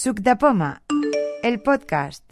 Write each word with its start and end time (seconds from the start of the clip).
Suc 0.00 0.20
de 0.20 0.36
Poma, 0.36 0.80
el 1.42 1.60
podcast. 1.60 2.22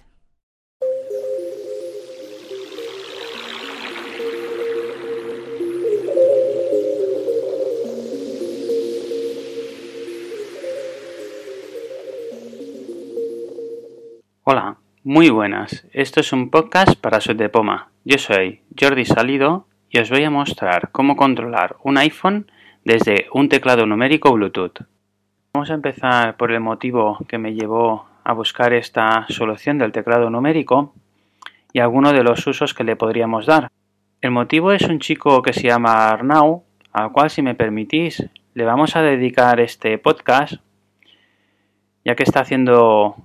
Hola, 14.44 14.76
muy 15.02 15.30
buenas. 15.30 15.88
Esto 15.92 16.20
es 16.20 16.32
un 16.32 16.50
podcast 16.50 16.94
para 17.00 17.20
Suc 17.20 17.36
de 17.36 17.48
Poma. 17.48 17.90
Yo 18.04 18.18
soy 18.18 18.62
Jordi 18.80 19.04
Salido 19.04 19.66
y 19.90 19.98
os 19.98 20.08
voy 20.08 20.22
a 20.22 20.30
mostrar 20.30 20.92
cómo 20.92 21.16
controlar 21.16 21.74
un 21.82 21.98
iPhone 21.98 22.48
desde 22.84 23.26
un 23.32 23.48
teclado 23.48 23.86
numérico 23.86 24.32
Bluetooth. 24.32 24.86
Vamos 25.57 25.70
a 25.70 25.75
empezar 25.75 26.36
por 26.36 26.52
el 26.52 26.61
motivo 26.61 27.16
que 27.27 27.39
me 27.39 27.54
llevó 27.54 28.04
a 28.25 28.34
buscar 28.34 28.75
esta 28.75 29.25
solución 29.30 29.79
del 29.79 29.90
teclado 29.90 30.29
numérico 30.29 30.93
y 31.72 31.79
algunos 31.79 32.13
de 32.13 32.23
los 32.23 32.47
usos 32.47 32.75
que 32.75 32.85
le 32.85 32.95
podríamos 32.95 33.47
dar. 33.47 33.71
El 34.21 34.33
motivo 34.33 34.73
es 34.73 34.83
un 34.83 34.99
chico 34.99 35.41
que 35.41 35.55
se 35.55 35.63
llama 35.63 36.11
Arnau, 36.11 36.65
al 36.93 37.11
cual 37.11 37.30
si 37.30 37.41
me 37.41 37.55
permitís 37.55 38.29
le 38.53 38.65
vamos 38.65 38.97
a 38.97 39.03
dedicar 39.03 39.59
este 39.59 39.97
podcast, 39.97 40.57
ya 42.05 42.15
que 42.15 42.25
está 42.25 42.41
haciendo 42.41 43.16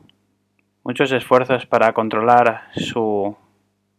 muchos 0.86 1.12
esfuerzos 1.12 1.66
para 1.66 1.91
controlar 1.91 2.70
su 2.77 3.36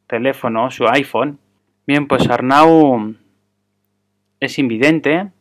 teléfono, 0.06 0.70
su 0.70 0.88
iPhone. 0.88 1.38
Bien, 1.86 2.08
pues 2.08 2.30
Arnau 2.30 3.14
es 4.40 4.58
invidente, 4.58 5.32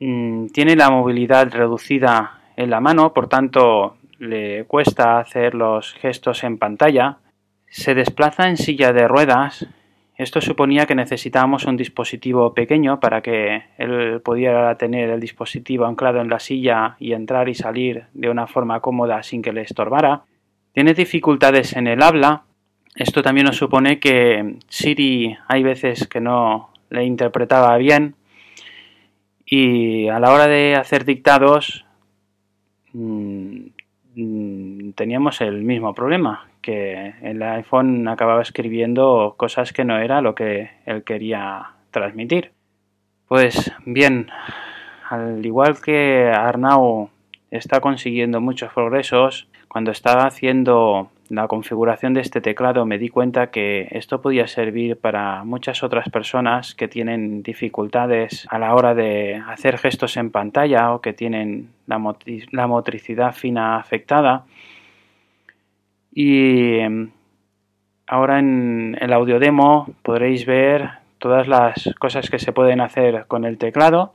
mm, 0.00 0.46
tiene 0.48 0.76
la 0.76 0.90
movilidad 0.90 1.50
reducida 1.52 2.40
en 2.56 2.70
la 2.70 2.80
mano, 2.80 3.12
por 3.12 3.28
tanto 3.28 3.96
le 4.18 4.64
cuesta 4.64 5.18
hacer 5.18 5.54
los 5.54 5.94
gestos 5.94 6.44
en 6.44 6.58
pantalla, 6.58 7.18
se 7.68 7.94
desplaza 7.94 8.48
en 8.48 8.56
silla 8.56 8.92
de 8.92 9.06
ruedas, 9.06 9.66
esto 10.20 10.42
suponía 10.42 10.84
que 10.84 10.94
necesitábamos 10.94 11.64
un 11.64 11.78
dispositivo 11.78 12.52
pequeño 12.52 13.00
para 13.00 13.22
que 13.22 13.62
él 13.78 14.20
pudiera 14.22 14.76
tener 14.76 15.08
el 15.08 15.18
dispositivo 15.18 15.86
anclado 15.86 16.20
en 16.20 16.28
la 16.28 16.38
silla 16.38 16.96
y 16.98 17.14
entrar 17.14 17.48
y 17.48 17.54
salir 17.54 18.04
de 18.12 18.28
una 18.28 18.46
forma 18.46 18.80
cómoda 18.80 19.22
sin 19.22 19.40
que 19.40 19.54
le 19.54 19.62
estorbara. 19.62 20.24
Tiene 20.74 20.92
dificultades 20.92 21.74
en 21.74 21.86
el 21.86 22.02
habla. 22.02 22.42
Esto 22.94 23.22
también 23.22 23.46
nos 23.46 23.56
supone 23.56 23.98
que 23.98 24.56
Siri 24.68 25.38
hay 25.48 25.62
veces 25.62 26.06
que 26.06 26.20
no 26.20 26.68
le 26.90 27.04
interpretaba 27.04 27.74
bien 27.78 28.14
y 29.50 30.08
a 30.08 30.20
la 30.20 30.32
hora 30.32 30.46
de 30.46 30.76
hacer 30.76 31.04
dictados 31.04 31.84
mmm, 32.92 33.66
teníamos 34.94 35.40
el 35.40 35.62
mismo 35.62 35.94
problema, 35.94 36.48
que 36.62 37.14
el 37.22 37.42
iPhone 37.42 38.06
acababa 38.08 38.42
escribiendo 38.42 39.34
cosas 39.36 39.72
que 39.72 39.84
no 39.84 39.98
era 39.98 40.20
lo 40.20 40.34
que 40.34 40.70
él 40.86 41.04
quería 41.04 41.72
transmitir. 41.90 42.52
Pues 43.26 43.72
bien, 43.84 44.28
al 45.08 45.44
igual 45.44 45.80
que 45.80 46.30
Arnau 46.32 47.10
está 47.50 47.80
consiguiendo 47.80 48.40
muchos 48.40 48.72
progresos, 48.72 49.48
cuando 49.68 49.90
estaba 49.90 50.26
haciendo 50.26 51.10
la 51.30 51.46
configuración 51.46 52.12
de 52.12 52.22
este 52.22 52.40
teclado 52.40 52.84
me 52.84 52.98
di 52.98 53.08
cuenta 53.08 53.52
que 53.52 53.86
esto 53.92 54.20
podía 54.20 54.48
servir 54.48 54.96
para 54.96 55.44
muchas 55.44 55.84
otras 55.84 56.08
personas 56.10 56.74
que 56.74 56.88
tienen 56.88 57.44
dificultades 57.44 58.48
a 58.50 58.58
la 58.58 58.74
hora 58.74 58.96
de 58.96 59.36
hacer 59.46 59.78
gestos 59.78 60.16
en 60.16 60.32
pantalla 60.32 60.92
o 60.92 61.00
que 61.00 61.12
tienen 61.12 61.70
la, 61.86 61.98
motricidad 62.66 63.32
fina 63.32 63.76
afectada 63.76 64.44
y 66.12 66.78
em, 66.78 67.10
ahora 68.08 68.40
en 68.40 68.98
el 69.00 69.12
audio 69.12 69.38
demo 69.38 69.86
podréis 70.02 70.44
ver 70.44 70.90
todas 71.18 71.46
las 71.46 71.94
cosas 72.00 72.28
que 72.28 72.40
se 72.40 72.52
pueden 72.52 72.80
hacer 72.80 73.26
con 73.28 73.44
el 73.44 73.56
teclado 73.56 74.14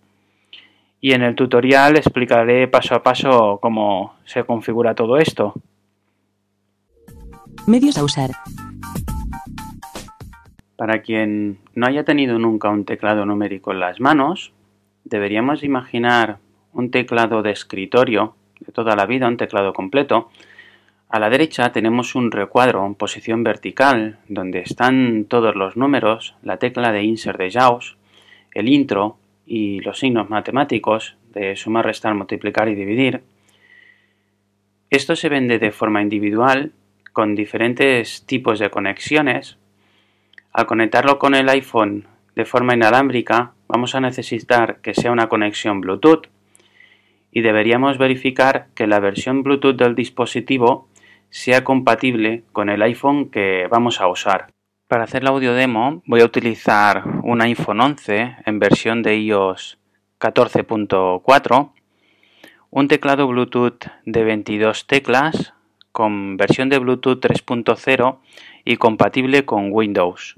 y 0.99 1.13
en 1.13 1.21
el 1.21 1.35
tutorial 1.35 1.95
explicaré 1.95 2.67
paso 2.67 2.93
a 2.93 3.03
paso 3.03 3.59
cómo 3.61 4.15
se 4.25 4.43
configura 4.43 4.95
todo 4.95 5.17
esto. 5.17 5.53
Medios 7.67 7.97
a 7.97 8.03
usar. 8.03 8.31
Para 10.75 11.01
quien 11.01 11.59
no 11.73 11.88
haya 11.88 12.03
tenido 12.03 12.38
nunca 12.38 12.69
un 12.69 12.85
teclado 12.85 13.25
numérico 13.25 13.71
en 13.71 13.79
las 13.79 13.99
manos, 13.99 14.53
deberíamos 15.03 15.63
imaginar 15.63 16.38
un 16.73 16.91
teclado 16.91 17.41
de 17.41 17.51
escritorio 17.51 18.35
de 18.59 18.71
toda 18.71 18.95
la 18.95 19.05
vida, 19.05 19.27
un 19.27 19.38
teclado 19.38 19.73
completo, 19.73 20.29
a 21.16 21.19
la 21.19 21.29
derecha 21.29 21.71
tenemos 21.71 22.16
un 22.16 22.31
recuadro 22.31 22.85
en 22.85 22.95
posición 22.95 23.43
vertical 23.43 24.17
donde 24.27 24.59
están 24.59 25.25
todos 25.25 25.55
los 25.55 25.77
números, 25.77 26.35
la 26.41 26.57
tecla 26.57 26.91
de 26.91 27.03
insert 27.03 27.39
de 27.39 27.51
JAWS, 27.51 27.95
el 28.53 28.67
intro 28.67 29.17
y 29.45 29.79
los 29.81 29.99
signos 29.99 30.29
matemáticos 30.29 31.16
de 31.33 31.55
sumar, 31.55 31.85
restar, 31.85 32.16
multiplicar 32.16 32.69
y 32.69 32.75
dividir. 32.75 33.22
Esto 34.89 35.16
se 35.16 35.29
vende 35.29 35.59
de 35.59 35.72
forma 35.72 36.01
individual 36.01 36.73
con 37.15 37.33
diferentes 37.33 38.25
tipos 38.25 38.59
de 38.59 38.69
conexiones. 38.69 39.57
Al 40.51 40.65
conectarlo 40.65 41.17
con 41.17 41.33
el 41.33 41.47
iPhone 41.47 42.07
de 42.35 42.43
forma 42.43 42.73
inalámbrica 42.73 43.53
vamos 43.69 43.95
a 43.95 44.01
necesitar 44.01 44.81
que 44.81 44.93
sea 44.93 45.13
una 45.13 45.29
conexión 45.29 45.79
Bluetooth 45.79 46.27
y 47.31 47.39
deberíamos 47.39 47.97
verificar 47.97 48.67
que 48.75 48.85
la 48.85 48.99
versión 48.99 49.43
Bluetooth 49.43 49.77
del 49.77 49.95
dispositivo 49.95 50.89
sea 51.29 51.63
compatible 51.63 52.43
con 52.51 52.69
el 52.69 52.81
iPhone 52.81 53.29
que 53.29 53.67
vamos 53.71 54.01
a 54.01 54.09
usar. 54.09 54.47
Para 54.89 55.05
hacer 55.05 55.23
la 55.23 55.29
audio 55.29 55.53
demo 55.53 56.03
voy 56.05 56.19
a 56.19 56.25
utilizar 56.25 57.05
un 57.23 57.41
iPhone 57.41 57.79
11 57.79 58.35
en 58.45 58.59
versión 58.59 59.03
de 59.03 59.15
iOS 59.15 59.77
14.4, 60.19 61.71
un 62.71 62.87
teclado 62.89 63.25
Bluetooth 63.25 63.85
de 64.03 64.23
22 64.25 64.85
teclas 64.85 65.54
con 65.95 66.35
versión 66.35 66.67
de 66.67 66.78
Bluetooth 66.78 67.22
3.0 67.22 68.17
y 68.66 68.75
compatible 68.75 69.45
con 69.45 69.69
Windows. 69.72 70.35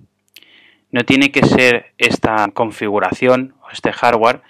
No 0.91 1.03
tiene 1.03 1.31
que 1.31 1.43
ser 1.43 1.93
esta 1.97 2.47
configuración 2.53 3.55
o 3.63 3.71
este 3.71 3.91
hardware 3.91 4.41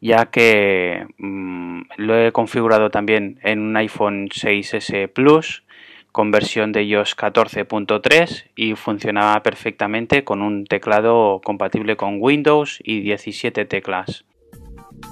ya 0.00 0.24
que 0.30 1.06
mmm, 1.18 1.82
lo 1.98 2.18
he 2.18 2.32
configurado 2.32 2.88
también 2.88 3.38
en 3.42 3.60
un 3.60 3.76
iPhone 3.76 4.30
6S 4.30 5.12
Plus 5.12 5.64
con 6.12 6.30
versión 6.30 6.72
de 6.72 6.84
iOS 6.84 7.14
14.3 7.14 8.44
y 8.56 8.74
funcionaba 8.74 9.42
perfectamente 9.42 10.24
con 10.24 10.40
un 10.40 10.64
teclado 10.64 11.42
compatible 11.44 11.98
con 11.98 12.16
Windows 12.20 12.80
y 12.82 13.00
17 13.00 13.66
teclas. 13.66 14.24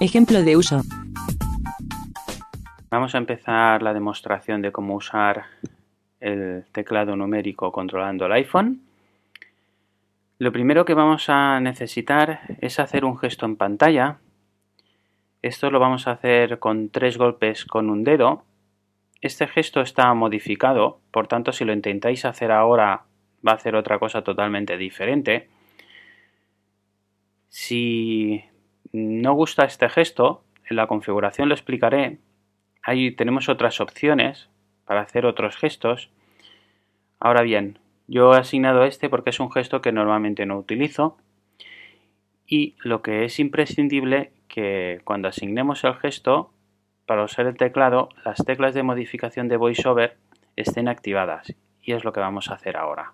Ejemplo 0.01 0.43
de 0.43 0.57
uso. 0.57 0.81
Vamos 2.93 3.15
a 3.15 3.19
empezar 3.19 3.83
la 3.83 3.95
demostración 3.95 4.61
de 4.61 4.71
cómo 4.71 4.95
usar 4.95 5.47
el 6.21 6.67
teclado 6.73 7.17
numérico 7.17 7.73
controlando 7.73 8.27
el 8.27 8.33
iPhone. 8.33 8.83
Lo 10.39 10.53
primero 10.53 10.85
que 10.85 10.93
vamos 10.93 11.31
a 11.31 11.59
necesitar 11.61 12.43
es 12.61 12.79
hacer 12.79 13.07
un 13.07 13.17
gesto 13.17 13.47
en 13.47 13.57
pantalla. 13.57 14.19
Esto 15.41 15.71
lo 15.71 15.81
vamos 15.81 16.07
a 16.07 16.11
hacer 16.11 16.59
con 16.59 16.91
tres 16.91 17.17
golpes 17.17 17.65
con 17.65 17.89
un 17.89 18.05
dedo 18.05 18.45
este 19.23 19.47
gesto 19.47 19.81
está 19.81 20.13
modificado, 20.15 20.99
por 21.13 21.29
tanto 21.29 21.53
si 21.53 21.65
lo 21.65 21.73
intentáis 21.73 22.25
hacer 22.25 22.51
ahora 22.51 23.05
va 23.47 23.53
a 23.53 23.55
hacer 23.55 23.77
otra 23.77 24.01
cosa 24.01 24.23
totalmente 24.23 24.77
diferente. 24.77 25.49
Si 27.49 28.45
no 28.93 29.33
gusta 29.35 29.65
este 29.65 29.89
gesto, 29.89 30.43
en 30.69 30.77
la 30.77 30.89
configuración 30.89 31.49
lo 31.49 31.55
explicaré. 31.55 32.19
Ahí 32.83 33.13
tenemos 33.13 33.49
otras 33.49 33.81
opciones 33.81 34.49
para 34.85 35.03
hacer 35.03 35.25
otros 35.27 35.57
gestos. 35.57 36.11
Ahora 37.21 37.43
bien, 37.43 37.79
yo 38.09 38.35
he 38.35 38.39
asignado 38.39 38.85
este 38.85 39.09
porque 39.09 39.31
es 39.31 39.41
un 39.41 39.53
gesto 39.53 39.81
que 39.81 39.93
normalmente 39.93 40.47
no 40.47 40.59
utilizo. 40.59 41.17
Y 42.47 42.75
lo 42.83 43.03
que 43.03 43.25
es 43.25 43.39
imprescindible 43.39 44.33
que 44.49 45.01
cuando 45.05 45.29
asignemos 45.29 45.85
el 45.85 45.95
gesto 45.95 46.53
para 47.07 47.25
usar 47.25 47.47
el 47.47 47.57
teclado, 47.57 48.09
las 48.25 48.45
teclas 48.45 48.75
de 48.75 48.83
modificación 48.83 49.49
de 49.49 49.57
VoiceOver 49.57 50.17
estén 50.57 50.89
activadas. 50.89 51.55
Y 51.81 51.93
es 51.93 52.05
lo 52.05 52.13
que 52.13 52.21
vamos 52.21 52.51
a 52.51 52.55
hacer 52.55 52.77
ahora. 52.77 53.13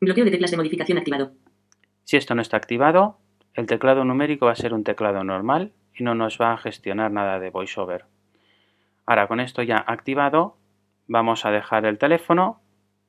Bloqueo 0.00 0.24
de 0.24 0.30
teclas 0.30 0.50
de 0.50 0.56
modificación 0.56 0.98
activado. 0.98 1.32
Si 2.04 2.16
esto 2.16 2.34
no 2.34 2.42
está 2.42 2.56
activado, 2.56 3.18
el 3.54 3.66
teclado 3.66 4.04
numérico 4.04 4.46
va 4.46 4.52
a 4.52 4.56
ser 4.56 4.72
un 4.74 4.82
teclado 4.82 5.22
normal 5.22 5.72
y 5.94 6.02
no 6.02 6.14
nos 6.14 6.40
va 6.40 6.52
a 6.52 6.58
gestionar 6.58 7.12
nada 7.12 7.38
de 7.38 7.50
VoiceOver. 7.50 8.06
Ahora, 9.10 9.26
con 9.26 9.40
esto 9.40 9.64
ya 9.64 9.76
activado, 9.88 10.54
vamos 11.08 11.44
a 11.44 11.50
dejar 11.50 11.84
el 11.84 11.98
teléfono. 11.98 12.60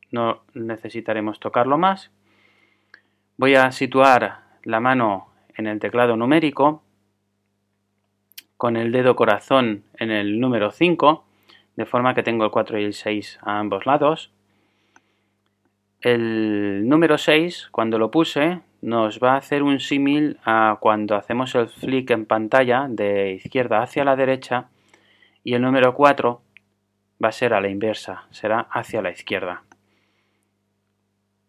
No 0.10 0.42
necesitaremos 0.56 1.40
tocarlo 1.40 1.78
más. 1.78 2.10
Voy 3.38 3.54
a 3.54 3.72
situar 3.72 4.40
la 4.64 4.80
mano 4.80 5.28
en 5.56 5.68
el 5.68 5.80
teclado 5.80 6.18
numérico 6.18 6.82
con 8.58 8.78
el 8.78 8.92
dedo 8.92 9.16
corazón 9.16 9.84
en 9.96 10.10
el 10.10 10.40
número 10.40 10.72
5 10.72 11.24
de 11.76 11.86
forma 11.86 12.16
que 12.16 12.24
tengo 12.24 12.46
el 12.46 12.50
4 12.50 12.80
y 12.80 12.86
el 12.86 12.96
6 12.96 13.38
a 13.44 13.60
ambos 13.60 13.86
lados. 13.86 14.32
El 16.00 16.90
número 16.90 17.20
6, 17.20 17.70
cuando 17.72 18.00
lo 18.00 18.10
puse, 18.10 18.62
nos 18.82 19.20
va 19.20 19.34
a 19.34 19.38
hacer 19.38 19.62
un 19.62 19.80
símil 19.80 20.40
a 20.46 20.80
cuando 20.80 21.16
hacemos 21.16 21.54
el 21.54 21.68
flick 21.68 22.10
en 22.10 22.26
pantalla 22.26 22.88
de 22.90 23.34
izquierda 23.34 23.84
hacia 23.84 24.04
la 24.04 24.16
derecha 24.16 24.70
y 25.44 25.54
el 25.54 25.62
número 25.62 25.94
4 25.94 26.42
va 27.24 27.30
a 27.30 27.32
ser 27.32 27.54
a 27.54 27.62
la 27.62 27.70
inversa, 27.70 28.26
será 28.32 28.62
hacia 28.72 29.02
la 29.02 29.12
izquierda. 29.12 29.64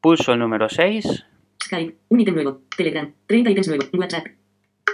Pulso 0.01 0.33
el 0.33 0.39
número 0.39 0.69
6. 0.69 1.27
Skype, 1.63 1.97
un 2.09 2.21
ítem 2.21 2.35
nuevo, 2.35 2.63
Telegram, 2.77 3.13
30 3.27 3.51
ítems 3.51 3.69
nuevo, 3.69 3.85
WhatsApp, 3.95 4.27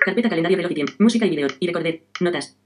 carpeta 0.04 0.28
calendario 0.28 0.56
reloj 0.56 0.72
y 0.72 0.74
tiempo, 0.74 0.92
música 0.98 1.26
y 1.26 1.30
video, 1.30 1.48
y 1.58 1.66
recorder, 1.66 2.02
notas, 2.20 2.58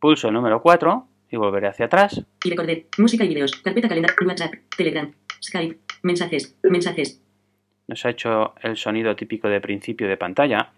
Pulso 0.00 0.28
el 0.28 0.34
número 0.34 0.60
4 0.60 1.06
y 1.30 1.36
volveré 1.36 1.68
hacia 1.68 1.86
atrás. 1.86 2.24
y 2.44 2.50
recorder, 2.50 2.86
música 2.98 3.24
y 3.24 3.28
videos, 3.28 3.52
carpeta 3.62 3.88
calendario, 3.88 4.16
WhatsApp, 4.26 4.52
Telegram, 4.76 5.12
Skype, 5.40 5.78
mensajes, 6.02 6.56
mensajes, 6.62 7.22
Nos 7.86 8.04
ha 8.04 8.10
hecho 8.10 8.54
el 8.62 8.76
sonido 8.76 9.14
típico 9.14 9.48
de 9.48 9.60
principio 9.60 10.08
de 10.08 10.16
pantalla. 10.16 10.72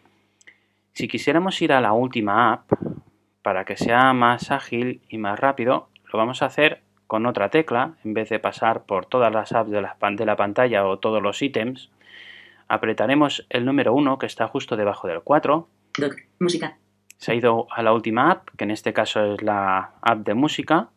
Si 0.92 1.08
quisiéramos 1.08 1.60
ir 1.62 1.72
a 1.72 1.80
la 1.80 1.92
última 1.92 2.52
app, 2.52 2.72
para 3.44 3.64
que 3.66 3.76
sea 3.76 4.12
más 4.14 4.50
ágil 4.50 5.02
y 5.10 5.18
más 5.18 5.38
rápido, 5.38 5.88
lo 6.10 6.18
vamos 6.18 6.40
a 6.42 6.46
hacer 6.46 6.80
con 7.06 7.26
otra 7.26 7.50
tecla, 7.50 7.92
en 8.02 8.14
vez 8.14 8.30
de 8.30 8.38
pasar 8.38 8.84
por 8.84 9.04
todas 9.04 9.30
las 9.32 9.52
apps 9.52 9.70
de 9.70 9.82
la, 9.82 9.94
pan- 9.96 10.16
de 10.16 10.24
la 10.24 10.34
pantalla 10.36 10.86
o 10.86 10.98
todos 10.98 11.22
los 11.22 11.42
ítems, 11.42 11.90
apretaremos 12.68 13.46
el 13.50 13.66
número 13.66 13.92
1 13.92 14.18
que 14.18 14.24
está 14.24 14.48
justo 14.48 14.76
debajo 14.76 15.06
del 15.08 15.20
4, 15.20 15.68
doc, 15.98 16.14
música, 16.40 16.78
se 17.18 17.32
ha 17.32 17.34
ido 17.34 17.66
a 17.70 17.82
la 17.82 17.92
última 17.92 18.30
app, 18.30 18.48
que 18.56 18.64
en 18.64 18.70
este 18.70 18.94
caso 18.94 19.34
es 19.34 19.42
la 19.42 19.92
app 20.00 20.18
de 20.26 20.32
música. 20.34 20.88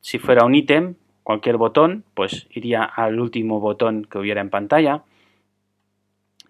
Si 0.00 0.18
fuera 0.18 0.44
un 0.44 0.56
ítem, 0.56 0.96
cualquier 1.22 1.56
botón, 1.56 2.04
pues 2.14 2.48
iría 2.50 2.82
al 2.82 3.20
último 3.20 3.60
botón 3.60 4.04
que 4.04 4.18
hubiera 4.18 4.40
en 4.40 4.50
pantalla. 4.50 5.02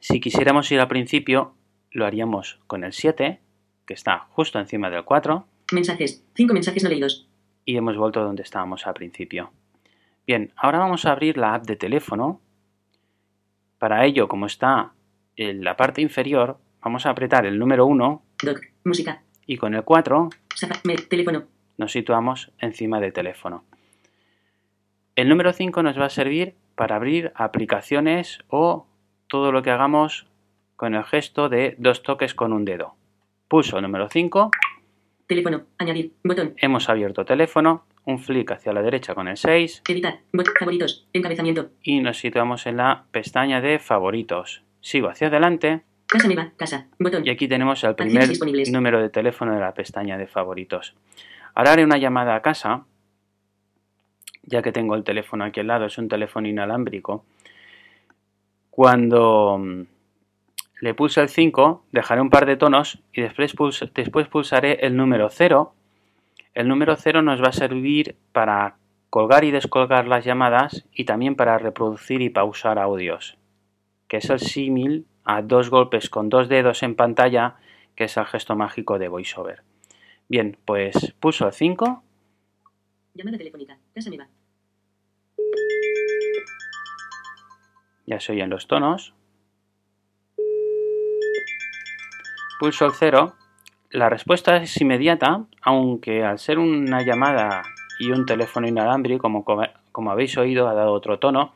Si 0.01 0.21
quisiéramos 0.21 0.73
ir 0.73 0.81
al 0.81 0.89
principio, 0.89 1.53
lo 1.91 2.07
haríamos 2.07 2.59
con 2.67 2.85
el 2.85 2.93
7, 2.95 3.41
que 3.89 3.95
está 3.95 4.27
justo 4.29 4.59
encima 4.59 4.91
del 4.91 5.03
4, 5.03 5.47
mensajes, 5.73 6.23
5 6.35 6.53
mensajes 6.53 6.85
no 6.85 6.91
leídos, 6.91 7.27
y 7.65 7.79
hemos 7.79 7.97
vuelto 7.97 8.23
donde 8.23 8.43
estábamos 8.43 8.87
al 8.87 8.93
principio. 8.93 9.51
Bien, 10.27 10.53
ahora 10.57 10.79
vamos 10.79 11.07
a 11.07 11.13
abrir 11.13 11.39
la 11.39 11.55
app 11.55 11.65
de 11.65 11.77
teléfono. 11.77 12.43
Para 13.79 14.05
ello, 14.05 14.29
como 14.29 14.45
está 14.45 14.93
en 15.37 15.65
la 15.65 15.79
parte 15.79 16.03
inferior, 16.03 16.59
vamos 16.83 17.07
a 17.07 17.11
apretar 17.11 17.47
el 17.47 17.59
número 17.59 17.87
1 17.87 18.23
doc, 18.43 18.61
música, 18.85 19.23
y 19.47 19.57
con 19.57 19.75
el 19.75 19.83
4 19.85 20.29
Safari, 20.55 20.81
me, 20.85 20.97
teléfono, 20.97 21.45
nos 21.79 21.91
situamos 21.91 22.53
encima 22.59 23.01
del 23.01 23.15
teléfono. 23.15 23.65
El 25.17 25.31
número 25.31 25.55
5 25.55 25.83
nos 25.83 25.99
va 25.99 26.05
a 26.05 26.11
servir 26.11 26.57
para 26.75 26.97
abrir 26.97 27.33
aplicaciones 27.35 28.41
o 28.49 28.87
todo 29.29 29.51
lo 29.51 29.63
que 29.63 29.71
hagamos 29.71 30.27
con 30.77 30.95
el 30.95 31.05
gesto 31.05 31.49
de 31.49 31.75
dos 31.79 32.03
toques 32.03 32.35
con 32.35 32.53
un 32.53 32.67
dedo. 32.67 32.98
Pulso 33.49 33.81
número 33.81 34.11
5, 34.11 34.51
teléfono, 35.27 35.63
añadir, 35.79 36.13
botón, 36.23 36.53
hemos 36.59 36.91
abierto 36.91 37.25
teléfono, 37.25 37.87
un 38.05 38.19
flick 38.19 38.51
hacia 38.51 38.75
la 38.75 38.83
derecha 38.83 39.15
con 39.15 39.27
el 39.27 39.39
6 39.39 39.85
editar, 39.89 40.21
bot, 40.35 40.47
favoritos, 40.59 41.09
encabezamiento, 41.15 41.71
y 41.83 42.01
nos 42.01 42.19
situamos 42.19 42.67
en 42.67 42.77
la 42.77 43.05
pestaña 43.11 43.63
de 43.63 43.79
favoritos. 43.79 44.65
Sigo 44.83 45.09
hacia 45.09 45.29
adelante. 45.29 45.81
Casa 46.07 46.27
nueva, 46.27 46.53
casa, 46.59 46.89
botón, 46.99 47.27
y 47.27 47.31
aquí 47.31 47.49
tenemos 47.49 47.83
el 47.85 47.95
primer 47.95 48.29
número 48.71 49.01
de 49.01 49.09
teléfono 49.09 49.55
de 49.55 49.61
la 49.61 49.73
pestaña 49.73 50.19
de 50.19 50.27
favoritos. 50.27 50.95
Ahora 51.55 51.73
haré 51.73 51.85
una 51.85 51.97
llamada 51.97 52.35
a 52.35 52.43
casa, 52.43 52.85
ya 54.43 54.61
que 54.61 54.73
tengo 54.73 54.95
el 54.95 55.05
teléfono 55.05 55.45
aquí 55.45 55.61
al 55.61 55.69
lado, 55.69 55.87
es 55.87 55.97
un 55.97 56.09
teléfono 56.09 56.47
inalámbrico. 56.49 57.25
Cuando 58.69 59.57
mm, 59.59 59.83
le 60.81 60.95
pulse 60.95 61.21
el 61.21 61.29
5, 61.29 61.85
dejaré 61.93 62.21
un 62.21 62.31
par 62.31 62.47
de 62.47 62.57
tonos 62.57 63.01
y 63.13 63.23
después, 63.23 63.55
puls- 63.57 63.91
después 63.95 64.29
pulsaré 64.29 64.79
el 64.87 64.97
número 64.97 65.29
0. 65.31 65.75
El 66.55 66.69
número 66.69 66.97
0 66.97 67.23
nos 67.23 67.43
va 67.43 67.49
a 67.49 67.53
servir 67.53 68.17
para 68.33 68.77
colgar 69.11 69.45
y 69.45 69.51
descolgar 69.51 70.07
las 70.07 70.25
llamadas 70.25 70.85
y 70.93 71.05
también 71.05 71.35
para 71.35 71.59
reproducir 71.59 72.21
y 72.23 72.31
pausar 72.31 72.79
audios, 72.79 73.39
que 74.07 74.19
es 74.19 74.29
el 74.31 74.39
símil 74.41 75.07
a 75.25 75.43
dos 75.43 75.71
golpes 75.71 76.11
con 76.11 76.29
dos 76.29 76.49
dedos 76.49 76.83
en 76.83 76.95
pantalla, 76.95 77.57
que 77.97 78.05
es 78.05 78.17
el 78.17 78.27
gesto 78.27 78.55
mágico 78.57 78.99
de 78.99 79.09
VoiceOver. 79.09 79.63
Bien, 80.29 80.59
pues 80.65 81.15
pulso 81.21 81.47
el 81.47 81.53
5 81.53 82.03
llamada 83.15 83.39
telefónica, 83.39 83.79
ya 88.07 88.21
se 88.21 88.33
oyen 88.33 88.51
los 88.51 88.67
tonos. 88.69 89.15
Pulso 92.59 92.87
el 92.87 92.93
0. 92.93 93.35
La 93.91 94.09
respuesta 94.09 94.57
es 94.57 94.81
inmediata, 94.81 95.45
aunque 95.63 96.25
al 96.25 96.41
ser 96.41 96.59
una 96.59 97.03
llamada 97.03 97.63
y 98.01 98.11
un 98.11 98.27
teléfono 98.27 98.67
inalámbrico, 98.67 99.23
como, 99.23 99.45
como 99.93 100.11
habéis 100.11 100.37
oído, 100.37 100.69
ha 100.69 100.75
dado 100.75 100.93
otro 100.93 101.21
tono, 101.21 101.53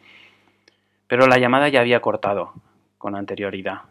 pero 1.08 1.26
la 1.26 1.38
llamada 1.38 1.69
ya 1.69 1.81
había 1.81 2.00
cortado 2.00 2.52
con 2.99 3.16
anterioridad. 3.16 3.82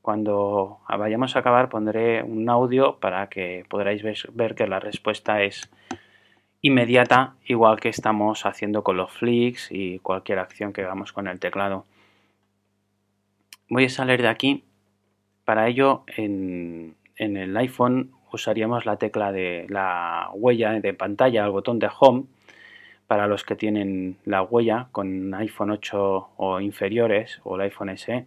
Cuando 0.00 0.78
vayamos 0.88 1.34
a 1.34 1.40
acabar 1.40 1.68
pondré 1.68 2.22
un 2.22 2.48
audio 2.48 3.00
para 3.00 3.28
que 3.28 3.66
podráis 3.68 4.04
ver, 4.04 4.16
ver 4.32 4.54
que 4.54 4.68
la 4.68 4.78
respuesta 4.78 5.42
es 5.42 5.68
inmediata, 6.62 7.34
igual 7.44 7.80
que 7.80 7.88
estamos 7.88 8.46
haciendo 8.46 8.84
con 8.84 8.96
los 8.96 9.10
flicks 9.10 9.72
y 9.72 9.98
cualquier 9.98 10.38
acción 10.38 10.72
que 10.72 10.82
hagamos 10.82 11.12
con 11.12 11.26
el 11.26 11.40
teclado. 11.40 11.84
Voy 13.68 13.86
a 13.86 13.90
salir 13.90 14.22
de 14.22 14.28
aquí. 14.28 14.64
Para 15.50 15.66
ello, 15.66 16.04
en, 16.06 16.94
en 17.16 17.36
el 17.36 17.56
iPhone 17.56 18.12
usaríamos 18.32 18.86
la 18.86 18.98
tecla 18.98 19.32
de 19.32 19.66
la 19.68 20.30
huella 20.32 20.78
de 20.78 20.94
pantalla, 20.94 21.44
el 21.44 21.50
botón 21.50 21.80
de 21.80 21.90
Home, 21.98 22.26
para 23.08 23.26
los 23.26 23.42
que 23.42 23.56
tienen 23.56 24.16
la 24.24 24.42
huella 24.42 24.86
con 24.92 25.34
iPhone 25.34 25.72
8 25.72 26.28
o 26.36 26.60
inferiores 26.60 27.40
o 27.42 27.56
el 27.56 27.62
iPhone 27.62 27.98
SE. 27.98 28.26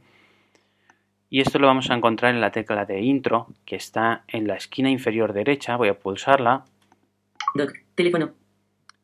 Y 1.29 1.39
esto 1.39 1.59
lo 1.59 1.67
vamos 1.67 1.89
a 1.89 1.93
encontrar 1.93 2.35
en 2.35 2.41
la 2.41 2.51
tecla 2.51 2.83
de 2.83 2.99
intro, 2.99 3.47
que 3.63 3.77
está 3.77 4.25
en 4.27 4.45
la 4.45 4.55
esquina 4.55 4.89
inferior 4.89 5.31
derecha. 5.31 5.77
Voy 5.77 5.87
a 5.87 5.97
pulsarla 5.97 6.65
doc, 7.55 7.71
teléfono, 7.95 8.33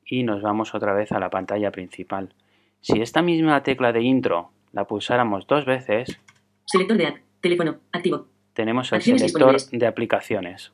y 0.06 0.24
nos 0.24 0.42
vamos 0.42 0.76
otra 0.76 0.92
vez 0.92 1.14
a 1.14 1.22
la 1.22 1.30
pantalla 1.30 1.72
principal. 1.72 2.34
Si 2.82 3.00
esta 3.00 3.22
misma 3.22 3.64
tecla 3.64 3.94
de 3.94 4.02
intro 4.02 4.52
la 4.74 4.84
pulsáramos 4.84 5.48
dos 5.48 5.64
veces, 5.64 6.20
selector 6.66 6.98
de 6.98 7.08
app, 7.08 7.29
teléfono, 7.42 7.78
activo, 7.92 8.28
tenemos 8.60 8.92
el 8.92 9.02
selector 9.02 9.56
de 9.72 9.88
aplicaciones. 9.88 10.74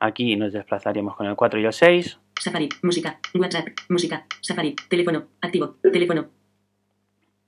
Aquí 0.00 0.36
nos 0.36 0.54
desplazaríamos 0.54 1.14
con 1.16 1.26
el 1.26 1.36
4 1.36 1.60
y 1.60 1.64
el 1.66 1.72
6. 1.72 2.18
Safari, 2.40 2.68
música, 2.82 3.20
WhatsApp, 3.34 3.68
música, 3.90 4.26
Safari, 4.40 4.74
teléfono, 4.88 5.26
activo, 5.42 5.76
teléfono, 5.82 6.30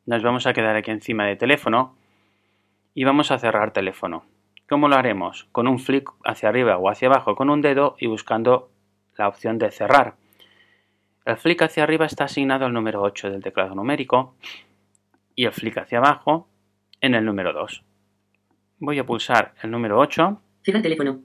Nos 0.05 0.23
vamos 0.23 0.47
a 0.47 0.53
quedar 0.53 0.77
aquí 0.77 0.91
encima 0.91 1.25
de 1.25 1.37
teléfono 1.37 1.97
y 2.93 3.05
vamos 3.05 3.31
a 3.31 3.39
cerrar 3.39 3.73
teléfono. 3.73 4.27
¿Cómo 4.69 4.89
lo 4.89 4.97
haremos? 4.97 5.49
Con 5.53 5.69
un 5.69 5.79
flick 5.79 6.11
hacia 6.25 6.51
arriba 6.51 6.77
o 6.77 6.91
hacia 6.91 7.09
abajo 7.09 7.35
con 7.35 7.49
un 7.49 7.63
dedo 7.63 7.97
y 7.99 8.07
buscando 8.07 8.71
la 9.17 9.27
opción 9.27 9.59
de 9.59 9.71
cerrar. 9.71 10.17
El 11.25 11.39
flick 11.39 11.63
hacia 11.63 11.83
arriba 11.83 12.05
está 12.05 12.25
asignado 12.25 12.67
al 12.67 12.75
número 12.75 13.01
8 13.01 13.31
del 13.31 13.43
teclado 13.43 13.75
numérico 13.75 14.35
y 15.35 15.47
el 15.47 15.53
flick 15.53 15.79
hacia 15.79 15.97
abajo 15.97 16.47
en 17.01 17.15
el 17.15 17.25
número 17.25 17.55
2. 17.55 17.83
Voy 18.79 18.99
a 18.99 19.05
pulsar 19.07 19.55
el 19.63 19.71
número 19.71 19.99
8 19.99 20.41
cerrar 20.65 20.83
teléfono, 20.83 21.21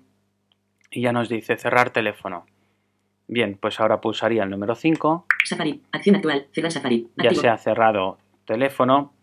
y 0.92 1.02
ya 1.02 1.12
nos 1.14 1.30
dice 1.30 1.56
cerrar 1.58 1.92
teléfono. 1.92 2.46
Bien, 3.28 3.58
pues 3.62 3.80
ahora 3.80 4.02
pulsaría 4.02 4.44
el 4.44 4.50
número 4.50 4.76
5, 4.76 5.26
Safari, 5.46 5.82
acción 5.92 6.16
actual, 6.16 6.48
cerrar 6.52 6.72
Safari, 6.72 7.08
ya 7.18 7.34
se 7.34 7.48
ha 7.48 7.58
cerrado 7.58 8.18
teléfono. 8.46 9.14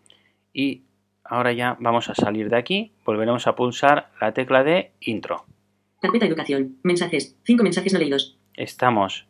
Y 0.52 0.82
ahora 1.24 1.52
ya 1.52 1.76
vamos 1.80 2.08
a 2.08 2.14
salir 2.14 2.48
de 2.48 2.56
aquí, 2.56 2.92
volveremos 3.04 3.46
a 3.46 3.54
pulsar 3.56 4.10
la 4.20 4.32
tecla 4.32 4.62
de 4.64 4.92
intro. 5.00 5.44
carpeta 6.00 6.24
educación, 6.26 6.78
mensajes, 6.82 7.36
5 7.44 7.62
mensajes 7.62 7.92
no 7.92 7.98
leídos, 7.98 8.38
Estamos 8.54 9.26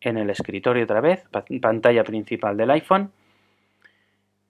en 0.00 0.18
el 0.18 0.30
escritorio 0.30 0.82
otra 0.84 1.00
vez, 1.00 1.24
pa- 1.30 1.44
pantalla 1.62 2.02
principal 2.02 2.56
del 2.56 2.70
iPhone. 2.72 3.12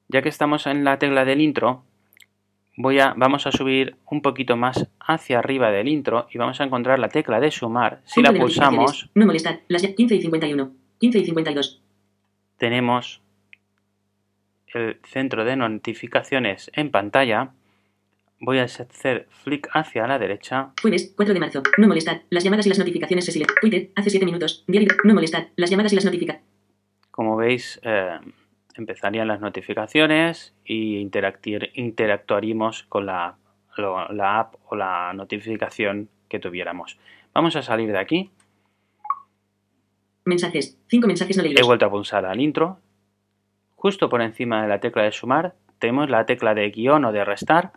Ya 0.08 0.22
que 0.22 0.28
estamos 0.30 0.66
en 0.66 0.82
la 0.84 0.98
tecla 0.98 1.24
del 1.26 1.40
intro, 1.42 1.84
voy 2.76 2.98
a, 3.00 3.14
vamos 3.16 3.46
a 3.46 3.52
subir 3.52 3.96
un 4.10 4.20
poquito 4.22 4.56
más 4.56 4.88
hacia 5.00 5.38
arriba 5.38 5.70
del 5.70 5.88
intro 5.88 6.26
y 6.32 6.38
vamos 6.38 6.60
a 6.60 6.64
encontrar 6.64 6.98
la 6.98 7.08
tecla 7.08 7.40
de 7.40 7.50
sumar. 7.50 8.00
Si 8.04 8.22
la 8.22 8.32
pulsamos, 8.32 9.10
no 9.14 9.26
molestar, 9.26 9.60
las 9.68 9.82
ya- 9.82 9.94
15 9.94 10.14
y 10.16 10.22
51, 10.22 10.72
15 10.98 11.18
y 11.18 11.24
52, 11.24 11.82
tenemos 12.56 13.20
el 14.74 14.98
centro 15.04 15.44
de 15.44 15.56
notificaciones 15.56 16.70
en 16.74 16.90
pantalla. 16.90 17.50
voy 18.40 18.58
a 18.58 18.64
hacer 18.64 19.26
flick 19.30 19.68
hacia 19.72 20.06
la 20.06 20.18
derecha. 20.18 20.72
Jueves, 20.82 21.12
4 21.16 21.32
de 21.32 21.40
marzo. 21.40 21.62
No 21.78 21.86
molestar. 21.88 22.22
Las 22.30 22.44
llamadas 22.44 22.66
y 22.66 22.68
las 22.68 22.78
notificaciones 22.78 23.24
se 23.24 23.32
silencian. 23.32 23.56
Twitter, 23.60 23.90
hace 23.94 24.10
7 24.10 24.26
minutos. 24.26 24.64
Diario. 24.66 24.88
No 25.04 25.14
molestar. 25.14 25.48
Las 25.56 25.70
llamadas 25.70 25.92
y 25.92 25.94
las 25.96 26.04
notificaciones. 26.04 26.46
Como 27.10 27.36
veis, 27.36 27.80
eh, 27.84 28.18
empezarían 28.74 29.28
las 29.28 29.40
notificaciones 29.40 30.54
y 30.64 30.98
interactuaríamos 30.98 32.82
con 32.84 33.06
la, 33.06 33.36
lo- 33.76 34.08
la 34.12 34.40
app 34.40 34.54
o 34.68 34.76
la 34.76 35.12
notificación 35.14 36.08
que 36.28 36.38
tuviéramos. 36.38 36.98
Vamos 37.32 37.56
a 37.56 37.62
salir 37.62 37.90
de 37.92 37.98
aquí. 37.98 38.30
Mensajes. 40.24 40.78
5 40.88 41.06
mensajes 41.06 41.36
no 41.36 41.42
He 41.42 41.46
leídos. 41.46 41.66
vuelto 41.66 41.86
a 41.86 41.90
pulsar 41.90 42.24
al 42.24 42.40
intro. 42.40 42.78
Justo 43.76 44.08
por 44.08 44.22
encima 44.22 44.62
de 44.62 44.68
la 44.68 44.80
tecla 44.80 45.02
de 45.02 45.12
sumar 45.12 45.54
tenemos 45.78 46.08
la 46.08 46.24
tecla 46.24 46.54
de 46.54 46.70
guion 46.70 47.04
o 47.04 47.12
de 47.12 47.24
restar. 47.24 47.72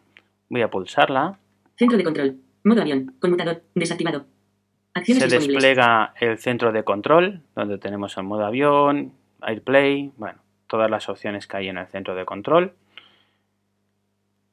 Voy 0.49 0.61
a 0.61 0.69
pulsarla. 0.69 1.37
Centro 1.75 1.97
de 1.97 2.03
control. 2.05 2.37
Modo 2.63 2.81
avión. 2.81 3.15
Conmutador. 3.19 3.63
Desactivado. 3.75 4.25
Acciones 4.93 5.23
Se 5.23 5.29
disponibles. 5.29 5.63
despliega 5.63 6.13
el 6.19 6.37
centro 6.37 6.71
de 6.71 6.83
control, 6.83 7.41
donde 7.55 7.77
tenemos 7.77 8.17
el 8.17 8.23
modo 8.23 8.45
avión, 8.45 9.13
AirPlay, 9.41 10.11
bueno, 10.17 10.39
todas 10.67 10.91
las 10.91 11.09
opciones 11.09 11.47
que 11.47 11.57
hay 11.57 11.69
en 11.69 11.77
el 11.77 11.87
centro 11.87 12.15
de 12.15 12.25
control. 12.25 12.73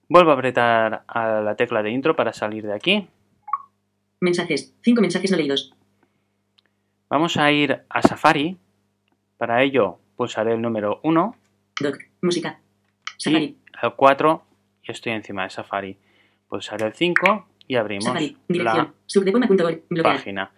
Vuelvo 0.09 0.31
a 0.31 0.35
apretar 0.35 1.05
a 1.07 1.41
la 1.41 1.57
tecla 1.57 1.83
de 1.83 1.91
intro 1.91 2.15
para 2.17 2.33
salir 2.33 2.67
de 2.67 2.75
aquí. 2.75 3.09
Mensajes. 4.21 4.75
5 4.83 5.01
mensajes 5.01 5.31
no 5.31 5.37
leídos. 5.37 5.75
Vamos 7.09 7.37
a 7.37 7.51
ir 7.53 7.83
a 7.89 8.03
Safari. 8.03 8.57
Para 9.37 9.63
ello 9.63 9.99
pulsaré 10.17 10.55
el 10.55 10.63
número 10.63 11.01
1 11.03 11.37
Doc. 11.81 11.99
Música. 12.23 12.61
Safari. 13.19 13.45
y 13.45 13.87
el 13.87 13.93
4 13.93 14.45
y 14.83 14.91
estoy 14.93 15.13
encima 15.13 15.45
de 15.45 15.51
Safari. 15.51 15.97
Pulsaré 16.49 16.87
el 16.87 16.93
5 16.93 17.47
y 17.67 17.77
abrimos 17.77 18.05
Safari. 18.05 18.37
la 18.49 20.03
página. 20.03 20.53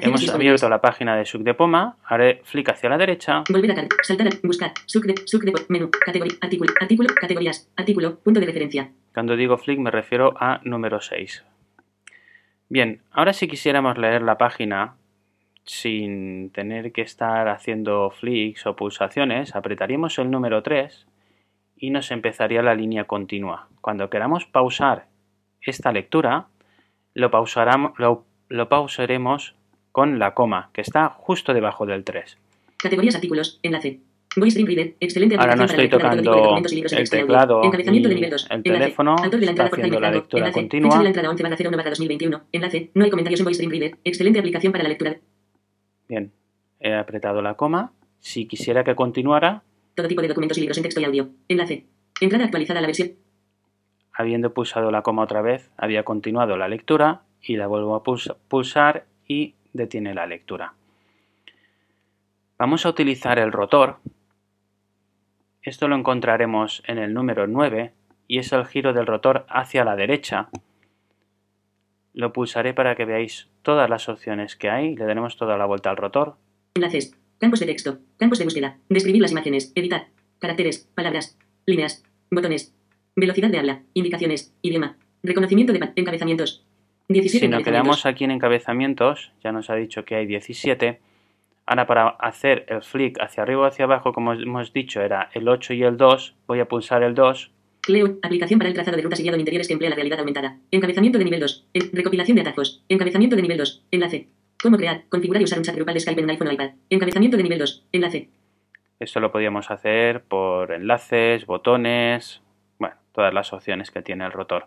Hemos 0.00 0.26
abierto 0.30 0.68
la 0.70 0.80
página 0.80 1.16
de 1.16 1.26
Subdepoma. 1.26 1.98
Haré 2.04 2.40
flick 2.44 2.70
hacia 2.70 2.88
la 2.88 2.96
derecha. 2.96 3.44
Volver 3.50 3.72
a. 3.72 3.86
Saltar. 4.02 4.28
Buscar. 4.42 4.72
Subde. 4.86 5.14
Subde. 5.26 5.52
Menú. 5.68 5.90
Categoría. 5.90 6.34
Artículo. 6.40 6.72
Artículo. 6.80 7.14
Categorías. 7.14 7.70
Artículo. 7.76 8.18
Punto 8.20 8.40
de 8.40 8.46
referencia. 8.46 8.90
Cuando 9.12 9.36
digo 9.36 9.58
flick 9.58 9.78
me 9.78 9.90
refiero 9.90 10.32
a 10.40 10.60
número 10.64 11.00
6. 11.00 11.44
Bien, 12.70 13.02
ahora 13.10 13.34
si 13.34 13.48
quisiéramos 13.48 13.98
leer 13.98 14.22
la 14.22 14.38
página 14.38 14.96
sin 15.64 16.50
tener 16.50 16.92
que 16.92 17.02
estar 17.02 17.48
haciendo 17.48 18.10
flicks 18.10 18.66
o 18.66 18.74
pulsaciones, 18.74 19.54
apretaríamos 19.54 20.18
el 20.18 20.30
número 20.30 20.62
3 20.62 21.06
y 21.76 21.90
nos 21.90 22.10
empezaría 22.10 22.62
la 22.62 22.74
línea 22.74 23.04
continua. 23.04 23.68
Cuando 23.82 24.08
queramos 24.08 24.46
pausar 24.46 25.06
esta 25.60 25.92
lectura, 25.92 26.46
lo, 27.12 27.30
pausaramos, 27.30 27.92
lo, 27.98 28.24
lo 28.48 28.70
pausaremos 28.70 29.54
con 29.92 30.18
la 30.18 30.34
coma, 30.34 30.70
que 30.72 30.80
está 30.80 31.08
justo 31.10 31.52
debajo 31.54 31.86
del 31.86 32.02
3. 32.04 32.38
Categorías. 32.78 33.14
Artículos. 33.14 33.60
Enlace. 33.62 34.00
Voice 34.34 34.54
Dream 34.54 34.66
Reader. 34.66 34.94
Excelente 34.98 35.36
Ahora 35.36 35.54
no 35.54 35.64
estoy 35.64 35.90
tocando 35.90 36.56
el 36.56 36.62
texto 36.62 36.74
y 36.74 36.98
audio. 37.00 37.10
teclado 37.10 37.62
Encabezamiento 37.64 38.08
de 38.08 38.14
nivel 38.14 38.30
2. 38.30 38.46
el 38.50 38.62
teléfono, 38.62 39.10
Autor 39.18 39.40
de 39.40 39.44
la 39.46 39.50
entrada 39.52 39.70
Jaime 39.76 40.00
la 40.00 40.10
lectura 40.10 40.40
Enlace. 40.40 40.54
continua. 40.60 40.88
Fecha 40.90 40.98
de 40.98 41.04
la 41.04 41.08
entrada 41.10 41.30
11 41.30 41.42
barra 41.42 41.56
01 41.60 41.76
barra 41.76 41.90
2021. 41.90 42.40
Enlace. 42.52 42.90
No 42.94 43.04
hay 43.04 43.10
comentarios 43.10 43.40
en 43.40 43.44
Voice 43.44 43.58
Dream 43.58 43.70
Reader. 43.70 43.98
Excelente 44.04 44.38
aplicación 44.38 44.72
para 44.72 44.84
la 44.84 44.88
lectura. 44.88 45.16
Bien, 46.08 46.32
he 46.80 46.94
apretado 46.94 47.42
la 47.42 47.54
coma. 47.54 47.92
Si 48.20 48.46
quisiera 48.46 48.84
que 48.84 48.94
continuara, 48.94 49.62
Todo 49.94 50.08
tipo 50.08 50.22
de 50.22 50.28
documentos 50.28 50.56
y 50.56 50.62
libros 50.62 50.78
en 50.78 50.84
texto 50.84 51.00
y 51.02 51.04
audio. 51.04 51.28
Enlace. 51.48 51.84
Entrada 52.22 52.44
actualizada 52.46 52.78
a 52.78 52.82
la 52.82 52.86
versión. 52.88 53.12
habiendo 54.14 54.54
pulsado 54.54 54.90
la 54.90 55.02
coma 55.02 55.22
otra 55.24 55.42
vez, 55.42 55.70
había 55.76 56.04
continuado 56.04 56.56
la 56.56 56.68
lectura 56.68 57.22
y 57.42 57.56
la 57.56 57.66
vuelvo 57.66 57.94
a 57.94 58.02
pulsa- 58.02 58.36
pulsar 58.48 59.04
y 59.26 59.54
detiene 59.72 60.14
la 60.14 60.26
lectura. 60.26 60.74
Vamos 62.58 62.86
a 62.86 62.90
utilizar 62.90 63.38
el 63.38 63.52
rotor. 63.52 63.98
Esto 65.62 65.88
lo 65.88 65.96
encontraremos 65.96 66.82
en 66.86 66.98
el 66.98 67.14
número 67.14 67.46
9 67.46 67.92
y 68.28 68.38
es 68.38 68.52
el 68.52 68.66
giro 68.66 68.92
del 68.92 69.06
rotor 69.06 69.46
hacia 69.48 69.84
la 69.84 69.96
derecha. 69.96 70.48
Lo 72.14 72.32
pulsaré 72.32 72.74
para 72.74 72.94
que 72.94 73.04
veáis 73.04 73.48
todas 73.62 73.88
las 73.88 74.08
opciones 74.08 74.56
que 74.56 74.70
hay. 74.70 74.96
Le 74.96 75.04
daremos 75.04 75.36
toda 75.36 75.56
la 75.56 75.66
vuelta 75.66 75.90
al 75.90 75.96
rotor. 75.96 76.36
Enlaces. 76.74 77.16
Campos 77.38 77.60
de 77.60 77.66
texto. 77.66 77.98
Campos 78.18 78.38
de 78.38 78.44
búsqueda. 78.44 78.78
Describir 78.88 79.22
las 79.22 79.32
imágenes. 79.32 79.72
Editar. 79.74 80.08
Caracteres. 80.38 80.88
Palabras. 80.94 81.38
Líneas. 81.66 82.04
Botones. 82.30 82.74
Velocidad 83.16 83.50
de 83.50 83.58
habla. 83.58 83.82
Indicaciones. 83.94 84.54
Idioma. 84.62 84.96
Reconocimiento 85.22 85.72
de 85.72 85.92
encabezamientos. 85.96 86.64
17 87.12 87.46
Si 87.46 87.50
nos 87.50 87.62
quedamos 87.62 88.06
aquí 88.06 88.24
en 88.24 88.30
encabezamientos, 88.32 89.32
ya 89.42 89.52
nos 89.52 89.70
ha 89.70 89.74
dicho 89.74 90.04
que 90.04 90.14
hay 90.16 90.26
17. 90.26 91.00
Ahora 91.66 91.86
para 91.86 92.08
hacer 92.08 92.64
el 92.68 92.82
flick 92.82 93.20
hacia 93.20 93.42
arriba 93.44 93.62
o 93.62 93.64
hacia 93.66 93.84
abajo, 93.84 94.12
como 94.12 94.32
hemos 94.32 94.72
dicho, 94.72 95.00
era 95.00 95.30
el 95.32 95.48
8 95.48 95.74
y 95.74 95.82
el 95.84 95.96
2. 95.96 96.34
Voy 96.46 96.60
a 96.60 96.66
pulsar 96.66 97.02
el 97.02 97.14
2. 97.14 97.50
Cleo, 97.82 98.18
aplicación 98.22 98.58
para 98.58 98.68
el 98.68 98.74
trazado 98.74 98.96
de 98.96 99.02
rutas 99.02 99.18
y 99.20 99.22
guiado 99.24 99.34
en 99.36 99.40
interiores 99.40 99.66
que 99.66 99.72
emplea 99.72 99.90
la 99.90 99.96
realidad 99.96 100.18
aumentada. 100.20 100.58
Encabezamiento 100.70 101.18
de 101.18 101.24
nivel 101.24 101.40
2. 101.40 101.66
En- 101.74 101.90
recopilación 101.92 102.34
de 102.36 102.42
atajos. 102.42 102.84
Encabezamiento 102.88 103.36
de 103.36 103.42
nivel 103.42 103.58
2. 103.58 103.84
Enlace. 103.90 104.28
Cómo 104.62 104.76
crear, 104.76 105.04
configurar 105.08 105.40
y 105.40 105.44
usar 105.44 105.58
un 105.58 105.64
chat 105.64 105.74
grupal 105.74 105.94
de 105.94 106.00
Skype 106.00 106.20
en 106.20 106.24
un 106.24 106.30
iPhone 106.30 106.48
o 106.48 106.52
iPad. 106.52 106.70
Encabezamiento 106.90 107.36
de 107.36 107.42
nivel 107.42 107.58
2. 107.58 107.86
Enlace. 107.92 108.28
Esto 109.00 109.18
lo 109.18 109.32
podíamos 109.32 109.70
hacer 109.72 110.22
por 110.22 110.70
enlaces, 110.72 111.44
botones, 111.46 112.40
bueno, 112.78 112.94
todas 113.12 113.34
las 113.34 113.52
opciones 113.52 113.90
que 113.90 114.00
tiene 114.02 114.24
el 114.24 114.30
rotor. 114.30 114.66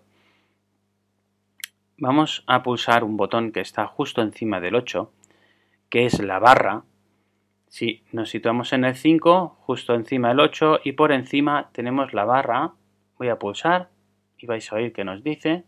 Vamos 1.98 2.44
a 2.46 2.62
pulsar 2.62 3.06
un 3.06 3.16
botón 3.16 3.54
que 3.54 3.62
está 3.62 3.88
justo 3.88 4.22
encima 4.22 4.60
del 4.60 4.76
8, 4.76 5.12
que 5.90 6.06
es 6.06 6.22
la 6.22 6.40
barra. 6.40 6.84
Si 7.70 8.04
nos 8.12 8.30
situamos 8.30 8.74
en 8.74 8.84
el 8.84 8.96
5, 8.96 9.58
justo 9.62 9.96
encima 9.96 10.28
del 10.30 10.42
8 10.42 10.82
y 10.84 10.92
por 10.92 11.14
encima 11.14 11.70
tenemos 11.72 12.14
la 12.14 12.26
barra. 12.26 12.74
Voy 13.18 13.30
a 13.30 13.40
pulsar 13.40 13.90
y 14.38 14.46
vais 14.46 14.70
a 14.72 14.76
oír 14.76 14.92
que 14.92 15.06
nos 15.06 15.24
dice. 15.24 15.64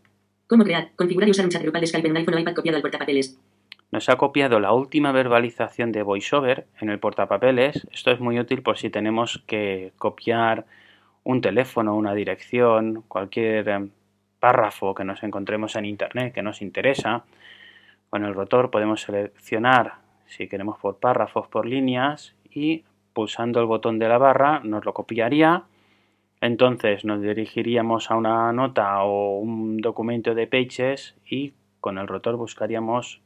Cómo 0.46 0.64
crear, 0.64 0.90
configurar 0.96 1.28
y 1.28 1.30
usar 1.30 1.46
un 1.46 1.50
chat 1.50 1.62
grupal 1.62 1.80
de 1.80 1.86
Skype 1.86 2.06
en 2.06 2.12
un 2.12 2.16
iPhone 2.18 2.34
o 2.34 2.38
iPad 2.40 2.54
copiado 2.54 2.76
al 2.76 2.82
portapapeles. 2.82 3.40
Nos 3.90 4.10
ha 4.10 4.16
copiado 4.16 4.60
la 4.60 4.72
última 4.72 5.12
verbalización 5.12 5.92
de 5.92 6.02
VoiceOver 6.02 6.66
en 6.78 6.90
el 6.90 6.98
portapapeles. 6.98 7.88
Esto 7.90 8.10
es 8.10 8.20
muy 8.20 8.38
útil 8.38 8.62
por 8.62 8.76
si 8.76 8.90
tenemos 8.90 9.42
que 9.46 9.92
copiar 9.96 10.66
un 11.24 11.40
teléfono, 11.40 11.96
una 11.96 12.12
dirección, 12.12 13.02
cualquier 13.08 13.68
eh, 13.68 13.88
párrafo 14.40 14.94
que 14.94 15.04
nos 15.04 15.22
encontremos 15.22 15.76
en 15.76 15.84
Internet 15.84 16.32
que 16.34 16.42
nos 16.42 16.62
interesa. 16.62 17.24
Con 18.10 18.24
el 18.24 18.34
rotor 18.34 18.70
podemos 18.70 19.02
seleccionar 19.02 19.96
si 20.26 20.48
queremos 20.48 20.78
por 20.78 20.98
párrafos, 20.98 21.48
por 21.48 21.66
líneas 21.66 22.34
y 22.50 22.84
pulsando 23.12 23.60
el 23.60 23.66
botón 23.66 23.98
de 23.98 24.08
la 24.08 24.18
barra 24.18 24.60
nos 24.60 24.84
lo 24.84 24.92
copiaría. 24.92 25.64
Entonces 26.40 27.04
nos 27.04 27.20
dirigiríamos 27.20 28.10
a 28.10 28.16
una 28.16 28.52
nota 28.52 29.02
o 29.02 29.38
un 29.38 29.78
documento 29.78 30.34
de 30.34 30.46
Pages 30.46 31.16
y 31.28 31.54
con 31.80 31.98
el 31.98 32.06
rotor 32.06 32.36
buscaríamos 32.36 33.20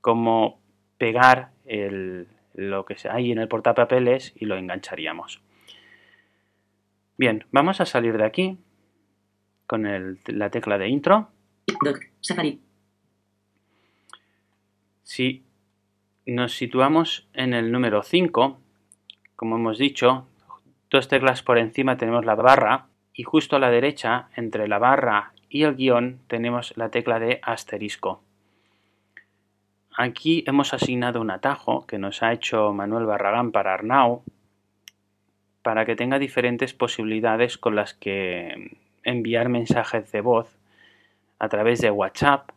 cómo 0.00 0.58
pegar 0.98 1.50
el- 1.66 2.28
lo 2.54 2.84
que 2.84 2.96
hay 3.08 3.32
en 3.32 3.38
el 3.38 3.48
portapapeles 3.48 4.34
y 4.36 4.46
lo 4.46 4.56
engancharíamos. 4.56 5.40
Bien, 7.16 7.44
vamos 7.52 7.80
a 7.80 7.86
salir 7.86 8.16
de 8.16 8.24
aquí 8.24 8.58
con 9.70 9.86
el- 9.86 10.18
la 10.26 10.50
tecla 10.50 10.78
de 10.78 10.88
intro. 10.88 11.28
Doc. 11.84 12.00
Safari. 12.20 12.58
Si 15.04 15.44
nos 16.26 16.54
situamos 16.54 17.28
en 17.34 17.54
el 17.54 17.70
número 17.70 18.02
5, 18.02 18.58
como 19.36 19.54
hemos 19.54 19.78
dicho, 19.78 20.26
dos 20.90 21.06
teclas 21.06 21.44
por 21.44 21.56
encima 21.56 21.96
tenemos 21.96 22.24
la 22.24 22.34
barra 22.34 22.86
y 23.14 23.22
justo 23.22 23.54
a 23.54 23.58
la 23.60 23.70
derecha, 23.70 24.28
entre 24.34 24.66
la 24.66 24.80
barra 24.80 25.34
y 25.48 25.62
el 25.62 25.76
guion, 25.76 26.18
tenemos 26.26 26.76
la 26.76 26.90
tecla 26.90 27.20
de 27.20 27.38
asterisco. 27.40 28.24
Aquí 29.96 30.42
hemos 30.48 30.74
asignado 30.74 31.20
un 31.20 31.30
atajo 31.30 31.86
que 31.86 31.98
nos 31.98 32.24
ha 32.24 32.32
hecho 32.32 32.72
Manuel 32.72 33.06
Barragán 33.06 33.52
para 33.52 33.74
Arnau 33.74 34.24
para 35.62 35.86
que 35.86 35.94
tenga 35.94 36.18
diferentes 36.18 36.74
posibilidades 36.74 37.56
con 37.56 37.76
las 37.76 37.94
que 37.94 38.79
enviar 39.04 39.48
mensajes 39.48 40.10
de 40.12 40.20
voz 40.20 40.58
a 41.38 41.48
través 41.48 41.80
de 41.80 41.90
WhatsApp. 41.90 42.50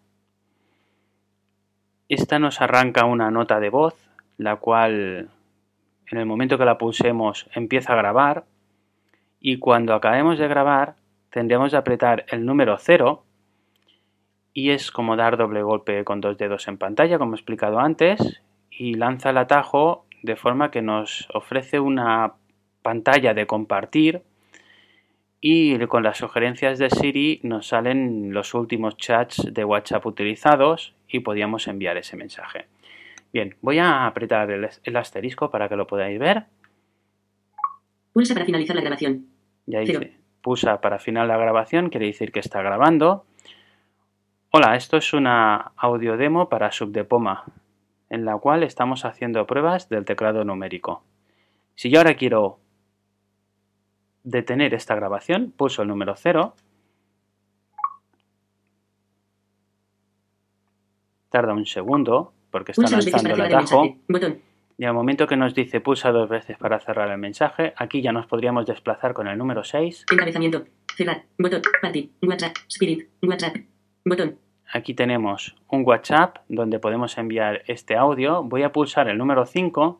Esta 2.09 2.39
nos 2.39 2.61
arranca 2.61 3.05
una 3.05 3.31
nota 3.31 3.59
de 3.59 3.69
voz, 3.69 3.95
la 4.37 4.57
cual 4.57 5.29
en 6.11 6.17
el 6.17 6.25
momento 6.25 6.57
que 6.57 6.65
la 6.65 6.77
pulsemos 6.77 7.49
empieza 7.53 7.93
a 7.93 7.97
grabar 7.97 8.45
y 9.39 9.59
cuando 9.59 9.93
acabemos 9.93 10.37
de 10.37 10.47
grabar 10.47 10.95
tendremos 11.29 11.71
de 11.71 11.77
apretar 11.77 12.25
el 12.29 12.45
número 12.45 12.77
0 12.77 13.23
y 14.53 14.69
es 14.69 14.91
como 14.91 15.15
dar 15.15 15.37
doble 15.37 15.63
golpe 15.63 16.03
con 16.03 16.21
dos 16.21 16.37
dedos 16.37 16.67
en 16.67 16.77
pantalla, 16.77 17.17
como 17.17 17.33
he 17.33 17.37
explicado 17.37 17.79
antes, 17.79 18.41
y 18.69 18.93
lanza 18.93 19.31
el 19.31 19.37
atajo 19.37 20.05
de 20.21 20.35
forma 20.35 20.69
que 20.69 20.81
nos 20.81 21.27
ofrece 21.33 21.79
una 21.79 22.33
pantalla 22.83 23.33
de 23.33 23.47
compartir 23.47 24.21
y 25.45 25.77
con 25.87 26.03
las 26.03 26.19
sugerencias 26.19 26.79
de 26.79 26.89
Siri 26.89 27.41
nos 27.43 27.67
salen 27.67 28.33
los 28.33 28.53
últimos 28.53 28.95
chats 28.95 29.53
de 29.53 29.65
WhatsApp 29.65 30.05
utilizados 30.05 30.95
y 31.05 31.19
podíamos 31.19 31.67
enviar 31.67 31.97
ese 31.97 32.15
mensaje. 32.15 32.67
Bien, 33.33 33.53
voy 33.61 33.77
a 33.77 34.07
apretar 34.07 34.49
el, 34.51 34.69
el 34.85 34.95
asterisco 34.95 35.51
para 35.51 35.67
que 35.67 35.75
lo 35.75 35.85
podáis 35.85 36.17
ver. 36.17 36.45
Pulsa 38.13 38.33
para 38.33 38.45
finalizar 38.45 38.73
la 38.77 38.83
grabación. 38.83 39.25
Ya 39.65 39.81
Cero. 39.85 39.99
dice, 39.99 40.17
pulsa 40.41 40.79
para 40.79 40.97
final 40.97 41.27
la 41.27 41.35
grabación, 41.35 41.89
quiere 41.89 42.05
decir 42.05 42.31
que 42.31 42.39
está 42.39 42.61
grabando. 42.61 43.25
Hola, 44.49 44.77
esto 44.77 44.95
es 44.95 45.11
una 45.11 45.73
audio 45.75 46.15
demo 46.15 46.47
para 46.47 46.71
Subdepoma, 46.71 47.43
en 48.09 48.23
la 48.23 48.37
cual 48.37 48.63
estamos 48.63 49.03
haciendo 49.03 49.45
pruebas 49.45 49.89
del 49.89 50.05
teclado 50.05 50.45
numérico. 50.45 51.03
Si 51.75 51.89
yo 51.89 51.99
ahora 51.99 52.13
quiero 52.13 52.59
detener 54.23 54.73
esta 54.73 54.95
grabación, 54.95 55.53
pulso 55.55 55.81
el 55.81 55.87
número 55.87 56.15
0. 56.15 56.53
Tarda 61.29 61.53
un 61.53 61.65
segundo 61.65 62.33
porque 62.51 62.71
está 62.71 62.83
Pulsa 62.83 62.97
lanzando 62.97 63.33
el 63.33 63.41
atajo. 63.41 63.97
Y 64.77 64.85
al 64.85 64.93
momento 64.93 65.27
que 65.27 65.37
nos 65.37 65.53
dice 65.53 65.81
pulsa 65.81 66.11
dos 66.11 66.29
veces 66.29 66.57
para 66.57 66.79
cerrar 66.79 67.09
el 67.11 67.17
mensaje, 67.17 67.73
aquí 67.75 68.01
ya 68.01 68.11
nos 68.11 68.25
podríamos 68.25 68.65
desplazar 68.65 69.13
con 69.13 69.27
el 69.27 69.37
número 69.37 69.63
6. 69.63 70.05
Encabezamiento. 70.11 70.65
Cerrar. 70.95 71.23
Botón. 71.37 71.61
Party. 71.81 72.11
WhatsApp. 72.21 72.55
Spirit. 72.67 73.07
WhatsApp. 73.21 73.55
Botón. 74.05 74.37
Aquí 74.71 74.93
tenemos 74.93 75.55
un 75.67 75.83
WhatsApp 75.85 76.37
donde 76.47 76.79
podemos 76.79 77.17
enviar 77.17 77.63
este 77.67 77.95
audio. 77.95 78.43
Voy 78.43 78.63
a 78.63 78.71
pulsar 78.71 79.07
el 79.07 79.17
número 79.17 79.45
5 79.45 79.97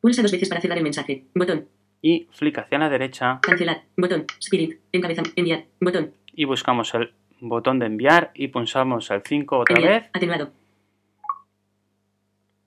Pulsa 0.00 0.22
dos 0.22 0.32
veces 0.32 0.48
para 0.48 0.60
cerrar 0.60 0.78
el 0.78 0.84
mensaje. 0.84 1.24
Botón. 1.34 1.68
Y 2.02 2.28
flick 2.32 2.58
hacia 2.58 2.78
la 2.78 2.88
derecha 2.88 3.40
Cancelar. 3.42 3.82
Botón. 3.96 4.24
Spirit. 4.38 4.78
Encabezamiento. 4.92 5.32
Enviar. 5.40 5.64
Botón. 5.80 6.12
y 6.32 6.44
buscamos 6.44 6.94
el 6.94 7.12
botón 7.40 7.78
de 7.78 7.86
enviar 7.86 8.30
y 8.34 8.48
pulsamos 8.48 9.10
el 9.10 9.22
5 9.24 9.58
otra 9.58 9.76
Enviar. 9.76 10.02
vez 10.02 10.10
Atenuado. 10.12 10.52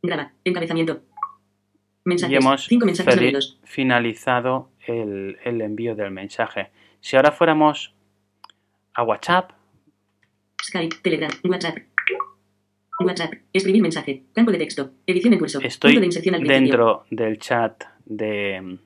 Graba. 0.04 0.32
Encabezamiento. 0.44 1.02
Mensajes. 2.04 2.34
y 2.34 2.36
hemos 2.38 2.66
Cinco 2.66 2.86
mensajes 2.88 3.60
finalizado 3.64 4.70
el, 4.88 5.38
el 5.44 5.62
envío 5.62 5.96
del 5.96 6.12
mensaje. 6.12 6.72
Si 7.00 7.16
ahora 7.16 7.32
fuéramos 7.32 7.94
a 8.94 9.04
WhatsApp, 9.04 9.52
Skype. 10.64 10.98
Telegram. 11.02 11.32
WhatsApp. 11.44 11.78
WhatsApp. 13.00 13.34
Escribir 13.54 13.82
mensaje. 13.82 14.24
Campo 14.34 14.52
de 14.52 14.58
texto. 14.60 14.92
Edición 15.08 15.34
en 15.34 15.40
curso. 15.40 15.60
estoy 15.62 15.92
Punto 15.92 16.02
de 16.02 16.06
inserción 16.08 16.36
al 16.36 16.44
dentro 16.44 17.06
del 17.10 17.38
chat 17.40 17.84
de 18.06 18.78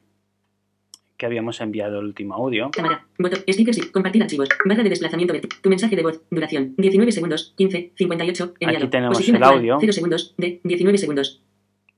que 1.18 1.26
habíamos 1.26 1.62
enviado 1.62 2.00
el 2.00 2.06
último 2.08 2.36
audio. 2.36 2.72
Cámara. 2.72 3.06
Botón. 3.18 3.40
Stickers 3.48 3.78
y 3.78 3.92
compartir 3.92 4.24
archivos. 4.24 4.50
Barra 4.66 4.84
de 4.84 4.90
desplazamiento. 4.90 5.34
de 5.34 5.42
Tu 5.42 5.70
mensaje 5.70 5.96
de 5.96 6.04
voz. 6.04 6.22
Duración. 6.30 6.74
19 6.78 7.12
segundos. 7.12 7.54
15. 7.58 7.92
58. 7.96 8.54
Enviado. 8.60 8.86
Aquí 8.86 8.92
tenemos 8.92 9.18
Posición 9.18 9.38
el 9.38 9.44
actual, 9.44 9.60
audio. 9.60 9.78
0 9.80 9.94
segundos. 9.94 10.36
De 10.38 10.60
19 10.64 10.98
segundos. 10.98 11.42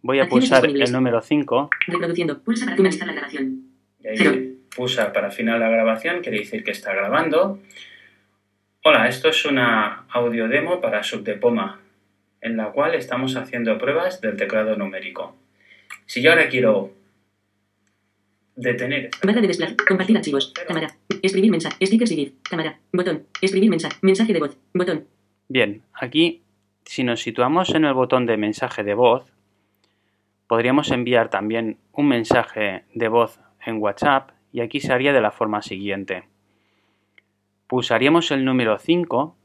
Voy 0.02 0.20
a 0.20 0.24
Acciones 0.24 0.50
pulsar 0.50 0.66
el 0.66 0.92
número 0.92 1.22
5 1.22 1.70
Reproduciendo. 1.88 2.40
Pulsa 2.40 2.66
para 2.66 2.78
finalizar 2.78 3.08
la 3.08 3.14
grabación. 3.14 3.64
Y 4.04 4.08
ahí 4.08 4.18
Cero. 4.18 4.42
pulsa 4.76 5.12
para 5.12 5.32
final 5.32 5.60
la 5.60 5.70
grabación, 5.70 6.22
quiere 6.22 6.40
decir 6.40 6.64
que 6.64 6.72
está 6.72 6.94
grabando. 6.94 7.60
Hola, 8.84 9.10
esto 9.10 9.30
es 9.30 9.44
una 9.46 10.06
audio 10.10 10.48
demo 10.48 10.80
para 10.80 11.04
Subdepoma, 11.04 11.82
en 12.42 12.56
la 12.56 12.72
cual 12.72 12.96
estamos 12.96 13.36
haciendo 13.36 13.78
pruebas 13.78 14.22
del 14.22 14.38
teclado 14.38 14.78
numérico. 14.78 15.36
Si 16.06 16.22
yo 16.22 16.30
ahora 16.32 16.48
quiero 16.48 16.94
detener 18.58 19.10
Barra 19.24 19.42
de 19.42 19.48
desplazamiento. 19.48 19.86
Compartir 19.88 20.18
archivos. 20.18 20.54
Cámara. 20.68 20.98
Escribir 21.22 21.52
mensaje. 21.52 21.86
Stickers 21.86 22.12
y. 22.12 22.36
Cámara. 22.44 22.80
Botón. 22.92 23.26
Escribir 23.42 23.70
mensaje. 23.70 23.96
Mensaje 24.02 24.34
de 24.34 24.40
voz. 24.40 24.58
Botón. 24.74 25.08
Bien, 25.48 25.84
aquí 25.94 26.42
si 26.88 27.04
nos 27.04 27.22
situamos 27.22 27.76
en 27.76 27.86
el 27.86 27.94
botón 27.94 28.26
de 28.26 28.38
mensaje 28.38 28.84
de 28.84 28.94
voz, 28.94 29.34
podríamos 30.48 30.92
enviar 30.92 31.30
también 31.30 31.78
un 31.92 32.08
mensaje 32.08 32.86
de 32.94 33.08
voz 33.10 33.40
en 33.66 33.82
WhatsApp 33.82 34.32
y 34.54 34.62
aquí 34.62 34.80
se 34.80 34.94
haría 34.94 35.12
de 35.12 35.22
la 35.22 35.32
forma 35.32 35.62
siguiente. 35.62 36.24
Pulsaríamos 37.68 38.32
el 38.32 38.46
número 38.46 38.80
5 38.80 39.36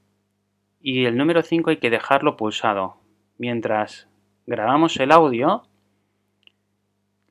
y 0.81 1.05
el 1.05 1.17
número 1.17 1.43
5 1.43 1.71
hay 1.71 1.77
que 1.79 1.91
dejarlo 1.91 2.37
pulsado. 2.37 2.99
Mientras 3.39 4.09
grabamos 4.47 4.97
el 4.99 5.11
audio, 5.11 5.65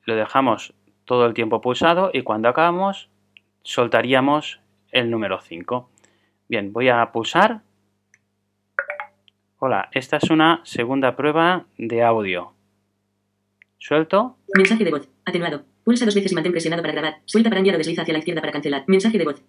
lo 0.04 0.14
dejamos 0.14 0.74
todo 1.04 1.26
el 1.26 1.34
tiempo 1.34 1.60
pulsado 1.60 2.10
y 2.12 2.22
cuando 2.22 2.48
acabamos 2.48 3.08
soltaríamos 3.62 4.60
el 4.90 5.10
número 5.10 5.40
5. 5.40 5.88
Bien, 6.48 6.72
voy 6.72 6.88
a 6.88 7.12
pulsar 7.12 7.62
Hola, 9.64 9.90
esta 9.92 10.16
es 10.16 10.28
una 10.28 10.60
segunda 10.64 11.14
prueba 11.14 11.66
de 11.78 12.02
audio. 12.02 12.52
Suelto. 13.78 14.36
Mensaje 14.56 14.82
de 14.82 14.90
voz. 14.90 15.08
Atenuado. 15.24 15.62
Pulsa 15.84 16.04
dos 16.04 16.16
veces 16.16 16.32
y 16.32 16.34
mantén 16.34 16.50
presionado 16.50 16.82
para 16.82 16.94
grabar. 16.94 17.20
Suelta 17.26 17.48
para 17.48 17.60
enviar 17.60 17.76
o 17.76 17.78
desliza 17.78 18.02
hacia 18.02 18.10
la 18.10 18.18
izquierda 18.18 18.40
para 18.40 18.52
cancelar. 18.52 18.82
Mensaje 18.88 19.18
de 19.18 19.24
voz. 19.24 19.40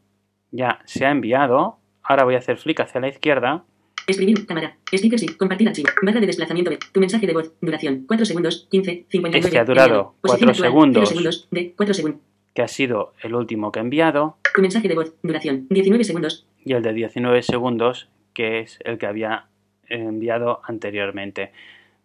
Ya 0.51 0.81
se 0.85 1.07
ha 1.07 1.09
enviado. 1.09 1.79
Ahora 2.03 2.25
voy 2.25 2.35
a 2.35 2.37
hacer 2.37 2.59
flick 2.59 2.81
hacia 2.81 3.01
la 3.01 3.07
izquierda. 3.07 3.63
Escribir. 4.07 4.45
Cámara. 4.45 4.77
Stickers 4.93 5.23
y 5.23 5.27
compartir 5.35 5.67
archivo. 5.67 5.89
Barra 6.01 6.19
de 6.19 6.27
desplazamiento. 6.27 6.71
de 6.71 6.79
Tu 6.91 6.99
mensaje 6.99 7.25
de 7.27 7.33
voz. 7.33 7.51
Duración. 7.61 8.05
4 8.07 8.25
segundos. 8.25 8.67
15. 8.69 9.05
59. 9.09 9.47
Este 9.47 9.59
ha 9.59 9.65
durado 9.65 9.85
enviado. 9.87 10.03
cuatro 10.21 10.21
Posición 10.21 10.49
actual, 10.49 10.69
segundos. 10.69 11.03
0 11.03 11.07
segundos. 11.09 11.47
De 11.51 11.73
4 11.75 11.93
segundos. 11.93 12.21
que 12.53 12.61
ha 12.61 12.67
sido 12.67 13.13
el 13.21 13.33
último 13.35 13.71
que 13.71 13.79
he 13.79 13.81
enviado, 13.81 14.37
Tu 14.55 14.61
mensaje 14.61 14.87
de 14.87 14.95
voz. 14.95 15.13
Duración. 15.23 15.67
19 15.69 16.03
segundos. 16.03 16.45
y 16.63 16.73
el 16.73 16.83
de 16.83 16.93
19 16.93 17.41
segundos, 17.41 18.09
que 18.33 18.59
es 18.59 18.79
el 18.83 18.97
que 18.97 19.05
había 19.07 19.47
enviado 19.87 20.61
anteriormente. 20.65 21.51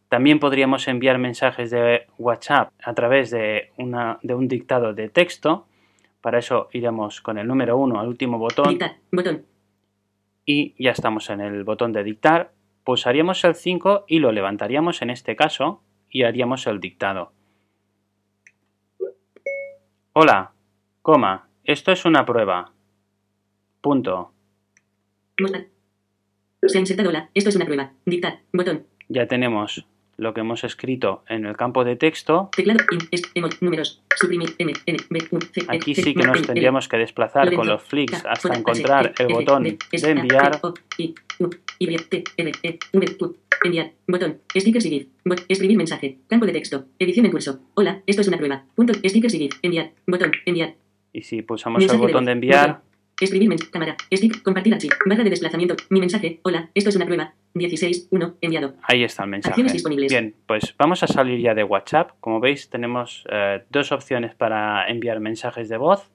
También 0.08 0.38
podríamos 0.40 0.88
enviar 0.88 1.18
mensajes 1.18 1.70
de 1.70 2.06
WhatsApp 2.16 2.72
a 2.82 2.94
través 2.94 3.30
de, 3.30 3.70
una, 3.76 4.18
de 4.22 4.34
un 4.34 4.48
dictado 4.48 4.94
de 4.94 5.08
texto. 5.10 5.66
Para 6.22 6.38
eso 6.38 6.68
iremos 6.72 7.20
con 7.20 7.36
el 7.38 7.46
número 7.46 7.76
1 7.76 8.00
al 8.00 8.08
último 8.08 8.38
botón 8.38 8.70
Dictar. 8.70 8.96
Botón. 9.12 9.42
Y 10.48 10.74
ya 10.82 10.92
estamos 10.92 11.28
en 11.28 11.42
el 11.42 11.62
botón 11.62 11.92
de 11.92 12.02
dictar. 12.02 12.52
Pulsaríamos 12.82 13.44
el 13.44 13.54
5 13.54 14.06
y 14.08 14.18
lo 14.18 14.32
levantaríamos 14.32 15.02
en 15.02 15.10
este 15.10 15.36
caso 15.36 15.82
y 16.08 16.22
haríamos 16.22 16.66
el 16.66 16.80
dictado. 16.80 17.32
Hola, 20.14 20.52
coma, 21.02 21.50
esto 21.64 21.92
es 21.92 22.06
una 22.06 22.24
prueba. 22.24 22.72
Punto. 23.82 24.32
Se 26.62 26.78
ha 26.78 26.80
insertado 26.80 27.12
la. 27.12 27.28
Esto 27.34 27.50
es 27.50 27.56
una 27.56 27.66
prueba. 27.66 27.92
Dictar. 28.06 28.40
Botón. 28.50 28.86
Ya 29.10 29.26
tenemos 29.26 29.86
lo 30.18 30.34
que 30.34 30.40
hemos 30.40 30.64
escrito 30.64 31.24
en 31.28 31.46
el 31.46 31.56
campo 31.56 31.84
de 31.84 31.96
texto. 31.96 32.50
Aquí 35.68 35.94
sí 35.94 36.12
que 36.14 36.22
nos 36.26 36.42
tendríamos 36.42 36.88
que 36.88 36.96
desplazar 36.98 37.54
con 37.54 37.66
los 37.68 37.82
flicks 37.82 38.24
hasta 38.28 38.48
encontrar 38.58 39.14
el 39.18 39.26
botón 39.32 39.62
de 39.62 39.78
enviar. 40.10 40.60
Enviar. 43.38 43.94
Botón. 44.06 44.40
GIF. 44.56 45.06
Bot- 45.24 45.44
Escribir 45.48 45.76
mensaje. 45.76 46.18
Campo 46.28 46.46
de 46.46 46.52
texto. 46.52 46.84
Edición 46.98 47.26
en 47.26 47.32
curso. 47.32 47.60
Hola, 47.74 48.02
esto 48.06 48.22
es 48.22 48.28
una 48.28 48.36
prueba. 48.38 48.64
Punto. 48.74 48.94
Stickers 48.94 49.34
y 49.34 49.38
GIF. 49.38 49.52
Enviar. 49.62 49.92
Botón. 50.06 50.32
Enviar. 50.46 50.74
Y 51.12 51.22
si 51.22 51.42
pulsamos 51.42 51.82
el 51.94 51.98
botón 51.98 52.24
de 52.24 52.32
enviar. 52.32 52.82
Escribir 53.20 53.48
mensaje. 53.48 53.70
Cámara. 53.70 53.96
Stick. 54.12 54.42
Compartir 54.42 54.74
archivo. 54.74 54.94
Barra 55.06 55.24
de 55.24 55.30
desplazamiento. 55.30 55.74
Mi 55.90 55.98
mensaje. 56.00 56.38
Hola, 56.42 56.70
esto 56.74 56.90
es 56.90 56.96
una 56.96 57.04
prueba. 57.04 57.34
16. 57.54 58.08
1. 58.10 58.34
Enviado. 58.40 58.74
ahí 58.82 59.02
está 59.02 59.24
el 59.24 59.30
mensaje. 59.30 59.52
Acciones 59.52 59.72
disponibles. 59.72 60.12
Bien, 60.12 60.34
pues 60.46 60.74
vamos 60.78 61.02
a 61.02 61.08
salir 61.08 61.40
ya 61.40 61.54
de 61.54 61.64
WhatsApp. 61.64 62.12
Como 62.20 62.38
veis, 62.38 62.70
tenemos 62.70 63.24
eh, 63.30 63.64
dos 63.70 63.90
opciones 63.90 64.34
para 64.34 64.86
enviar 64.88 65.18
mensajes 65.18 65.68
de 65.68 65.76
voz. 65.76 66.10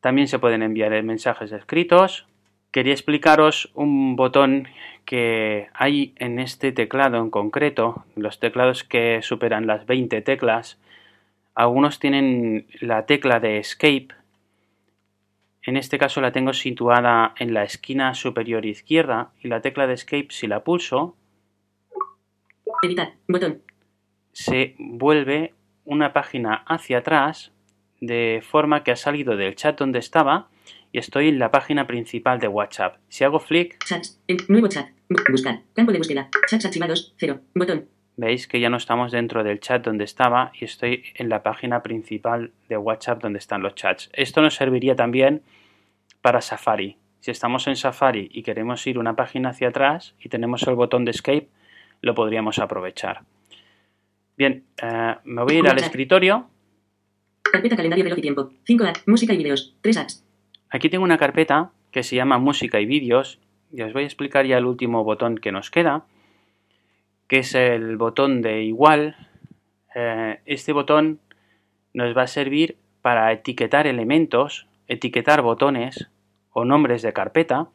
También 0.00 0.28
se 0.28 0.38
pueden 0.38 0.62
enviar 0.62 0.92
eh, 0.94 1.02
mensajes 1.02 1.52
escritos. 1.52 2.26
Quería 2.70 2.92
explicaros 2.92 3.70
un 3.74 4.16
botón 4.16 4.68
que 5.04 5.68
hay 5.74 6.14
en 6.16 6.38
este 6.38 6.72
teclado 6.72 7.18
en 7.18 7.30
concreto, 7.30 8.04
los 8.14 8.38
teclados 8.38 8.84
que 8.84 9.20
superan 9.22 9.66
las 9.66 9.86
20 9.86 10.22
teclas. 10.22 10.78
Algunos 11.54 11.98
tienen 11.98 12.66
la 12.80 13.06
tecla 13.06 13.40
de 13.40 13.58
Escape. 13.58 14.19
En 15.62 15.76
este 15.76 15.98
caso 15.98 16.20
la 16.20 16.32
tengo 16.32 16.52
situada 16.52 17.34
en 17.38 17.52
la 17.54 17.64
esquina 17.64 18.14
superior 18.14 18.64
izquierda 18.64 19.32
y 19.42 19.48
la 19.48 19.60
tecla 19.60 19.86
de 19.86 19.94
Escape 19.94 20.28
si 20.30 20.46
la 20.46 20.64
pulso 20.64 21.16
Editar. 22.82 23.14
Botón. 23.28 23.62
se 24.32 24.74
vuelve 24.78 25.54
una 25.84 26.12
página 26.12 26.54
hacia 26.66 26.98
atrás 26.98 27.52
de 28.00 28.42
forma 28.48 28.82
que 28.84 28.92
ha 28.92 28.96
salido 28.96 29.36
del 29.36 29.54
chat 29.54 29.78
donde 29.78 29.98
estaba 29.98 30.48
y 30.92 30.98
estoy 30.98 31.28
en 31.28 31.38
la 31.38 31.50
página 31.50 31.86
principal 31.86 32.38
de 32.40 32.48
WhatsApp. 32.48 32.96
Si 33.08 33.22
hago 33.24 33.38
flick, 33.38 33.84
Chats. 33.84 34.20
En, 34.28 34.38
nuevo 34.48 34.68
chat. 34.68 34.88
Bu- 35.08 35.30
Buscar. 35.30 35.60
Campo 35.74 35.92
de 35.92 35.98
búsqueda. 35.98 36.28
Chats 36.48 36.64
archivados. 36.64 37.14
0. 37.18 37.40
Botón. 37.54 37.88
Veis 38.20 38.46
que 38.46 38.60
ya 38.60 38.68
no 38.68 38.76
estamos 38.76 39.12
dentro 39.12 39.42
del 39.42 39.60
chat 39.60 39.82
donde 39.82 40.04
estaba 40.04 40.52
y 40.58 40.64
estoy 40.64 41.04
en 41.14 41.28
la 41.30 41.42
página 41.42 41.82
principal 41.82 42.52
de 42.68 42.76
WhatsApp 42.76 43.22
donde 43.22 43.38
están 43.38 43.62
los 43.62 43.74
chats. 43.74 44.10
Esto 44.12 44.42
nos 44.42 44.54
serviría 44.54 44.94
también 44.94 45.42
para 46.20 46.42
Safari. 46.42 46.98
Si 47.20 47.30
estamos 47.30 47.66
en 47.66 47.76
Safari 47.76 48.28
y 48.30 48.42
queremos 48.42 48.86
ir 48.86 48.98
una 48.98 49.16
página 49.16 49.50
hacia 49.50 49.68
atrás 49.68 50.14
y 50.20 50.28
tenemos 50.28 50.62
el 50.66 50.74
botón 50.74 51.04
de 51.04 51.12
Escape, 51.12 51.48
lo 52.02 52.14
podríamos 52.14 52.58
aprovechar. 52.58 53.22
Bien, 54.36 54.64
eh, 54.82 55.16
me 55.24 55.42
voy 55.42 55.56
a 55.56 55.58
ir 55.58 55.68
al 55.68 55.78
escritorio. 55.78 56.46
Carpeta 57.42 57.76
calendario 57.76 58.04
reloj 58.04 58.18
y 58.18 58.22
tiempo. 58.22 58.50
5 58.64 58.84
apps. 58.84 59.08
Música 59.08 59.32
y 59.32 59.38
vídeos. 59.38 59.74
3 59.80 59.96
apps. 59.96 60.24
Aquí 60.70 60.88
tengo 60.88 61.04
una 61.04 61.18
carpeta 61.18 61.72
que 61.90 62.02
se 62.02 62.16
llama 62.16 62.38
Música 62.38 62.80
y 62.80 62.86
vídeos 62.86 63.38
y 63.72 63.82
os 63.82 63.92
voy 63.92 64.02
a 64.02 64.06
explicar 64.06 64.46
ya 64.46 64.58
el 64.58 64.66
último 64.66 65.04
botón 65.04 65.38
que 65.38 65.52
nos 65.52 65.70
queda, 65.70 66.04
que 67.30 67.38
es 67.38 67.54
el 67.54 67.96
botón 67.96 68.42
de 68.42 68.64
igual. 68.64 69.14
Eh, 69.94 70.40
este 70.46 70.72
botón 70.72 71.20
nos 71.94 72.16
va 72.16 72.22
a 72.22 72.26
servir 72.26 72.76
para 73.02 73.32
etiquetar 73.32 73.86
elementos, 73.86 74.66
etiquetar 74.88 75.40
botones 75.40 76.08
o 76.50 76.64
nombres 76.64 77.02
de 77.02 77.12
carpeta. 77.12 77.68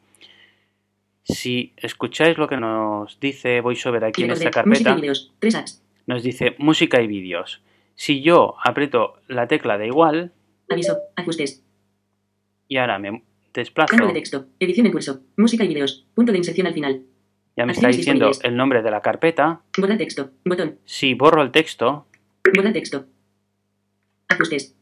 Si 1.24 1.72
escucháis 1.78 2.36
lo 2.36 2.48
que 2.48 2.58
nos 2.58 3.18
dice 3.18 3.62
VoiceOver 3.62 4.04
aquí 4.04 4.24
en 4.24 4.32
esta 4.32 4.50
carpeta, 4.50 4.92
y 4.92 4.96
vídeos. 4.96 5.32
3 5.38 5.54
apps. 5.54 5.82
nos 6.06 6.22
dice 6.22 6.54
música 6.58 7.00
y 7.00 7.06
vídeos. 7.06 7.62
Si 7.94 8.20
yo 8.20 8.56
aprieto 8.62 9.14
la 9.26 9.48
tecla 9.48 9.78
de 9.78 9.86
igual 9.86 10.32
Aviso. 10.68 10.98
Ajustes. 11.16 11.64
y 12.68 12.76
ahora 12.76 12.98
me 12.98 13.22
desplazo, 13.54 13.96
Campo 13.96 14.08
de 14.08 14.12
texto. 14.12 14.48
Edición 14.60 14.84
en 14.84 14.92
curso. 14.92 15.22
Música 15.38 15.64
y 15.64 15.68
vídeos. 15.68 16.04
Punto 16.14 16.32
de 16.32 16.38
inserción 16.38 16.66
al 16.66 16.74
final. 16.74 17.06
Ya 17.56 17.64
me 17.64 17.72
está 17.72 17.88
diciendo 17.88 18.28
disponibles. 18.28 18.44
el 18.44 18.56
nombre 18.56 18.82
de 18.82 18.90
la 18.90 19.00
carpeta. 19.00 19.62
Borrar 19.78 19.96
texto. 19.96 20.30
Botón. 20.44 20.78
Si 20.84 21.14
borro 21.14 21.42
el 21.42 21.50
texto, 21.50 22.06
Borrar 22.54 22.72
texto. 22.72 23.06
Ajustes. 24.28 24.76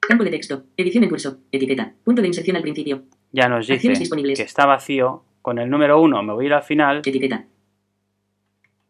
Campo 0.00 0.24
de 0.24 0.30
texto. 0.30 0.64
Edición 0.76 1.04
en 1.04 1.10
curso. 1.10 1.38
Etiqueta. 1.52 1.92
Punto 2.02 2.22
de 2.22 2.28
inserción 2.28 2.56
al 2.56 2.62
principio. 2.62 3.04
ya 3.32 3.48
nos 3.48 3.66
dice 3.66 3.92
que 4.34 4.42
está 4.42 4.66
vacío. 4.66 5.24
Con 5.42 5.58
el 5.58 5.70
número 5.70 6.00
1 6.00 6.22
me 6.22 6.32
voy 6.32 6.44
a 6.44 6.48
ir 6.48 6.54
al 6.54 6.62
final, 6.62 6.98
Etiqueta. 7.04 7.44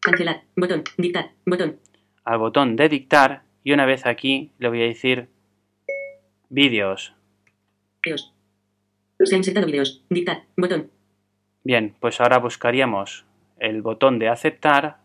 Cancelar. 0.00 0.44
Botón. 0.56 0.82
Dictar. 0.96 1.32
Botón. 1.44 1.78
al 2.24 2.38
botón 2.38 2.76
de 2.76 2.88
dictar 2.88 3.42
y 3.64 3.72
una 3.72 3.86
vez 3.86 4.06
aquí 4.06 4.52
le 4.58 4.68
voy 4.68 4.82
a 4.82 4.86
decir 4.86 5.28
vídeos. 6.48 7.14
Eos. 8.04 8.32
Se 9.22 9.34
ha 9.34 9.38
insertado 9.38 9.66
vídeos. 9.66 10.02
Dictar. 10.08 10.44
Botón. 10.56 10.90
Bien, 11.64 11.94
pues 12.00 12.20
ahora 12.20 12.38
buscaríamos 12.38 13.24
el 13.58 13.82
botón 13.82 14.18
de 14.18 14.28
aceptar, 14.28 14.96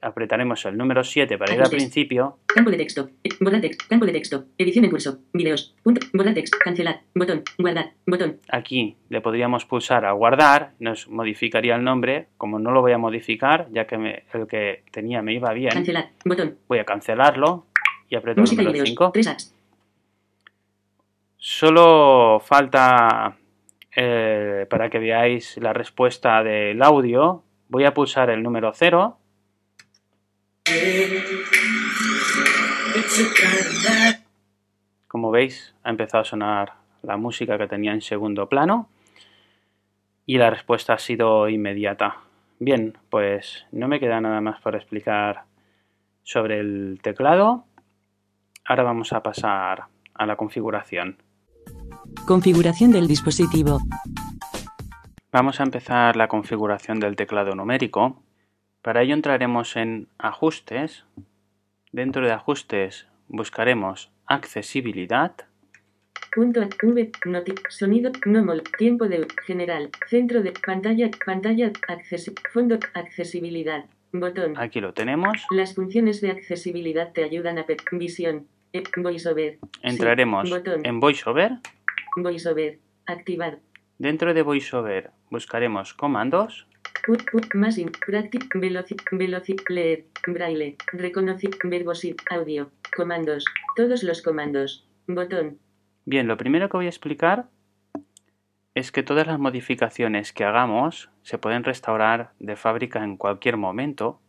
apretaremos 0.00 0.64
el 0.66 0.76
número 0.76 1.04
7 1.04 1.38
para 1.38 1.54
ir 1.54 1.62
al 1.62 1.70
principio 1.70 2.38
Campo 2.46 2.70
de 2.70 2.76
texto. 2.76 3.08
Borrar 3.40 3.60
texto. 3.60 3.84
Campo 3.88 4.04
de 4.04 4.12
texto. 4.12 4.44
Edición 4.58 4.84
en 4.84 4.90
curso. 4.90 5.18
Vídeos. 5.32 5.74
Punto. 5.84 6.04
Borrar 6.12 6.34
texto. 6.34 6.58
Cancelar. 6.62 7.00
Botón. 7.14 7.42
Guardar. 7.58 7.92
Botón. 8.06 8.40
Aquí 8.50 8.96
le 9.08 9.20
podríamos 9.20 9.64
pulsar 9.64 10.04
a 10.04 10.12
guardar, 10.12 10.72
nos 10.80 11.08
modificaría 11.08 11.76
el 11.76 11.84
nombre. 11.84 12.26
Como 12.36 12.58
no 12.58 12.72
lo 12.72 12.80
voy 12.82 12.92
a 12.92 12.98
modificar, 12.98 13.68
ya 13.70 13.86
que 13.86 13.96
me- 13.98 14.24
el 14.34 14.46
que 14.48 14.82
tenía 14.90 15.22
me 15.22 15.32
iba 15.34 15.52
bien, 15.52 15.70
Cancelar. 15.72 16.10
Botón. 16.24 16.58
voy 16.68 16.78
a 16.80 16.84
cancelarlo 16.84 17.66
y 18.08 18.16
aprieto 18.16 18.40
el 18.42 18.50
número 18.50 18.72
vídeos. 18.72 18.88
5. 18.88 19.10
3 19.12 19.26
apps. 19.28 19.54
Solo 21.36 22.40
falta 22.44 23.36
eh, 23.94 24.66
para 24.70 24.88
que 24.90 24.98
veáis 24.98 25.56
la 25.58 25.72
respuesta 25.72 26.42
del 26.42 26.82
audio. 26.82 27.42
Voy 27.68 27.84
a 27.84 27.94
pulsar 27.94 28.30
el 28.30 28.42
número 28.42 28.72
0. 28.74 29.18
Como 35.08 35.30
veis, 35.30 35.74
ha 35.82 35.90
empezado 35.90 36.22
a 36.22 36.24
sonar 36.24 36.72
la 37.02 37.16
música 37.16 37.58
que 37.58 37.66
tenía 37.66 37.92
en 37.92 38.00
segundo 38.00 38.48
plano 38.48 38.88
y 40.24 40.38
la 40.38 40.50
respuesta 40.50 40.94
ha 40.94 40.98
sido 40.98 41.48
inmediata. 41.48 42.16
Bien, 42.58 42.96
pues 43.10 43.66
no 43.72 43.88
me 43.88 44.00
queda 44.00 44.20
nada 44.20 44.40
más 44.40 44.60
por 44.60 44.76
explicar 44.76 45.42
sobre 46.22 46.60
el 46.60 47.00
teclado. 47.02 47.64
Ahora 48.64 48.84
vamos 48.84 49.12
a 49.12 49.22
pasar 49.22 49.84
a 50.14 50.26
la 50.26 50.36
configuración. 50.36 51.18
Configuración 52.26 52.92
del 52.92 53.08
dispositivo. 53.08 53.80
Vamos 55.32 55.60
a 55.60 55.64
empezar 55.64 56.14
la 56.14 56.28
configuración 56.28 57.00
del 57.00 57.16
teclado 57.16 57.54
numérico. 57.56 58.22
Para 58.80 59.02
ello 59.02 59.14
entraremos 59.14 59.76
en 59.76 60.06
Ajustes. 60.18 61.04
Dentro 61.90 62.24
de 62.24 62.32
Ajustes 62.32 63.08
buscaremos 63.28 64.12
Accesibilidad. 64.26 65.32
Punto 66.32 66.60
V, 66.82 67.10
noti, 67.26 67.54
sonido, 67.68 68.12
nomol, 68.24 68.62
tiempo 68.78 69.08
de 69.08 69.26
general, 69.44 69.90
centro 70.08 70.42
de 70.42 70.52
pantalla, 70.52 71.10
pantalla, 71.26 71.72
fondo, 72.52 72.78
accesibilidad, 72.94 73.84
botón. 74.12 74.54
Aquí 74.56 74.80
lo 74.80 74.94
tenemos. 74.94 75.44
Las 75.50 75.74
funciones 75.74 76.20
de 76.20 76.30
accesibilidad 76.30 77.12
te 77.12 77.24
ayudan 77.24 77.58
a 77.58 77.66
visión, 77.90 78.46
eh, 78.72 78.84
voiceover, 78.96 79.58
Entraremos 79.82 80.48
Sí, 80.48 80.54
en 80.84 81.00
VoiceOver. 81.00 81.58
Voiceover, 82.16 82.78
activar, 83.06 83.58
Dentro 83.98 84.34
de 84.34 84.42
VoiceOver 84.42 85.10
buscaremos 85.30 85.94
comandos. 85.94 86.66
más 87.54 87.78
leer, 89.68 90.04
braille, 90.26 90.76
reconocer, 90.92 91.50
verbosit, 91.64 92.20
audio, 92.30 92.70
comandos, 92.96 93.44
todos 93.76 94.02
los 94.02 94.22
comandos, 94.22 94.86
botón, 95.06 95.58
Bien, 96.04 96.26
lo 96.26 96.36
primero 96.36 96.68
que 96.68 96.76
voy 96.76 96.86
a 96.86 96.88
explicar 96.88 97.46
es 98.74 98.90
que 98.90 99.02
todas 99.02 99.26
las 99.26 99.38
modificaciones 99.38 100.32
que 100.32 100.44
hagamos 100.44 101.10
se 101.22 101.38
pueden 101.38 101.62
restaurar 101.62 102.32
de 102.40 102.56
fábrica 102.56 103.04
en 103.04 103.16
cualquier 103.16 103.56
momento, 103.56 104.20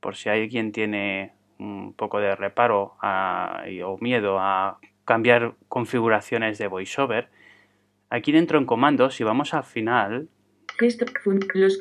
por 0.00 0.16
si 0.16 0.28
alguien 0.28 0.72
tiene 0.72 1.32
un 1.58 1.94
poco 1.94 2.18
de 2.20 2.34
reparo 2.36 2.96
a- 3.00 3.64
y- 3.68 3.80
o 3.82 3.96
miedo 3.98 4.38
a 4.38 4.78
cambiar 5.06 5.54
configuraciones 5.68 6.58
de 6.58 6.66
VoiceOver. 6.68 7.30
Aquí 8.10 8.30
dentro 8.32 8.58
en 8.58 8.66
comandos, 8.66 9.14
si 9.14 9.24
vamos 9.24 9.54
al 9.54 9.64
final, 9.64 10.28
gesto, 10.78 11.06
los, 11.54 11.80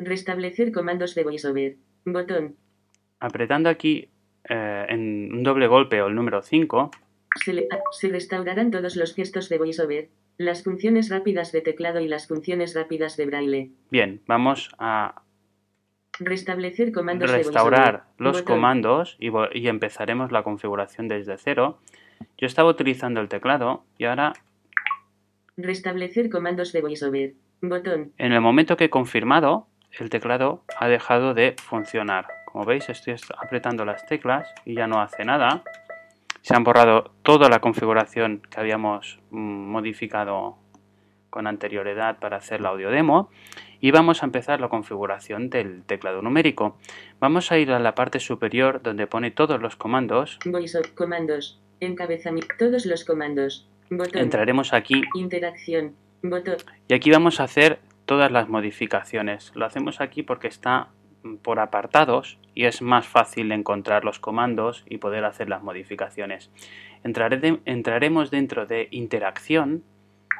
restablecer 0.00 0.72
comandos 0.72 1.14
de 1.14 1.24
voiceover, 1.24 1.76
botón, 2.04 2.56
apretando 3.18 3.68
aquí 3.70 4.10
eh, 4.48 4.86
en 4.88 5.32
un 5.32 5.42
doble 5.42 5.66
golpe 5.68 6.02
o 6.02 6.08
el 6.08 6.14
número 6.14 6.42
5, 6.42 6.90
Se, 7.44 7.52
le- 7.54 7.68
se 7.92 8.08
restaurarán 8.08 8.70
todos 8.70 8.94
los 8.96 9.14
gestos 9.14 9.48
de 9.48 9.58
VoiceOver, 9.58 10.08
las 10.38 10.62
funciones 10.62 11.08
rápidas 11.08 11.50
de 11.52 11.62
teclado 11.62 12.00
y 12.00 12.08
las 12.08 12.26
funciones 12.28 12.74
rápidas 12.74 13.16
de 13.16 13.26
braille. 13.26 13.70
bien, 13.90 14.20
vamos 14.26 14.70
a 14.78 15.22
Restablecer 16.20 16.92
comandos 16.92 17.30
restaurar 17.30 18.04
de 18.18 18.24
los 18.24 18.40
Botón. 18.42 18.54
comandos 18.56 19.16
y, 19.18 19.30
y 19.54 19.68
empezaremos 19.68 20.30
la 20.32 20.42
configuración 20.42 21.08
desde 21.08 21.36
cero. 21.38 21.78
Yo 22.38 22.46
estaba 22.46 22.68
utilizando 22.68 23.20
el 23.20 23.28
teclado 23.28 23.84
y 23.98 24.04
ahora 24.04 24.32
Restablecer 25.56 26.30
comandos 26.30 26.72
de 26.72 26.80
VoiceOver. 26.82 27.34
Botón. 27.64 28.12
en 28.18 28.32
el 28.32 28.40
momento 28.40 28.76
que 28.76 28.84
he 28.84 28.90
confirmado 28.90 29.68
el 29.92 30.10
teclado 30.10 30.64
ha 30.78 30.88
dejado 30.88 31.32
de 31.34 31.54
funcionar. 31.62 32.26
Como 32.46 32.64
veis 32.64 32.88
estoy 32.88 33.14
est- 33.14 33.30
apretando 33.38 33.84
las 33.84 34.04
teclas 34.06 34.48
y 34.64 34.74
ya 34.74 34.86
no 34.86 35.00
hace 35.00 35.24
nada. 35.24 35.62
Se 36.40 36.56
han 36.56 36.64
borrado 36.64 37.12
toda 37.22 37.48
la 37.48 37.60
configuración 37.60 38.42
que 38.50 38.58
habíamos 38.58 39.20
mm, 39.30 39.38
modificado 39.70 40.56
con 41.30 41.46
anterioridad 41.46 42.18
para 42.18 42.38
hacer 42.38 42.60
la 42.60 42.70
audio 42.70 42.90
demo 42.90 43.30
y 43.82 43.90
vamos 43.90 44.22
a 44.22 44.26
empezar 44.26 44.60
la 44.60 44.68
configuración 44.70 45.50
del 45.50 45.82
teclado 45.84 46.22
numérico. 46.22 46.78
Vamos 47.20 47.52
a 47.52 47.58
ir 47.58 47.72
a 47.72 47.80
la 47.80 47.94
parte 47.94 48.20
superior 48.20 48.80
donde 48.82 49.06
pone 49.06 49.30
todos 49.32 49.60
los 49.60 49.76
comandos. 49.76 50.38
Comandos. 50.96 51.60
Encabezamiento. 51.80 52.54
Todos 52.58 52.86
los 52.86 53.04
comandos. 53.04 53.68
Botón. 53.90 54.22
Entraremos 54.22 54.72
aquí 54.72 55.02
Interacción. 55.14 55.94
Botón. 56.22 56.56
y 56.88 56.94
aquí 56.94 57.10
vamos 57.10 57.40
a 57.40 57.44
hacer 57.44 57.80
todas 58.06 58.30
las 58.30 58.48
modificaciones. 58.48 59.50
Lo 59.56 59.66
hacemos 59.66 60.00
aquí 60.00 60.22
porque 60.22 60.46
está 60.46 60.88
mm, 61.24 61.36
por 61.38 61.58
apartados 61.58 62.38
y 62.54 62.66
es 62.66 62.82
más 62.82 63.06
fácil 63.08 63.50
encontrar 63.50 64.04
los 64.04 64.20
comandos 64.20 64.84
y 64.88 64.98
poder 64.98 65.24
hacer 65.24 65.48
las 65.48 65.62
modificaciones. 65.64 66.50
De- 67.02 67.58
entraremos 67.64 68.30
dentro 68.30 68.64
de 68.66 68.86
interacción. 68.92 69.82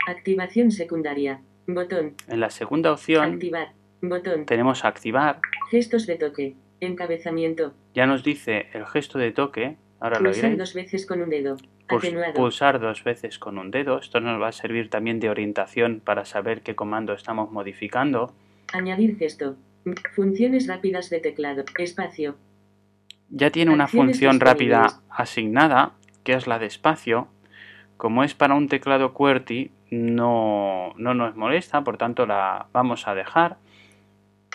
Activación 0.07 0.71
secundaria. 0.71 1.41
Botón. 1.67 2.15
En 2.29 2.41
la 2.41 2.51
segunda 2.51 2.93
opción 2.93 3.35
Activar. 3.35 3.73
Botón. 4.01 4.47
tenemos 4.47 4.85
activar. 4.85 5.41
Gestos 5.71 6.07
de 6.07 6.17
toque. 6.17 6.57
Encabezamiento. 6.81 7.73
Ya 7.95 8.07
nos 8.07 8.25
dice 8.25 8.67
el 8.73 8.87
gesto 8.87 9.19
de 9.19 9.31
toque. 9.33 9.77
Ahora 10.01 10.19
lo 10.19 10.25
Pulsar 10.31 10.45
oiréis. 10.47 10.59
dos 10.59 10.75
veces 10.75 11.07
con 11.07 11.23
un 11.23 11.31
dedo. 11.31 11.57
Pus- 11.89 11.99
Atenuado. 12.05 12.35
pulsar 12.35 12.81
dos 12.81 13.05
veces 13.05 13.39
con 13.39 13.59
un 13.59 13.71
dedo. 13.71 13.99
Esto 13.99 14.21
nos 14.21 14.41
va 14.43 14.49
a 14.49 14.53
servir 14.53 14.91
también 14.91 15.21
de 15.21 15.31
orientación 15.31 16.01
para 16.05 16.25
saber 16.25 16.63
qué 16.63 16.75
comando 16.75 17.13
estamos 17.13 17.53
modificando. 17.53 18.35
Añadir 18.73 19.17
gesto. 19.17 19.57
Funciones 20.15 20.67
rápidas 20.67 21.11
de 21.11 21.21
teclado. 21.21 21.65
Espacio. 21.79 22.37
Ya 23.31 23.51
tiene 23.51 23.73
una 23.73 23.85
Acciones 23.85 24.17
función 24.17 24.41
rápida 24.41 25.01
asignada, 25.11 25.93
que 26.25 26.33
es 26.35 26.47
la 26.47 26.59
de 26.59 26.67
espacio. 26.67 27.29
Como 28.03 28.25
es 28.25 28.35
para 28.35 28.57
un 28.57 28.67
teclado 28.67 29.15
QWERTY, 29.15 29.71
no, 29.93 30.93
no 30.97 31.15
nos 31.15 31.37
molesta, 31.37 31.85
por 31.85 31.99
tanto 31.99 32.27
la 32.27 32.67
vamos 32.73 33.07
a 33.07 33.15
dejar. 33.15 33.59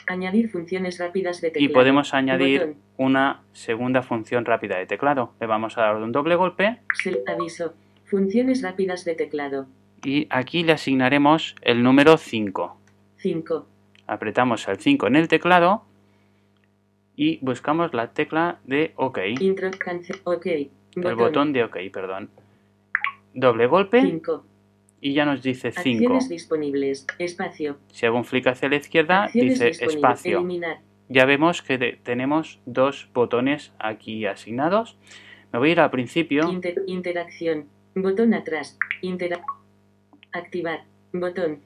Añadir 0.06 0.50
funciones 0.52 1.00
rápidas 1.00 1.40
de 1.40 1.52
teclado. 1.52 1.72
Y 1.72 1.74
podemos 1.74 2.14
añadir 2.14 2.60
Botón. 2.60 2.76
una 2.98 3.44
segunda 3.54 4.04
función 4.04 4.44
rápida 4.44 4.78
de 4.78 4.86
teclado. 4.86 5.32
Le 5.40 5.48
vamos 5.48 5.78
a 5.78 5.84
dar 5.84 5.96
un 5.96 6.12
doble 6.12 6.36
golpe 6.36 6.80
Sel- 7.02 7.22
aviso. 7.26 7.74
Funciones 8.04 8.62
rápidas 8.64 9.06
de 9.06 9.16
teclado. 9.16 9.68
y 10.04 10.28
aquí 10.30 10.64
le 10.64 10.74
asignaremos 10.74 11.56
el 11.62 11.84
número 11.84 12.18
5. 12.18 12.78
5. 13.16 13.66
Apretamos 14.08 14.68
el 14.68 14.76
5 14.78 15.08
en 15.08 15.16
el 15.16 15.30
teclado 15.30 15.86
y 17.16 17.40
buscamos 17.42 17.94
la 17.94 18.12
tecla 18.12 18.60
de 18.66 18.92
OK, 18.98 19.20
el 19.20 19.42
Intro. 19.42 19.72
Cancel. 19.80 20.18
OK. 20.26 20.48
botón 21.16 21.54
de 21.54 21.64
OK, 21.64 21.78
perdón. 21.94 22.30
Doble 23.40 23.68
golpe 23.68 24.02
5. 24.02 24.44
y 25.00 25.14
ya 25.14 25.24
nos 25.26 25.44
dice 25.44 25.72
5. 25.72 25.80
Acciones 26.00 26.28
disponibles. 26.28 27.06
Espacio. 27.20 27.78
Si 27.92 28.06
hago 28.08 28.18
un 28.18 28.26
flick 28.26 28.48
hacia 28.48 28.68
la 28.68 28.78
izquierda, 28.78 29.26
Acciones 29.26 29.60
dice 29.60 29.86
espacio. 29.86 30.40
Eliminar. 30.40 30.80
Ya 31.08 31.26
vemos 31.26 31.62
que 31.62 31.78
de- 31.78 32.00
tenemos 32.04 32.60
dos 32.66 33.10
botones 33.14 33.74
aquí 33.80 34.26
asignados. 34.26 34.98
Me 35.54 35.60
voy 35.60 35.70
a 35.70 35.72
ir 35.74 35.80
al 35.82 35.92
principio. 35.92 36.50
Inter- 36.52 36.82
interacción. 36.88 37.68
Botón 37.94 38.34
atrás. 38.34 38.78
Activar. 40.32 40.84
Botón. 41.14 41.60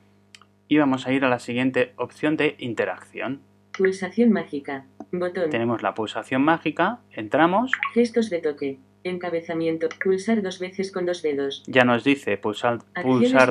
y 0.68 0.78
vamos 0.78 1.06
a 1.06 1.12
ir 1.12 1.26
a 1.26 1.30
la 1.30 1.40
siguiente 1.40 1.92
opción 1.98 2.38
de 2.38 2.56
interacción. 2.60 3.42
Pulsación 3.78 4.32
mágica. 4.32 4.86
Botón. 5.12 5.50
Tenemos 5.50 5.82
la 5.82 5.94
pulsación 5.94 6.44
mágica, 6.44 7.00
entramos, 7.12 7.72
Gestos 7.94 8.30
de 8.30 8.40
toque. 8.40 8.80
Encabezamiento. 9.04 9.90
Pulsar 10.04 10.42
dos 10.42 10.60
veces 10.60 10.92
con 10.92 11.06
dos 11.06 11.22
dedos. 11.22 11.64
ya 11.68 11.84
nos 11.84 12.04
dice 12.04 12.38
pulsar, 12.38 12.80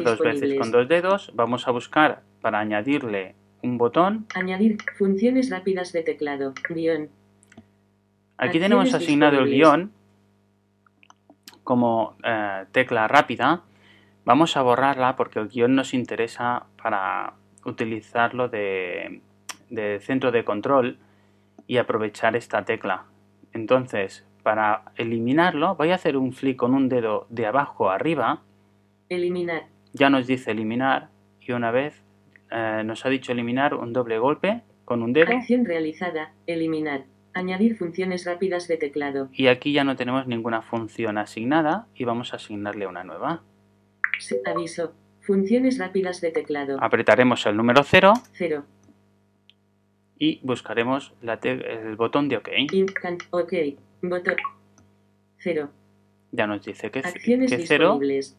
dos 0.03 0.19
veces 0.21 0.59
con 0.59 0.71
dos 0.71 0.89
dedos, 0.89 1.33
vamos 1.35 1.67
a 1.67 1.71
buscar 1.71 2.23
para 2.41 2.61
añadirle 2.61 3.35
un 3.63 3.79
botón. 3.79 4.27
Añadir 4.35 4.79
funciones 4.97 5.51
rápidas 5.51 5.93
de 5.93 6.03
teclado. 6.03 6.55
Guión. 6.69 7.11
Aquí 8.37 8.59
Acciones 8.59 8.63
tenemos 8.63 8.95
asignado 8.95 9.39
el 9.41 9.51
guion 9.51 9.93
como 11.63 12.17
eh, 12.25 12.65
tecla 12.73 13.07
rápida. 13.07 13.63
Vamos 14.25 14.57
a 14.57 14.63
borrarla 14.63 15.17
porque 15.17 15.39
el 15.39 15.49
guion 15.49 15.75
nos 15.75 15.93
interesa 15.93 16.67
para 16.83 17.35
utilizarlo 17.65 18.49
de, 18.49 19.21
de 19.69 20.01
centro 20.01 20.33
de 20.33 20.45
control 20.45 20.99
y 21.67 21.77
aprovechar 21.77 22.35
esta 22.35 22.65
tecla. 22.65 23.05
Entonces, 23.53 24.25
para 24.43 24.93
eliminarlo, 24.97 25.75
voy 25.77 25.91
a 25.91 25.95
hacer 25.97 26.17
un 26.17 26.33
flick 26.33 26.57
con 26.57 26.75
un 26.75 26.89
dedo 26.89 27.27
de 27.31 27.47
abajo 27.47 27.91
a 27.91 27.95
arriba. 27.95 28.43
Eliminar. 29.09 29.65
Ya 29.93 30.09
nos 30.11 30.27
dice 30.27 30.51
eliminar 30.53 31.09
y 31.41 31.53
una 31.53 31.71
vez 31.71 32.03
eh, 32.51 32.83
nos 32.85 33.05
ha 33.05 33.09
dicho 33.09 33.33
eliminar 33.33 33.75
un 33.75 33.93
doble 33.93 34.19
golpe 34.19 34.63
con 34.85 35.03
un 35.03 35.13
dedo 35.13 35.33
Acción 35.33 35.65
realizada. 35.65 36.33
Eliminar. 36.47 37.05
Añadir 37.33 37.77
funciones 37.77 38.25
rápidas 38.27 38.67
de 38.67 38.77
teclado. 38.77 39.29
y 39.33 39.47
aquí 39.47 39.73
ya 39.73 39.85
no 39.85 39.95
tenemos 39.97 40.27
ninguna 40.27 40.63
función 40.63 41.17
asignada 41.19 41.87
y 41.95 42.05
vamos 42.05 42.33
a 42.33 42.37
asignarle 42.37 42.87
una 42.89 43.05
nueva. 43.05 43.43
Se- 44.19 44.41
Aviso. 44.45 44.93
Funciones 45.21 45.79
rápidas 45.79 46.21
de 46.21 46.33
teclado. 46.33 46.79
Apretaremos 46.83 47.47
el 47.47 47.57
número 47.57 47.83
0 47.85 48.15
0. 48.33 48.65
y 50.19 50.41
buscaremos 50.43 51.15
la 51.23 51.35
el 51.43 51.95
botón 51.97 52.29
de 52.29 52.37
OK. 52.39 52.49
In, 52.73 52.87
ok. 53.31 53.53
Botón. 54.03 54.37
0. 55.39 55.71
Ya 56.33 56.47
nos 56.47 56.65
dice 56.65 56.91
que, 56.91 57.01
Acciones 57.01 57.51
que 57.51 57.67
0. 57.67 57.85
disponibles. 57.87 58.37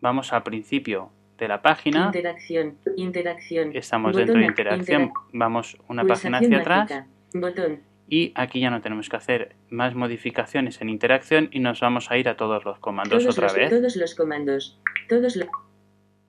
Vamos 0.00 0.32
al 0.32 0.42
principio 0.42 1.10
de 1.38 1.48
la 1.48 1.60
página. 1.62 2.06
Interacción. 2.06 2.76
Interacción. 2.96 3.70
Estamos 3.74 4.12
Botón 4.12 4.26
dentro 4.26 4.40
de 4.40 4.46
interacción. 4.46 5.02
intera- 5.02 5.20
Vamos 5.32 5.76
una 5.88 6.04
página 6.04 6.38
hacia 6.38 6.58
atrás. 6.58 7.04
Botón. 7.34 7.80
Y 8.08 8.32
aquí 8.34 8.60
ya 8.60 8.70
no 8.70 8.80
tenemos 8.80 9.08
que 9.08 9.16
hacer 9.16 9.54
más 9.68 9.94
modificaciones 9.94 10.80
en 10.80 10.88
interacción 10.88 11.48
y 11.52 11.60
nos 11.60 11.80
vamos 11.80 12.10
a 12.10 12.18
ir 12.18 12.28
a 12.28 12.36
todos 12.36 12.64
los 12.64 12.78
comandos 12.80 13.22
Todos 13.22 13.36
otra 13.36 13.46
los, 13.48 13.56
vez. 13.56 13.70
todos 13.70 13.96
los 13.96 14.14
comandos. 14.14 14.80
Todos 15.08 15.36
los. 15.36 15.48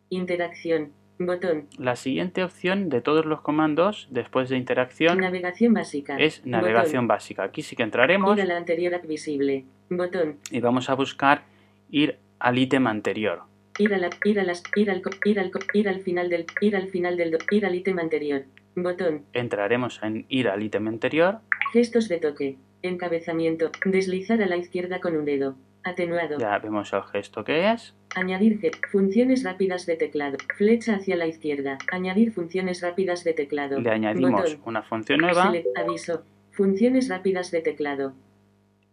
Interacción. 0.09 0.91
Botón. 1.25 1.67
La 1.77 1.95
siguiente 1.95 2.43
opción 2.43 2.89
de 2.89 3.01
todos 3.01 3.25
los 3.25 3.41
comandos 3.41 4.07
después 4.09 4.49
de 4.49 4.57
interacción 4.57 5.19
Navegación 5.19 5.73
básica. 5.73 6.17
es 6.17 6.43
navegación 6.45 7.07
básica. 7.07 7.43
Aquí 7.43 7.61
sí 7.61 7.75
que 7.75 7.83
entraremos 7.83 8.35
Ir 8.37 8.41
a 8.41 8.45
la 8.45 8.57
anterior 8.57 8.99
visible. 9.05 9.65
Botón. 9.89 10.37
y 10.49 10.59
vamos 10.61 10.89
a 10.89 10.95
buscar 10.95 11.43
ir 11.91 12.17
al 12.39 12.57
ítem 12.57 12.87
anterior. 12.87 13.43
Ir 13.77 13.93
a 13.93 13.97
la, 13.99 14.09
ir 14.25 14.39
a 14.39 14.43
las, 14.43 14.63
ir 14.75 14.89
al, 14.89 15.01
ir 15.25 15.39
al, 15.39 15.51
ir 15.73 15.89
al 15.89 15.99
final 16.01 16.29
del, 16.29 16.45
ir 16.59 16.75
al 16.75 16.87
final 16.87 17.17
del, 17.17 17.37
ir 17.51 17.65
al 17.65 17.75
ítem 17.75 17.99
anterior. 17.99 18.43
Botón. 18.75 19.25
Entraremos 19.33 19.99
en 20.01 20.25
ir 20.29 20.47
al 20.47 20.63
ítem 20.63 20.87
anterior. 20.87 21.39
Gestos 21.73 22.07
de 22.09 22.17
toque. 22.19 22.57
Encabezamiento. 22.81 23.69
Deslizar 23.85 24.41
a 24.41 24.47
la 24.47 24.57
izquierda 24.57 24.99
con 25.01 25.15
un 25.15 25.25
dedo. 25.25 25.55
Atenuado. 25.83 26.37
Ya 26.37 26.59
vemos 26.59 26.93
el 26.93 27.03
gesto 27.03 27.43
que 27.43 27.71
es. 27.71 27.95
Añadir 28.15 28.59
funciones 28.91 29.43
rápidas 29.43 29.85
de 29.85 29.95
teclado. 29.95 30.37
Flecha 30.55 30.95
hacia 30.95 31.15
la 31.15 31.25
izquierda. 31.27 31.77
Añadir 31.91 32.31
funciones 32.33 32.81
rápidas 32.81 33.23
de 33.23 33.33
teclado. 33.33 33.79
Le 33.79 33.89
añadimos 33.89 34.41
Botón. 34.43 34.61
una 34.65 34.83
función 34.83 35.19
nueva. 35.21 35.51
Select- 35.51 35.67
aviso. 35.75 36.23
Funciones 36.51 37.09
rápidas 37.09 37.49
de 37.51 37.61
teclado. 37.61 38.13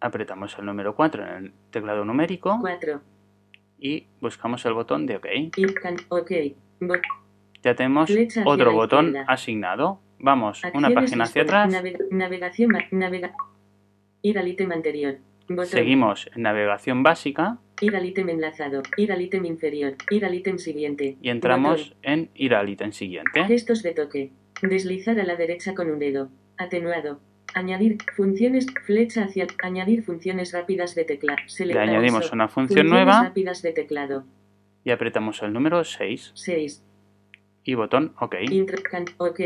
Apretamos 0.01 0.57
el 0.59 0.65
número 0.67 0.95
4 0.95 1.23
en 1.27 1.45
el 1.47 1.53
teclado 1.71 2.05
numérico 2.05 2.57
4. 2.61 3.01
y 3.81 4.07
buscamos 4.21 4.65
el 4.65 4.73
botón 4.75 5.07
de 5.07 5.17
OK. 5.17 5.27
Can, 5.83 5.97
ok. 6.09 6.31
Ya 7.63 7.75
tenemos 7.75 8.11
otro 8.47 8.73
botón 8.73 9.15
asignado. 9.27 10.01
Vamos 10.21 10.63
una 10.75 10.91
página 10.91 11.25
hacia 11.25 11.43
atrás. 11.43 11.73
Navega- 11.73 12.07
navegación. 12.11 12.71
Navega. 12.93 13.35
Ir 14.23 14.39
al 14.39 14.49
ítem 14.49 14.71
anterior. 14.73 15.19
Botón. 15.49 15.67
Seguimos 15.67 16.29
en 16.35 16.43
navegación 16.43 17.03
básica 17.03 17.59
Ir 17.81 17.95
al 17.97 18.05
ítem 18.05 18.29
enlazado. 18.29 18.83
Ir 18.97 19.13
al 19.13 19.23
ítem 19.23 19.45
inferior. 19.47 19.95
Ir 20.11 20.25
al 20.25 20.35
ítem 20.35 20.59
siguiente. 20.59 21.17
y 21.23 21.31
entramos 21.31 21.91
Botón. 21.91 21.99
en 22.03 22.31
ir 22.35 22.55
al 22.55 22.69
ítem 22.69 22.93
siguiente. 22.93 23.45
Gestos 23.45 23.83
de 23.83 23.93
toque. 23.95 24.33
Deslizar 24.63 25.19
a 25.21 25.25
la 25.25 25.37
derecha 25.37 25.75
con 25.75 25.89
un 25.91 25.99
dedo. 26.01 26.29
Atenuado. 26.57 27.21
Añadir 27.55 27.99
funciones. 28.17 28.67
Flecha 28.85 29.25
hacia. 29.25 29.47
Añadir 29.63 30.03
funciones 30.03 30.53
rápidas 30.53 30.95
de 30.97 31.05
teclado. 31.05 31.39
Le 31.61 31.79
añadimos 31.79 32.33
una 32.33 32.49
función 32.49 32.87
Funciones 32.89 33.07
nueva 33.07 33.23
rápidas 33.25 33.63
de 33.63 33.73
teclado. 33.73 34.25
y 34.85 34.91
apretamos 34.91 35.41
el 35.43 35.53
número 35.53 35.83
6 35.85 36.33
6. 36.35 36.83
y 37.65 37.75
botón 37.75 38.13
OK. 38.21 38.35
Ok. 39.19 39.41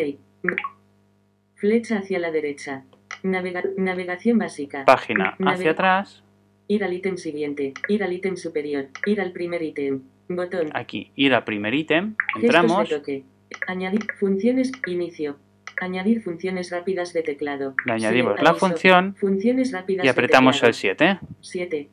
Flecha 1.62 1.98
hacia 1.98 2.18
la 2.18 2.32
derecha. 2.32 2.82
Navega- 3.22 3.70
navegación 3.76 4.36
básica. 4.36 4.84
Página 4.84 5.36
hacia 5.46 5.70
atrás. 5.70 6.24
Ir 6.66 6.82
al 6.82 6.92
ítem 6.92 7.16
siguiente. 7.16 7.72
Ir 7.86 8.02
al 8.02 8.12
ítem 8.12 8.36
superior. 8.36 8.88
Ir 9.06 9.20
al 9.20 9.30
primer 9.30 9.62
ítem. 9.62 10.02
Botón. 10.28 10.70
Aquí 10.74 11.12
ir 11.14 11.32
al 11.34 11.44
primer 11.44 11.72
ítem. 11.72 12.16
Entramos. 12.40 12.88
toque. 12.88 13.22
Añadir 13.68 14.04
funciones. 14.18 14.72
Inicio. 14.88 15.36
Añadir 15.80 16.20
funciones 16.24 16.72
rápidas 16.72 17.12
de 17.12 17.22
teclado. 17.22 17.76
Le 17.84 17.92
añadimos 17.92 18.34
Sí, 18.38 18.42
la 18.42 18.50
aviso. 18.50 18.66
función 18.66 19.14
Funciones 19.14 19.70
rápidas 19.70 20.04
y 20.04 20.08
apretamos 20.08 20.60
el 20.64 20.74
7 20.74 21.20
7. 21.40 21.88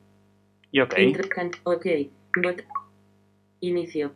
y 0.72 0.80
OK. 0.82 0.96
ok. 1.64 1.86
Bot. 2.42 2.64
Inicio. 3.62 4.14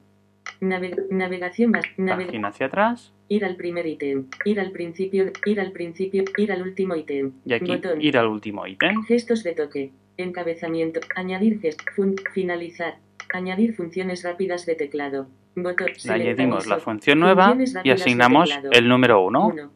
Naveg- 0.61 1.07
navegación 1.09 1.71
naveg- 1.97 2.25
Página 2.27 2.47
hacia 2.49 2.67
atrás 2.67 3.13
ir 3.29 3.43
al 3.45 3.55
primer 3.55 3.85
ítem. 3.87 4.27
Ir 4.45 4.59
al 4.59 4.71
principio. 4.71 5.31
Ir 5.45 5.59
al 5.59 5.71
principio. 5.71 6.23
Ir 6.37 6.51
al 6.51 6.61
último 6.61 6.95
ítem. 6.95 7.31
y 7.45 7.53
aquí 7.53 7.67
Botón. 7.75 8.01
ir 8.01 8.17
al 8.17 8.27
último 8.27 8.65
ítem. 8.67 9.03
Gestos 9.03 9.43
de 9.43 9.53
toque. 9.53 9.91
Encabezamiento. 10.17 10.99
Añadir 11.15 11.59
gest. 11.59 11.81
fun- 11.95 12.15
finalizar. 12.33 12.97
Añadir 13.33 13.75
funciones 13.75 14.23
rápidas 14.23 14.65
de 14.65 14.75
teclado. 14.75 15.27
Botón. 15.55 15.87
Añadimos 16.09 16.67
la 16.67 16.77
función 16.79 17.19
nueva 17.19 17.57
y 17.83 17.89
asignamos 17.89 18.49
el 18.71 18.87
número 18.87 19.21
1 19.21 19.47
1. 19.47 19.71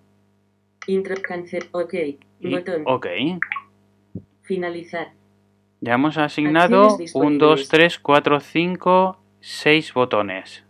Intro. 0.87 1.15
Cancel. 1.21 1.65
Ok. 1.71 1.93
y 2.39 2.49
Botón. 2.49 2.83
OK. 2.85 3.07
Finalizar. 4.43 5.11
Ya 5.81 5.93
hemos 5.95 6.17
asignado 6.17 6.83
Acciones 6.85 7.15
1, 7.15 7.25
2, 7.25 7.37
disponibles. 7.59 7.69
3, 7.69 7.99
4, 7.99 8.39
5, 8.39 9.19
6 9.51 9.93
botones. 9.93 10.65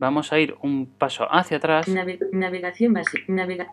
Vamos 0.00 0.32
a 0.32 0.40
ir 0.40 0.56
un 0.60 0.86
paso 0.86 1.28
hacia 1.30 1.58
atrás. 1.58 1.86
Nave- 1.86 2.18
navegación 2.32 2.92
básica. 2.92 3.22
Navega. 3.28 3.68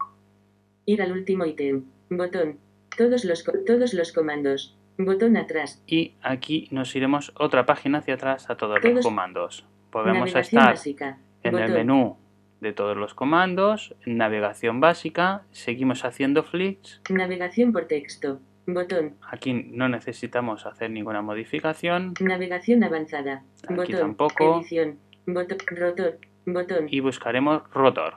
Ir 0.85 1.01
al 1.01 1.11
último 1.11 1.45
ítem. 1.45 1.85
Botón. 2.11 2.59
Todos 2.95 3.25
los, 3.25 3.43
todos 3.65 3.95
los 3.95 4.11
comandos. 4.13 4.77
Botón 4.99 5.35
atrás. 5.35 5.81
Y 5.87 6.13
aquí 6.21 6.67
nos 6.69 6.95
iremos 6.95 7.33
otra 7.39 7.65
página 7.65 7.97
hacia 7.97 8.13
atrás 8.13 8.51
a 8.51 8.55
todos 8.55 8.83
los 8.83 9.03
comandos. 9.03 9.65
Podemos 9.89 10.35
estar 10.35 10.67
básica. 10.67 11.17
en 11.41 11.57
el 11.57 11.71
menú 11.71 12.17
de 12.61 12.71
todos 12.71 12.95
los 12.95 13.15
comandos, 13.15 13.95
navegación 14.05 14.79
básica, 14.79 15.41
seguimos 15.49 16.05
haciendo 16.05 16.43
flicks. 16.43 17.01
Navegación 17.09 17.73
por 17.73 17.85
texto. 17.87 18.39
Botón. 18.67 19.15
Aquí 19.29 19.53
no 19.53 19.89
necesitamos 19.89 20.65
hacer 20.65 20.89
ninguna 20.89 21.21
modificación 21.21 22.13
Navegación 22.19 22.83
avanzada. 22.83 23.43
Aquí 23.63 23.75
botón. 23.75 23.99
tampoco. 23.99 24.59
Edición. 24.59 24.99
Botón. 25.27 25.57
Rotor. 25.67 26.17
Botón. 26.45 26.87
y 26.89 26.99
buscaremos 26.99 27.63
rotor. 27.71 28.15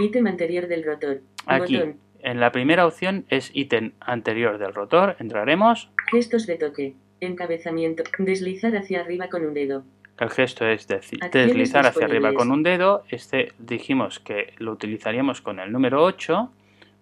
Ítem 0.00 0.26
anterior 0.26 0.68
del 0.68 0.84
rotor. 0.84 1.22
Aquí, 1.46 1.76
Botón. 1.76 1.96
en 2.20 2.40
la 2.40 2.52
primera 2.52 2.86
opción 2.86 3.24
es 3.28 3.50
ítem 3.54 3.92
anterior 4.00 4.58
del 4.58 4.74
rotor, 4.74 5.16
entraremos. 5.18 5.90
Gestos 6.10 6.46
de 6.46 6.56
toque. 6.56 6.96
Encabezamiento. 7.20 8.04
Deslizar 8.18 8.76
hacia 8.76 9.00
arriba 9.00 9.28
con 9.28 9.44
un 9.44 9.54
dedo. 9.54 9.84
El 10.18 10.30
gesto 10.30 10.66
es 10.66 10.90
Acciones 10.90 11.32
deslizar 11.32 11.86
hacia 11.86 12.06
arriba 12.06 12.34
con 12.34 12.50
un 12.50 12.64
dedo. 12.64 13.04
Este 13.08 13.52
dijimos 13.58 14.18
que 14.18 14.52
lo 14.58 14.72
utilizaríamos 14.72 15.40
con 15.40 15.60
el 15.60 15.70
número 15.70 16.02
8. 16.02 16.52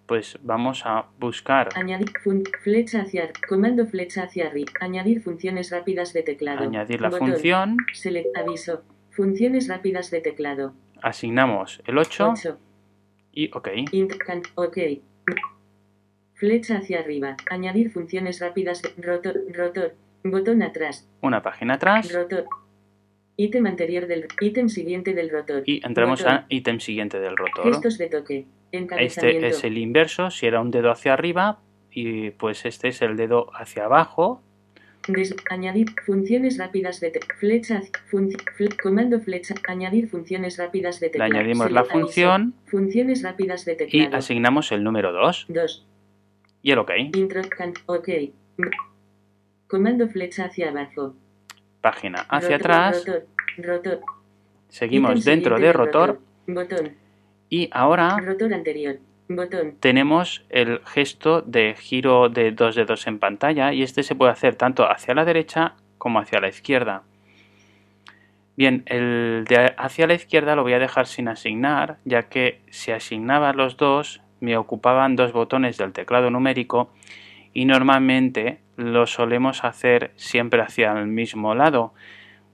Pues 0.07 0.39
vamos 0.43 0.83
a 0.85 1.07
buscar 1.19 1.69
Añadir 1.75 2.13
flecha 2.63 3.03
hacia 3.03 3.31
comando 3.49 3.87
flecha 3.87 4.23
hacia 4.25 4.47
arriba. 4.47 4.71
Añadir 4.81 5.21
funciones 5.23 5.71
rápidas 5.71 6.13
de 6.13 6.23
teclado. 6.23 6.63
añadir 6.63 7.01
la 7.01 7.09
Botón. 7.11 7.31
función. 7.33 7.77
Select 7.93 8.37
aviso. 8.37 8.83
Funciones 9.11 9.67
rápidas 9.69 10.11
de 10.11 10.21
teclado. 10.21 10.75
Asignamos 11.03 11.83
el 11.87 11.99
8 11.99 12.31
8. 12.31 12.59
y 13.33 13.51
OK. 13.53 13.69
Int 13.93 14.13
ok. 14.55 14.79
Flecha 16.35 16.79
hacia 16.79 17.01
arriba. 17.01 17.37
Añadir 17.51 17.91
funciones 17.91 18.41
rápidas 18.41 18.83
de 18.83 18.91
rotor. 19.03 19.41
Rotor. 19.53 19.95
Botón 20.23 20.63
atrás. 20.63 21.09
Una 21.23 21.43
página 21.43 21.75
atrás 21.75 22.13
Rotor. 22.13 22.47
Ítem 23.37 23.67
anterior 23.67 24.07
del 24.07 24.29
ítem 24.41 24.69
siguiente 24.69 25.13
del 25.15 25.31
rotor. 25.31 25.63
y 25.67 25.85
entramos 25.85 26.25
a 26.25 26.47
ítem 26.49 26.81
siguiente 26.81 27.21
del 27.21 27.37
rotor. 27.37 27.65
Gestos 27.65 27.99
de 27.99 28.09
toque. 28.09 28.47
Este 28.73 29.47
es 29.49 29.65
el 29.65 29.79
inverso, 29.79 30.31
si 30.31 30.47
era 30.47 30.61
un 30.61 30.71
dedo 30.71 30.91
hacia 30.91 31.13
arriba, 31.15 31.59
y 31.91 32.31
pues 32.31 32.67
este 32.67 32.89
es 32.89 33.01
el 33.03 33.17
dedo 33.17 33.51
hacia 33.55 33.85
abajo. 33.87 34.43
Des- 35.09 35.37
añadir 35.51 35.87
funciones 36.05 36.59
rápidas 36.59 36.99
de 36.99 37.13
flecha 37.39 37.81
fle- 38.11 38.77
comando 38.83 39.21
flecha 39.21 39.55
añadir 39.69 40.09
funciones 40.09 40.59
rápidas 40.59 40.99
de 40.99 41.07
Le 41.07 41.11
teclado. 41.13 41.33
añadimos 41.33 41.71
la 41.71 41.85
función. 41.85 42.55
Funciones 42.67 43.23
rápidas 43.23 43.65
de 43.65 43.75
y 43.75 43.77
teclado. 43.77 44.17
asignamos 44.17 44.73
el 44.73 44.83
número 44.83 45.13
2 45.13 45.47
2 45.49 45.87
y 46.63 46.73
el 46.73 46.79
OK. 46.81 46.91
intro 47.15 47.43
ok. 47.87 48.09
Comando 49.69 50.09
flecha 50.09 50.47
hacia 50.47 50.71
abajo. 50.71 51.15
Página 51.81 52.27
hacia 52.29 52.59
Rotor, 52.59 52.71
atrás, 52.73 53.05
rotor, 53.07 53.27
rotor. 53.59 54.01
Seguimos 54.69 55.25
dentro 55.25 55.57
de 55.59 55.73
rotor. 55.73 56.21
Botón 56.49 57.06
y 57.49 57.69
ahora 57.73 58.17
rotor 58.19 58.53
anterior 58.55 58.99
botón 59.29 59.77
tenemos 59.81 60.45
el 60.51 60.81
gesto 60.85 61.43
de 61.43 61.75
giro 61.75 62.29
de 62.29 62.53
dos 62.53 62.75
dedos 62.75 63.07
en 63.07 63.19
pantalla 63.19 63.73
y 63.73 63.83
este 63.83 64.03
se 64.03 64.15
puede 64.15 64.33
hacer 64.33 64.57
tanto 64.57 64.91
hacia 64.91 65.15
la 65.15 65.25
derecha 65.25 65.75
como 65.99 66.21
hacia 66.21 66.41
la 66.41 66.49
izquierda. 66.49 67.03
Bien, 68.57 68.85
el 68.87 69.45
de 69.49 69.75
hacia 69.77 70.07
la 70.07 70.15
izquierda 70.15 70.57
lo 70.57 70.63
voy 70.63 70.73
a 70.73 70.79
dejar 70.79 71.07
sin 71.07 71.29
asignar, 71.29 71.99
ya 72.05 72.25
que 72.25 72.61
si 72.71 72.91
asignaba 72.91 73.53
los 73.53 73.77
dos 73.77 74.23
me 74.41 74.57
ocupaban 74.57 75.17
dos 75.17 75.33
botones 75.33 75.77
del 75.77 75.93
teclado 75.93 76.31
numérico 76.31 76.91
y 77.53 77.65
normalmente 77.65 78.61
lo 78.77 79.07
solemos 79.07 79.65
hacer 79.65 80.13
siempre 80.17 80.63
hacia 80.63 80.93
el 80.93 81.07
mismo 81.07 81.55
lado. 81.55 81.93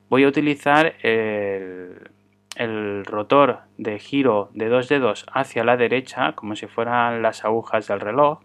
Voy 0.08 0.24
a 0.24 0.28
utilizar 0.28 0.94
el, 1.02 2.10
el 2.56 3.04
rotor 3.04 3.60
de 3.78 3.98
giro 3.98 4.50
de 4.54 4.68
dos 4.68 4.88
dedos 4.88 5.26
hacia 5.32 5.64
la 5.64 5.76
derecha, 5.76 6.32
como 6.32 6.56
si 6.56 6.66
fueran 6.66 7.22
las 7.22 7.44
agujas 7.44 7.88
del 7.88 8.00
reloj. 8.00 8.40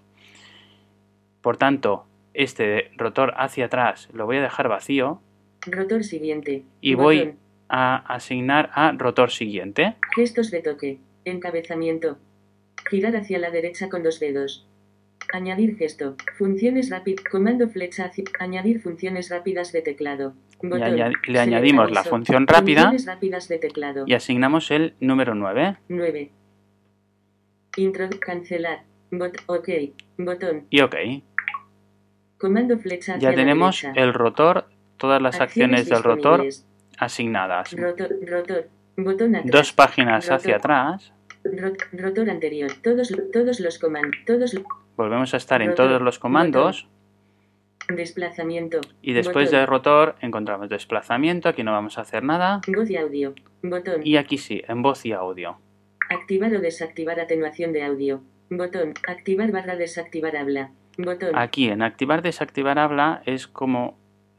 Por 1.42 1.58
tanto, 1.58 2.06
este 2.34 2.92
rotor 2.98 3.34
hacia 3.38 3.66
atrás 3.66 4.10
lo 4.14 4.26
voy 4.26 4.38
a 4.38 4.42
dejar 4.42 4.68
vacío 4.68 5.22
rotor 5.66 6.04
siguiente 6.04 6.64
y 6.82 6.94
voy 6.94 7.36
a 7.68 7.98
asignar 8.14 8.70
a 8.74 8.92
rotor 8.94 9.32
siguiente. 9.32 9.96
gestos 10.16 10.52
de 10.52 10.62
toque 10.62 11.00
encabezamiento 11.26 12.18
girar 12.90 13.16
hacia 13.18 13.40
la 13.40 13.52
derecha 13.52 13.90
con 13.90 14.04
dos 14.04 14.20
dedos 14.20 14.68
Añadir 15.34 15.76
gesto. 15.76 16.16
Funciones 16.38 16.90
rápidas. 16.90 17.24
Comando 17.30 17.68
flecha 17.68 18.06
hacia. 18.06 18.24
Añadir 18.40 18.82
funciones 18.82 19.30
rápidas 19.30 19.72
de 19.74 19.82
teclado. 19.82 20.34
Botón. 20.62 20.82
añadi- 20.82 21.16
le 21.28 21.40
añadimos 21.40 21.92
la 21.92 22.04
función 22.04 22.48
rápida. 22.48 22.92
De 22.92 24.04
y 24.08 24.14
asignamos 24.14 24.72
el 24.72 24.96
número 25.00 25.36
9 25.36 25.78
9. 25.88 26.32
Intro. 27.78 28.10
Cancelar. 28.20 28.84
Bot 29.12 29.38
ok. 29.46 29.70
Botón. 30.18 30.66
y 30.70 30.82
OK. 30.82 30.96
Comando 32.38 32.78
flecha 32.78 33.16
hacia 33.16 33.30
Ya 33.32 33.36
tenemos 33.36 33.84
la 33.84 33.92
el 33.94 34.14
rotor, 34.14 34.70
todas 34.98 35.22
las 35.22 35.40
acciones 35.40 35.88
del 35.90 36.04
rotor 36.04 36.46
asignadas. 36.98 37.72
Rotor. 37.74 38.10
Rotor. 38.28 38.70
Botón 38.98 39.36
atrás. 39.36 39.52
Dos 39.52 39.74
páginas 39.74 40.26
Rotor. 40.26 40.36
hacia 40.38 40.56
atrás. 40.58 41.14
Rot- 41.44 41.88
rotor 41.94 42.30
anterior. 42.30 42.72
Todos, 42.84 43.14
todos 43.32 43.60
los 43.60 43.80
comandos. 43.80 44.18
Todos. 44.26 44.56
Volvemos 44.98 45.34
a 45.34 45.38
estar 45.38 45.62
en 45.62 45.76
todos 45.76 46.02
los 46.02 46.20
comandos. 46.20 46.88
Desplazamiento. 47.90 48.82
Y 49.02 49.14
después 49.14 49.46
Botón. 49.46 49.60
de 49.60 49.66
rotor 49.66 50.16
encontramos 50.22 50.70
desplazamiento. 50.70 51.50
Aquí 51.50 51.64
no 51.64 51.72
vamos 51.72 51.98
a 51.98 52.02
hacer 52.02 52.24
nada. 52.24 52.62
Voz 52.68 52.90
y 52.90 52.98
audio. 52.98 53.34
Botón. 53.64 54.02
Y 54.04 54.18
aquí 54.18 54.38
sí, 54.38 54.62
en 54.68 54.82
voz 54.82 55.06
y 55.06 55.14
audio. 55.14 55.58
Activar 56.10 56.54
o 56.54 56.60
desactivar 56.60 57.20
atenuación 57.20 57.74
de 57.74 57.84
audio. 57.84 58.22
Botón. 58.50 58.94
Activar 59.08 59.52
barra 59.52 59.76
desactivar 59.76 60.36
habla. 60.36 60.72
Botón. 60.98 61.32
Aquí 61.36 61.70
en 61.70 61.82
activar 61.82 62.22
desactivar 62.22 62.80
habla 62.80 63.22
es 63.26 63.48
como 63.48 63.98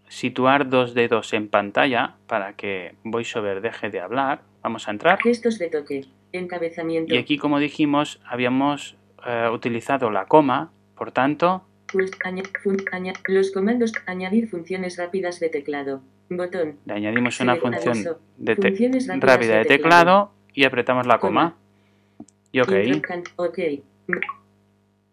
situar 0.09 0.69
dos 0.69 0.95
dedos 0.95 1.33
en 1.33 1.49
pantalla 1.49 2.17
para 2.27 2.55
que 2.55 2.95
VoiceOver 3.05 3.61
deje 3.61 3.91
de 3.91 4.01
hablar. 4.01 4.43
Vamos 4.63 4.89
a 4.89 4.91
entrar. 4.91 5.21
Gestos 5.21 5.59
de 5.59 5.69
toque. 5.69 6.07
Encabezamiento. 6.33 7.15
Y 7.15 7.19
aquí, 7.19 7.39
como 7.39 7.59
dijimos, 7.59 8.21
habíamos 8.27 8.97
eh, 9.27 9.49
utilizado 9.53 10.11
la 10.11 10.27
coma. 10.27 10.73
Por 10.95 11.13
tanto, 11.13 11.65
Los 13.27 13.51
comandos. 13.51 13.93
Añadir 14.07 14.49
funciones 14.49 14.97
rápidas 14.99 15.41
de 15.41 15.49
teclado. 15.49 16.03
Botón. 16.31 16.77
le 16.85 16.93
añadimos 16.95 17.41
una 17.41 17.57
función 17.57 18.17
de 18.37 18.55
te- 18.57 18.69
rápida 19.21 19.57
de 19.59 19.65
teclado 19.65 20.33
y 20.53 20.65
apretamos 20.65 21.07
la 21.07 21.19
coma. 21.19 21.57
Y 22.53 22.61
OK. 22.61 22.69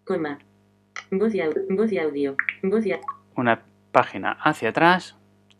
Coma. 0.03 0.39
Voz 1.11 1.33
y, 1.33 1.99
audio. 1.99 2.35
Una 3.35 3.61
página 3.91 4.31
hacia 4.33 4.69
atrás. 4.69 5.15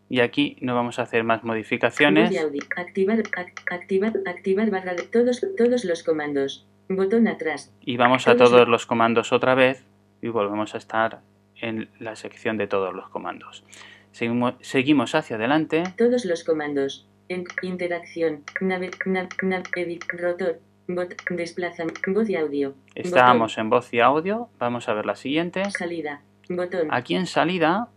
Y 0.07 0.19
aquí 0.19 0.57
no 0.61 0.75
vamos 0.75 0.99
a 0.99 1.03
hacer 1.03 1.23
más 1.23 1.43
modificaciones. 1.43 2.29
Activar, 2.77 3.19
ac- 3.23 3.61
activar, 3.71 4.13
activar 4.27 4.69
barra 4.69 4.93
de 4.93 5.03
todos, 5.03 5.43
todos 5.57 5.83
los 5.85 6.03
comandos. 6.03 6.67
Botón 6.89 7.27
atrás. 7.27 7.73
Y 7.81 7.97
vamos 7.97 8.27
a 8.27 8.35
Todos 8.35 8.67
los 8.67 8.85
comandos 8.85 9.33
otra 9.33 9.55
vez. 9.55 9.83
Y 10.25 10.29
volvemos 10.29 10.73
a 10.73 10.79
estar 10.79 11.21
en 11.61 11.87
la 11.99 12.15
sección 12.15 12.57
de 12.57 12.65
todos 12.65 12.95
los 12.95 13.09
comandos. 13.09 13.63
Seguimos, 14.11 14.55
seguimos 14.59 15.13
hacia 15.13 15.35
adelante. 15.35 15.83
Todos 15.99 16.25
los 16.25 16.43
comandos. 16.43 17.07
En, 17.29 17.43
interacción. 17.61 18.43
Nave, 18.59 18.89
nav, 19.05 19.27
nav, 19.43 19.61
edit, 19.75 20.03
rotor. 20.07 20.59
Bot, 20.87 21.13
desplazamiento. 21.29 22.01
Voz 22.11 22.27
y 22.27 22.37
audio. 22.37 22.73
Estábamos 22.95 23.59
en 23.59 23.69
voz 23.69 23.93
y 23.93 23.99
audio. 23.99 24.49
Vamos 24.57 24.89
a 24.89 24.95
ver 24.95 25.05
la 25.05 25.15
siguiente. 25.15 25.69
Salida. 25.69 26.23
Botón. 26.49 26.87
Aquí 26.89 27.13
en 27.13 27.27
salida 27.27 27.89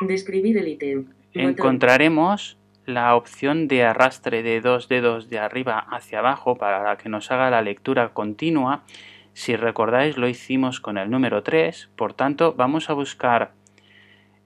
Describir 0.00 0.58
el 0.58 0.68
ítem. 0.68 1.06
Encontraremos 1.34 2.58
la 2.86 3.16
opción 3.16 3.66
de 3.66 3.82
arrastre 3.82 4.44
de 4.44 4.60
dos 4.60 4.88
dedos 4.88 5.28
de 5.28 5.40
arriba 5.40 5.80
hacia 5.90 6.20
abajo 6.20 6.54
para 6.54 6.96
que 6.96 7.08
nos 7.08 7.32
haga 7.32 7.50
la 7.50 7.60
lectura 7.60 8.10
continua. 8.10 8.84
Si 9.34 9.56
recordáis 9.56 10.16
lo 10.18 10.28
hicimos 10.28 10.80
con 10.80 10.98
el 10.98 11.10
número 11.10 11.42
3, 11.42 11.90
por 11.96 12.14
tanto 12.14 12.52
vamos 12.54 12.90
a 12.90 12.92
buscar 12.92 13.52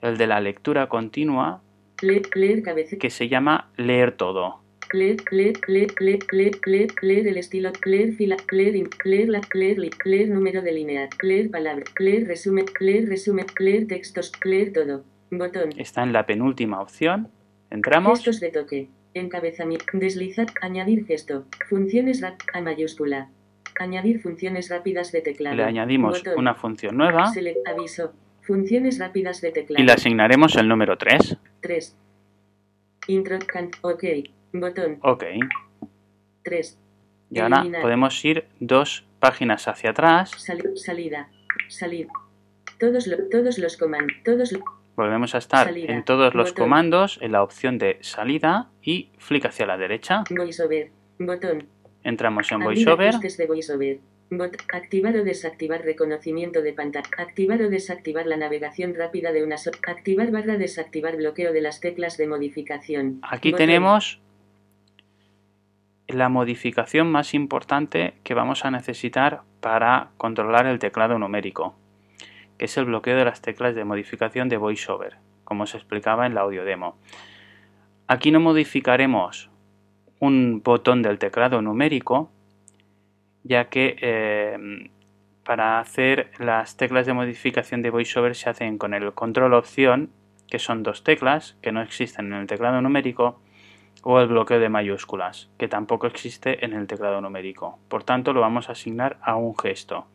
el 0.01 0.17
de 0.17 0.27
la 0.27 0.39
lectura 0.39 0.87
continua 0.87 1.61
leer 2.01 2.61
cabeza. 2.63 2.97
que 2.97 3.09
se 3.09 3.27
llama 3.27 3.69
leer 3.77 4.11
todo. 4.13 4.61
Leer, 4.93 5.17
leer, 5.31 5.59
leer, 5.67 5.91
leer, 5.99 6.19
leer, 6.31 6.55
leer, 6.65 6.87
leer 7.01 7.27
el 7.27 7.37
estilo, 7.37 7.71
leer 7.83 8.13
fila, 8.13 8.37
leer, 8.51 8.75
in- 8.77 8.89
leer 9.03 9.27
la, 9.27 9.41
leer, 9.53 9.77
li- 9.79 9.89
leer 10.05 10.29
número 10.29 10.61
de 10.61 10.71
lineal, 10.71 11.09
leer 11.21 11.51
palabra, 11.51 11.83
leer 11.99 12.25
resumen, 12.25 12.65
leer 12.79 13.09
resumen, 13.09 13.45
leer 13.59 13.87
textos, 13.87 14.31
leer 14.45 14.71
todo. 14.71 15.03
Botón. 15.29 15.71
Está 15.75 16.03
en 16.03 16.13
la 16.13 16.25
penúltima 16.25 16.79
opción. 16.79 17.27
Entramos. 17.69 18.19
Gestos 18.19 18.39
de 18.39 18.49
toque. 18.51 18.87
Encabezamiento. 19.13 19.85
Deslizar. 19.91 20.47
Añadir 20.61 21.05
gesto. 21.05 21.43
Funciones 21.67 22.21
rap 22.21 22.39
a 22.53 22.61
mayúscula. 22.61 23.29
Añadir 23.79 24.21
funciones 24.21 24.69
rápidas 24.69 25.11
de 25.11 25.21
teclado. 25.21 25.55
Le 25.55 25.63
añadimos 25.63 26.19
Botón. 26.23 26.39
una 26.39 26.55
función 26.55 26.97
nueva 26.97 27.27
Select 27.27 27.67
aviso. 27.67 28.13
Funciones 28.41 28.97
rápidas 28.99 29.41
de 29.41 29.51
teclado. 29.51 29.81
y 29.83 29.85
le 29.85 29.91
asignaremos 29.91 30.55
el 30.55 30.67
número 30.67 30.97
3. 30.97 31.37
3. 31.61 31.97
Intro 33.07 33.37
can. 33.45 33.69
Ok. 33.81 34.03
Botón. 34.53 34.99
Ok. 35.03 35.23
3. 36.43 36.79
Y 37.29 37.39
ahora 37.39 37.65
podemos 37.81 38.23
ir 38.23 38.45
dos 38.59 39.05
páginas 39.19 39.67
hacia 39.67 39.89
atrás. 39.91 40.31
Sali- 40.37 40.75
salida. 40.77 41.29
Salir. 41.67 42.07
Todos, 42.79 43.07
lo- 43.07 43.27
todos 43.29 43.57
los 43.57 43.75
comandos. 43.77 44.15
Todos 44.23 44.51
lo- 44.53 44.63
Volvemos 44.95 45.35
a 45.35 45.39
estar 45.39 45.67
Salida. 45.67 45.93
en 45.93 46.03
todos 46.05 46.33
los 46.33 46.49
Botón. 46.51 46.63
comandos 46.65 47.19
en 47.21 47.31
la 47.33 47.43
opción 47.43 47.77
de 47.77 47.97
salida 48.01 48.69
y 48.81 49.11
flick 49.19 49.45
hacia 49.45 49.65
la 49.65 49.77
derecha. 49.77 50.23
VoiceOver. 50.29 50.91
Botón. 51.19 51.67
Entramos 52.07 52.49
en 52.53 52.61
VoiceOver. 52.61 53.15
de 53.19 54.01
activar 54.71 55.17
o 55.17 55.25
desactivar 55.25 55.81
reconocimiento 55.81 56.61
de 56.61 56.71
pantalla. 56.71 57.09
Activar 57.17 57.61
o 57.61 57.69
desactivar 57.69 58.25
la 58.25 58.37
navegación 58.37 58.95
rápida 58.95 59.33
de 59.33 59.43
una 59.43 59.57
sola. 59.57 59.77
Activar 59.85 60.31
barra 60.31 60.55
desactivar 60.55 61.17
bloqueo 61.17 61.51
de 61.51 61.59
las 61.59 61.81
teclas 61.81 62.15
de 62.15 62.27
modificación. 62.27 63.19
Aquí 63.23 63.51
Botón. 63.51 63.57
tenemos 63.57 64.21
la 66.07 66.29
modificación 66.29 67.11
más 67.11 67.33
importante 67.33 68.13
que 68.23 68.33
vamos 68.33 68.63
a 68.63 68.71
necesitar 68.71 69.41
para 69.59 70.11
controlar 70.15 70.65
el 70.65 70.79
teclado 70.79 71.19
numérico, 71.19 71.75
que 72.57 72.65
es 72.65 72.77
el 72.77 72.85
bloqueo 72.85 73.17
de 73.17 73.25
las 73.25 73.41
teclas 73.41 73.75
de 73.75 73.83
modificación 73.83 74.47
de 74.47 74.55
VoiceOver, 74.55 75.17
como 75.43 75.65
se 75.65 75.75
explicaba 75.75 76.25
en 76.25 76.35
la 76.35 76.41
audio 76.41 76.63
demo. 76.63 76.97
Aquí 78.07 78.31
no 78.31 78.39
modificaremos 78.39 79.49
un 80.19 80.61
botón 80.63 81.01
del 81.01 81.19
teclado 81.19 81.61
numérico, 81.61 82.31
ya 83.43 83.65
que 83.65 83.95
eh, 84.01 84.89
para 85.43 85.79
hacer 85.79 86.31
las 86.39 86.77
teclas 86.77 87.05
de 87.05 87.13
modificación 87.13 87.81
de 87.81 87.89
VoiceOver 87.89 88.35
se 88.35 88.49
hacen 88.49 88.77
con 88.77 88.93
el 88.93 89.13
control 89.13 89.53
opción, 89.53 90.09
que 90.49 90.59
son 90.59 90.83
dos 90.83 91.03
teclas 91.03 91.57
que 91.61 91.71
no 91.71 91.81
existen 91.81 92.27
en 92.27 92.41
el 92.41 92.47
teclado 92.47 92.81
numérico, 92.81 93.39
o 94.03 94.19
el 94.19 94.27
bloqueo 94.27 94.59
de 94.59 94.69
mayúsculas, 94.69 95.49
que 95.57 95.67
tampoco 95.67 96.07
existe 96.07 96.63
en 96.63 96.73
el 96.73 96.87
teclado 96.87 97.19
numérico. 97.19 97.79
Por 97.87 98.03
tanto, 98.03 98.31
lo 98.33 98.41
vamos 98.41 98.69
a 98.69 98.73
asignar 98.73 99.17
a 99.21 99.35
un 99.35 99.57
gesto. 99.57 100.07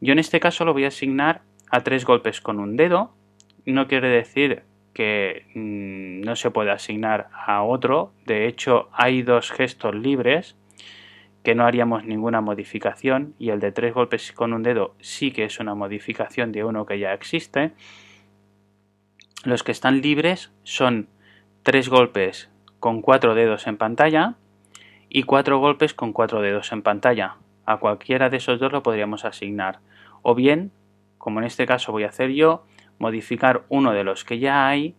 Yo 0.00 0.12
en 0.12 0.18
este 0.18 0.40
caso 0.40 0.64
lo 0.64 0.72
voy 0.72 0.84
a 0.84 0.88
asignar 0.88 1.42
a 1.70 1.82
tres 1.82 2.04
golpes 2.04 2.40
con 2.40 2.60
un 2.60 2.76
dedo. 2.76 3.12
No 3.64 3.88
quiere 3.88 4.08
decir 4.08 4.62
que 4.96 5.44
mm, 5.54 6.22
no 6.22 6.36
se 6.36 6.50
pueda 6.50 6.72
asignar 6.72 7.28
a 7.34 7.62
otro. 7.62 8.14
De 8.24 8.48
hecho, 8.48 8.88
hay 8.94 9.20
dos 9.20 9.50
gestos 9.50 9.94
libres 9.94 10.56
que 11.42 11.54
no 11.54 11.66
haríamos 11.66 12.06
ninguna 12.06 12.40
modificación 12.40 13.34
y 13.38 13.50
el 13.50 13.60
de 13.60 13.72
tres 13.72 13.92
golpes 13.92 14.32
con 14.32 14.54
un 14.54 14.62
dedo 14.62 14.94
sí 15.00 15.32
que 15.32 15.44
es 15.44 15.60
una 15.60 15.74
modificación 15.74 16.50
de 16.50 16.64
uno 16.64 16.86
que 16.86 16.98
ya 16.98 17.12
existe. 17.12 17.72
Los 19.44 19.62
que 19.62 19.72
están 19.72 20.00
libres 20.00 20.50
son 20.62 21.10
tres 21.62 21.90
golpes 21.90 22.48
con 22.80 23.02
cuatro 23.02 23.34
dedos 23.34 23.66
en 23.66 23.76
pantalla 23.76 24.36
y 25.10 25.24
cuatro 25.24 25.58
golpes 25.58 25.92
con 25.92 26.14
cuatro 26.14 26.40
dedos 26.40 26.72
en 26.72 26.80
pantalla. 26.80 27.36
A 27.66 27.76
cualquiera 27.76 28.30
de 28.30 28.38
esos 28.38 28.58
dos 28.58 28.72
lo 28.72 28.82
podríamos 28.82 29.26
asignar. 29.26 29.80
O 30.22 30.34
bien, 30.34 30.72
como 31.18 31.40
en 31.40 31.44
este 31.44 31.66
caso 31.66 31.92
voy 31.92 32.04
a 32.04 32.08
hacer 32.08 32.30
yo, 32.30 32.64
modificar 32.98 33.64
uno 33.68 33.92
de 33.92 34.04
los 34.04 34.24
que 34.24 34.38
ya 34.38 34.68
hay 34.68 34.94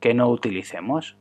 que 0.00 0.14
no 0.14 0.28
utilicemos. 0.28 1.16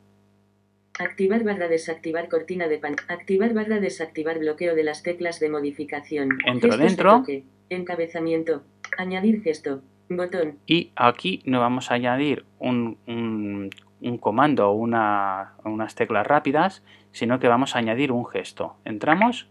Activar 1.00 1.44
barra 1.44 1.68
desactivar 1.68 2.28
cortina 2.30 2.68
de 2.68 2.78
pan. 2.78 2.96
Activar 3.08 3.54
barra 3.54 3.80
desactivar 3.80 4.40
bloqueo 4.40 4.76
de 4.76 4.84
las 4.84 5.02
teclas 5.04 5.40
de 5.40 5.50
modificación. 5.50 6.30
Entro 6.46 6.70
Gestos 6.72 6.78
de 6.80 6.86
dentro. 6.86 7.12
toque. 7.20 7.44
Encabezamiento. 7.70 8.64
Añadir 8.98 9.42
gesto. 9.42 9.82
Botón. 10.10 10.58
Y 10.66 10.92
aquí 10.96 11.42
no 11.46 11.60
vamos 11.60 11.92
a 11.92 11.94
añadir 11.94 12.46
un, 12.58 12.98
un- 13.08 13.70
un 14.02 14.18
comando 14.18 14.70
o 14.70 14.74
una- 14.74 15.54
unas 15.64 15.94
teclas 15.96 16.26
rápidas, 16.26 16.84
sino 17.12 17.40
que 17.40 17.48
vamos 17.48 17.76
a 17.76 17.80
añadir 17.80 18.12
un 18.12 18.26
gesto. 18.26 18.76
Entramos 18.86 19.50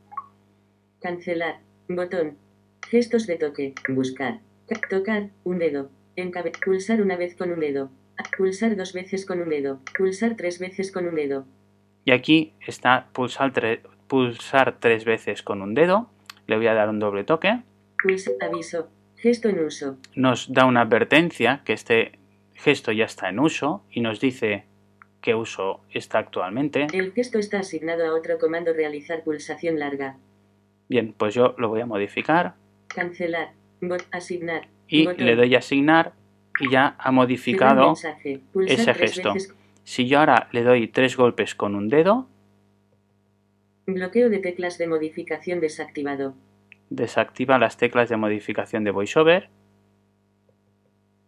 Cancelar. 1.01 1.61
Botón. 1.89 2.37
Gestos 2.89 3.27
de 3.27 3.37
toque. 3.37 3.75
Buscar. 3.89 4.41
Ca- 4.67 4.81
Tocar. 4.91 5.31
Un 5.45 5.59
dedo. 5.61 5.91
Pulsar 6.65 7.01
una 7.01 7.17
vez 7.17 7.37
con 7.37 7.53
un 7.53 7.61
dedo. 7.61 7.91
Pulsar 8.37 8.77
dos 8.77 8.93
veces 8.93 9.25
con 9.25 9.41
un 9.41 9.49
dedo. 9.49 9.81
Pulsar 9.97 10.35
tres 10.37 10.59
veces 10.59 10.91
con 10.91 11.07
un 11.07 11.15
dedo. 11.15 11.47
y 12.05 12.11
aquí 12.13 12.55
está 12.67 13.07
pulsar, 13.13 13.53
tre- 13.53 13.81
pulsar 14.09 14.79
tres 14.81 15.05
veces 15.05 15.43
con 15.43 15.63
un 15.63 15.75
dedo. 15.75 16.11
Le 16.47 16.57
voy 16.57 16.67
a 16.67 16.75
dar 16.75 16.89
un 16.89 16.99
doble 16.99 17.25
toque. 17.25 17.61
Pulsa. 18.03 18.31
Aviso. 18.41 18.89
Gesto 19.17 19.49
en 19.49 19.59
uso. 19.65 19.97
nos 20.15 20.53
da 20.53 20.65
una 20.65 20.83
advertencia 20.83 21.63
que 21.65 21.73
este 21.73 22.13
gesto 22.55 22.93
ya 22.93 23.05
está 23.05 23.29
en 23.29 23.39
uso 23.41 23.83
y 23.91 24.01
nos 24.01 24.21
dice 24.21 24.65
qué 25.21 25.35
uso 25.35 25.81
está 25.93 26.19
actualmente. 26.19 26.87
El 26.93 27.13
gesto 27.13 27.39
está 27.41 27.59
asignado 27.59 28.07
a 28.07 28.15
otro 28.15 28.39
comando 28.39 28.73
realizar 28.73 29.23
pulsación 29.25 29.79
larga. 29.81 30.17
Bien, 30.89 31.13
pues 31.19 31.35
yo 31.35 31.55
lo 31.59 31.69
voy 31.69 31.81
a 31.81 31.87
modificar 31.87 32.55
Cancelar. 32.89 33.53
Bot. 33.81 34.03
Asignar. 34.13 34.69
Y 34.89 35.07
Botón. 35.07 35.27
le 35.27 35.37
doy 35.37 35.55
a 35.55 35.59
asignar 35.59 36.13
y 36.61 36.71
ya 36.71 36.97
ha 36.99 37.13
modificado. 37.13 37.93
ese 37.93 38.95
gesto. 38.95 39.35
veces. 39.35 39.55
Si 39.85 40.07
yo 40.09 40.19
ahora 40.21 40.49
le 40.53 40.63
doy 40.65 40.89
tres 40.89 41.17
golpes 41.17 41.55
con 41.55 41.75
un 41.75 41.89
dedo, 41.89 42.27
Bloqueo 43.87 44.29
de 44.29 44.39
teclas 44.39 44.77
de 44.79 44.87
modificación 44.87 45.61
desactivado. 45.61 46.35
desactiva 46.91 47.59
las 47.59 47.77
teclas 47.79 48.09
de 48.09 48.17
modificación 48.17 48.85
de 48.85 48.91
VoiceOver 48.91 49.49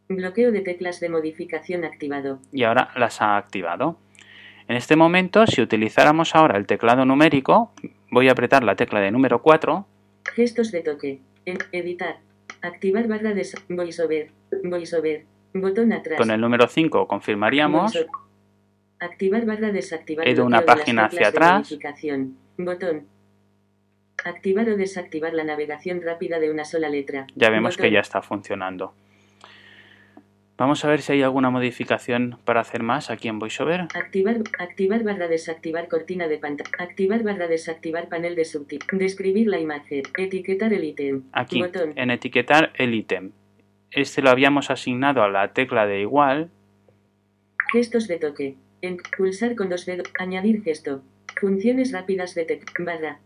Bloqueo 0.08 0.50
de 0.52 0.60
teclas 0.60 1.00
de 1.00 1.08
modificación 1.08 1.84
activado. 1.84 2.40
y 2.52 2.64
ahora 2.64 2.90
las 2.96 3.22
ha 3.22 3.36
activado. 3.36 3.96
En 4.68 4.76
este 4.76 4.94
momento, 4.96 5.46
si 5.46 5.62
utilizáramos 5.62 6.34
ahora 6.34 6.56
el 6.58 6.66
teclado 6.66 7.04
numérico, 7.04 7.72
voy 8.10 8.28
a 8.28 8.32
apretar 8.32 8.62
la 8.64 8.74
tecla 8.76 9.00
de 9.00 9.10
número 9.10 9.40
4 9.42 9.86
Gestos 10.34 10.70
de 10.72 10.80
toque. 10.82 11.20
En- 11.46 11.58
editar. 11.72 12.18
Activar 12.62 13.08
barra 13.08 13.34
de 13.34 13.46
voiceover. 13.68 14.30
Voiceover. 14.64 15.24
Botón 15.52 15.92
atrás. 15.92 16.16
con 16.18 16.30
el 16.30 16.40
número 16.40 16.68
5 16.68 17.08
confirmaríamos 17.08 17.92
Voiceover. 17.92 18.10
Activar 19.00 19.46
barra 19.46 19.72
desactivar. 19.72 20.28
He 20.28 20.32
ido 20.32 20.44
una 20.44 20.60
página 20.62 21.06
hacia 21.06 21.28
atrás. 21.28 21.76
Botón. 22.58 23.06
Activar 24.22 24.68
o 24.68 24.76
desactivar 24.76 25.32
la 25.32 25.44
navegación 25.44 26.02
rápida 26.02 26.38
de 26.38 26.50
una 26.50 26.64
sola 26.66 26.90
letra. 26.90 27.26
ya 27.34 27.48
vemos 27.48 27.76
que 27.76 27.84
Botón. 27.84 27.94
ya 27.94 28.00
está 28.00 28.20
funcionando. 28.20 28.94
Vamos 30.60 30.84
a 30.84 30.88
ver 30.88 31.00
si 31.00 31.12
hay 31.12 31.22
alguna 31.22 31.48
modificación 31.48 32.36
para 32.44 32.60
hacer 32.60 32.82
más 32.82 33.10
aquí 33.10 33.28
en 33.28 33.38
VoiceOver. 33.38 33.88
Activar, 33.94 34.40
activar 34.58 35.02
barra 35.02 35.26
desactivar 35.26 35.88
cortina 35.88 36.28
de 36.28 36.36
pantalla. 36.36 36.68
Activar 36.78 37.22
barra 37.22 37.48
desactivar 37.48 38.10
panel 38.10 38.36
de 38.36 38.44
subtítulos. 38.44 39.00
Describir 39.00 39.48
la 39.48 39.58
imagen. 39.58 40.02
Etiquetar 40.18 40.74
el 40.74 40.84
ítem. 40.84 41.22
Aquí, 41.32 41.62
Botón. 41.62 41.94
en 41.96 42.10
etiquetar 42.10 42.72
el 42.74 42.92
ítem. 42.92 43.30
Este 43.90 44.20
lo 44.20 44.28
habíamos 44.28 44.70
asignado 44.70 45.22
a 45.22 45.30
la 45.30 45.54
tecla 45.54 45.86
de 45.86 46.02
igual. 46.02 46.50
Gestos 47.72 48.06
de 48.06 48.18
toque. 48.18 48.56
En 48.82 48.98
pulsar 49.16 49.56
con 49.56 49.70
dos 49.70 49.86
dedos. 49.86 50.12
Añadir 50.18 50.62
gesto. 50.62 51.00
Funciones 51.40 51.90
rápidas 51.90 52.34
de 52.34 52.44
tec. 52.44 52.70
Barra. 52.84 53.18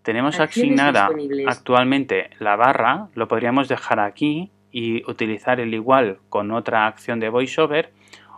Tenemos 0.00 0.40
asignada 0.40 1.10
actualmente 1.46 2.30
la 2.38 2.56
barra. 2.56 3.08
Lo 3.14 3.28
podríamos 3.28 3.68
dejar 3.68 4.00
aquí 4.00 4.50
y 4.72 5.08
utilizar 5.10 5.60
el 5.60 5.74
igual 5.74 6.18
con 6.28 6.50
otra 6.52 6.86
acción 6.86 7.20
de 7.20 7.28
VoiceOver. 7.28 7.92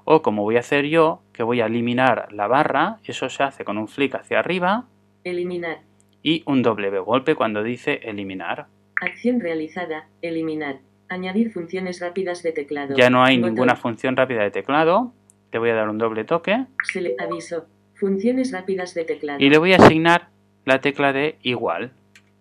O 0.04 0.22
como 0.22 0.42
voy 0.42 0.56
a 0.56 0.60
hacer 0.60 0.86
yo, 0.86 1.22
que 1.32 1.42
voy 1.42 1.60
a 1.60 1.66
eliminar 1.66 2.28
la 2.32 2.46
barra. 2.48 2.98
Eso 3.04 3.28
se 3.28 3.42
hace 3.42 3.64
con 3.64 3.78
un 3.78 3.86
flick 3.88 4.14
hacia 4.16 4.38
arriba 4.40 4.86
Eliminar. 5.24 5.78
y 6.22 6.42
un 6.46 6.62
doble 6.62 6.90
golpe 6.98 7.34
cuando 7.36 7.62
dice 7.62 8.00
eliminar. 8.02 8.66
Acción 9.00 9.40
realizada. 9.40 10.08
Eliminar. 10.20 10.78
Añadir 11.08 11.52
funciones 11.52 12.00
rápidas 12.00 12.42
de 12.42 12.52
teclado. 12.52 12.96
Ya 12.96 13.10
no 13.10 13.22
hay 13.22 13.36
Botón. 13.36 13.54
ninguna 13.54 13.76
función 13.76 14.16
rápida 14.16 14.42
de 14.42 14.50
teclado. 14.50 15.12
Le 15.52 15.58
voy 15.58 15.70
a 15.70 15.74
dar 15.74 15.88
un 15.88 15.98
doble 15.98 16.24
toque 16.24 16.64
Se 16.90 17.00
le 17.00 17.14
aviso. 17.18 17.66
Funciones 17.94 18.50
rápidas 18.50 18.94
de 18.94 19.04
teclado. 19.04 19.38
y 19.38 19.50
le 19.50 19.58
voy 19.58 19.72
a 19.74 19.76
asignar 19.76 20.30
la 20.64 20.80
tecla 20.80 21.12
de 21.12 21.36
igual. 21.42 21.92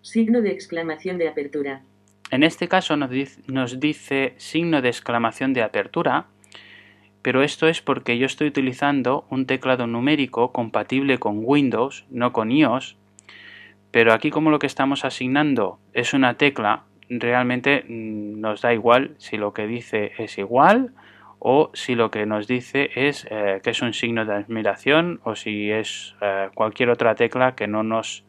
Signo 0.02 0.42
de 0.42 0.50
exclamación 0.52 1.18
de 1.20 1.28
apertura. 1.28 1.84
En 2.32 2.44
este 2.44 2.70
caso 2.70 2.96
nos 2.96 3.80
dice, 3.80 4.34
signo 4.38 4.82
de 4.82 4.88
exclamación 4.88 5.52
de 5.52 5.64
apertura, 5.64 6.28
pero 7.22 7.44
esto 7.44 7.68
es 7.68 7.82
porque 7.82 8.18
yo 8.18 8.26
estoy 8.26 8.48
utilizando 8.48 9.26
un 9.30 9.46
teclado 9.46 9.86
numérico 9.86 10.54
compatible 10.54 11.18
con 11.18 11.42
Windows, 11.44 12.06
no 12.10 12.32
con 12.32 12.50
iOS. 12.50 12.96
Pero 13.92 14.14
aquí 14.14 14.32
como 14.32 14.50
lo 14.50 14.60
que 14.60 14.68
estamos 14.68 15.04
asignando 15.04 15.78
es 15.92 16.14
una 16.14 16.36
tecla, 16.36 16.84
realmente 17.10 17.84
mm, 17.86 18.40
nos 18.40 18.62
da 18.62 18.74
igual 18.74 19.14
si 19.18 19.36
lo 19.36 19.54
que 19.54 19.68
dice 19.68 20.14
es 20.18 20.38
igual 20.38 20.94
o 21.40 21.70
si 21.74 21.96
lo 21.96 22.12
que 22.12 22.26
nos 22.26 22.48
dice 22.48 22.92
es 22.96 23.28
eh, 23.30 23.60
que 23.62 23.72
es 23.72 23.82
un 23.82 23.94
signo 23.94 24.24
de 24.24 24.36
admiración 24.36 25.20
o 25.26 25.36
si 25.36 25.70
es 25.70 26.16
eh, 26.22 26.50
cualquier 26.54 26.92
otra 26.92 27.14
tecla 27.16 27.56
que 27.56 27.68
no 27.68 27.84
nos 27.84 28.24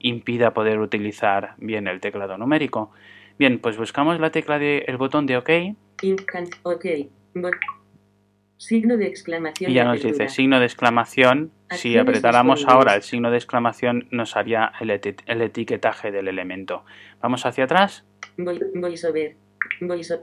impida 0.00 0.52
poder 0.52 0.80
utilizar 0.80 1.54
bien 1.58 1.86
el 1.86 2.00
teclado 2.00 2.36
numérico. 2.36 2.90
Bien, 3.38 3.58
pues 3.58 3.76
buscamos 3.76 4.20
la 4.20 4.30
tecla 4.30 4.58
de 4.58 4.84
el 4.86 4.96
botón 4.96 5.26
de 5.26 5.36
OK 5.36 5.50
ok. 6.62 6.86
Bot. 7.34 7.54
Signo 8.56 8.96
de 8.96 9.06
exclamación. 9.06 9.70
Y 9.70 9.74
ya 9.74 9.82
de 9.82 9.88
nos 9.88 10.02
dice 10.02 10.28
signo 10.28 10.58
de 10.60 10.66
exclamación. 10.66 11.50
Si 11.70 11.98
apretáramos 11.98 12.64
ahora 12.66 12.94
el 12.94 13.02
signo 13.02 13.30
de 13.30 13.36
exclamación 13.36 14.06
nos 14.10 14.36
haría 14.36 14.72
el, 14.80 14.90
eti- 14.90 15.22
el 15.26 15.42
etiquetaje 15.42 16.12
del 16.12 16.28
elemento. 16.28 16.84
Vamos 17.20 17.44
hacia 17.46 17.64
atrás. 17.64 18.04
Voy, 18.36 18.60
voiceover. 18.74 19.36
Voice 19.80 20.20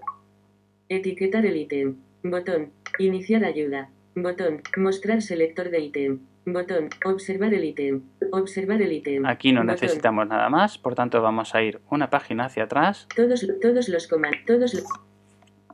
Etiquetar 0.89 1.45
el 1.45 1.57
ítem. 1.57 1.95
Botón. 2.23 2.71
Iniciar 2.99 3.43
ayuda. 3.43 3.89
Botón. 4.15 4.61
Mostrar 4.77 5.21
selector 5.21 5.69
de 5.69 5.79
ítem. 5.81 6.19
Botón. 6.45 6.89
Observar 7.05 7.53
el 7.53 7.63
ítem. 7.63 8.01
Observar 8.31 8.81
el 8.81 8.91
ítem. 8.91 9.25
Aquí 9.25 9.51
no 9.51 9.61
Botón. 9.61 9.73
necesitamos 9.73 10.27
nada 10.27 10.49
más, 10.49 10.77
por 10.77 10.95
tanto 10.95 11.21
vamos 11.21 11.53
a 11.53 11.61
ir 11.61 11.81
una 11.89 12.09
página 12.09 12.45
hacia 12.45 12.63
atrás. 12.63 13.07
Todos, 13.15 13.45
todos 13.61 13.89
los 13.89 14.07
comandos. 14.07 14.41
Todos 14.47 14.73
los. 14.73 14.85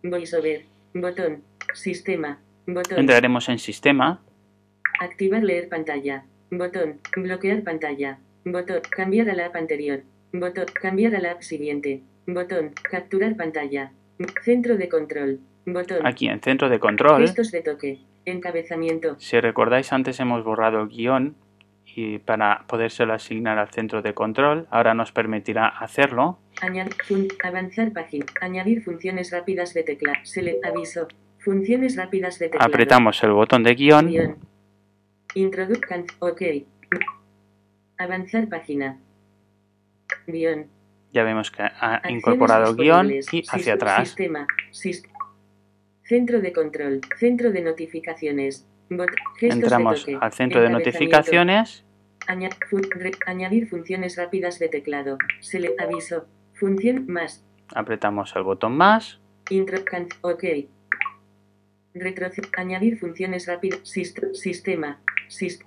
Voiceover. 0.04 0.66
Botón. 0.94 1.44
Sistema. 1.74 2.40
Botón. 2.66 3.00
Entraremos 3.00 3.48
en 3.50 3.60
sistema. 3.60 4.22
Activar 5.00 5.44
leer 5.44 5.70
pantalla. 5.70 6.26
Botón. 6.52 7.00
Bloquear 7.16 7.64
pantalla. 7.64 8.20
Botón. 8.44 8.82
Cambiar 8.90 9.30
a 9.30 9.36
la 9.36 9.46
app 9.46 9.56
anterior. 9.56 10.04
Botón. 10.34 10.66
Cambiar 10.74 11.16
a 11.16 11.20
la 11.20 11.32
app 11.32 11.42
siguiente. 11.42 12.02
Botón. 12.26 12.74
Capturar 12.90 13.36
pantalla. 13.38 13.92
Centro 14.44 14.76
de 14.76 14.90
control. 14.90 15.40
Botón. 15.66 16.06
Aquí 16.06 16.28
en 16.28 16.42
centro 16.42 16.68
de 16.70 16.80
control. 16.80 17.22
Gestos 17.22 17.52
de 17.52 17.62
toque. 17.62 18.00
Encabezamiento. 18.32 19.16
Si 19.20 19.40
recordáis 19.40 19.94
antes 19.94 20.20
hemos 20.20 20.44
borrado 20.44 20.82
el 20.82 20.90
guion 20.90 21.36
y 21.86 22.20
para 22.20 22.66
podérselo 22.68 23.14
asignar 23.14 23.58
al 23.58 23.70
centro 23.70 24.02
de 24.02 24.14
control. 24.14 24.68
Ahora 24.70 24.94
nos 24.94 25.12
permitirá 25.14 25.68
hacerlo. 25.68 26.38
Añadir. 26.62 26.94
fun- 27.08 27.28
avanzar 27.44 27.92
página. 27.94 28.26
Añadir 28.42 28.84
funciones 28.84 29.32
rápidas 29.32 29.74
de 29.74 29.84
tecla. 29.84 30.14
Sele 30.24 30.60
aviso. 30.64 31.08
Funciones 31.40 31.96
rápidas 31.96 32.38
de 32.38 32.50
teclado. 32.50 32.68
Apretamos 32.70 33.24
el 33.24 33.32
botón 33.32 33.64
de 33.64 33.74
guion. 33.76 34.08
Guión. 34.08 34.36
Introduzcan. 35.36 36.06
Ok. 36.20 36.42
Avanzar 37.98 38.48
página. 38.50 39.00
Guión. 40.28 40.68
Ya 41.14 41.24
vemos 41.24 41.50
que 41.50 41.64
ha 41.64 41.68
Acciones 41.96 42.18
incorporado 42.18 42.76
guion 42.76 43.10
y 43.12 43.44
hacia 43.50 43.74
atrás. 43.76 44.10
Sistema. 44.10 44.46
Centro 46.08 46.42
de 46.42 46.54
control. 46.54 47.02
Centro 47.20 47.52
de 47.52 47.62
notificaciones. 47.62 48.66
Bot- 48.90 49.10
Entramos 49.42 50.06
de 50.06 50.14
toque. 50.14 50.26
al 50.26 50.34
centro 50.34 50.62
de 50.62 50.70
notificaciones. 50.70 51.84
Aña- 52.28 52.50
fun- 52.70 52.90
re- 52.90 53.12
añadir 53.26 53.68
funciones 53.70 54.16
rápidas 54.18 54.60
de 54.60 54.70
teclado. 54.70 55.18
Se 55.42 55.60
le 55.60 55.76
aviso. 55.80 56.26
Función 56.54 57.06
más. 57.08 57.44
Apretamos 57.76 58.34
el 58.36 58.44
botón 58.44 58.76
más. 58.78 59.20
Intro. 59.50 59.84
can- 59.86 60.08
ok. 60.22 60.44
Retroce- 61.94 62.48
añadir 62.58 62.98
funciones 63.00 63.48
rápidas. 63.48 63.80
Sist- 63.84 64.34
sistema. 64.34 65.00
Sist- 65.30 65.64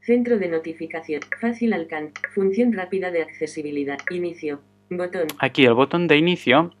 Centro 0.00 0.38
de 0.38 0.48
notificación. 0.48 1.20
Fácil 1.40 1.72
alcance. 1.74 2.14
Función 2.34 2.72
rápida 2.72 3.10
de 3.10 3.22
accesibilidad. 3.22 3.98
Inicio. 4.10 4.60
Botón. 4.90 5.26
Aquí 5.38 5.66
el 5.66 5.74
botón 5.74 6.06
de 6.08 6.16
inicio 6.16 6.72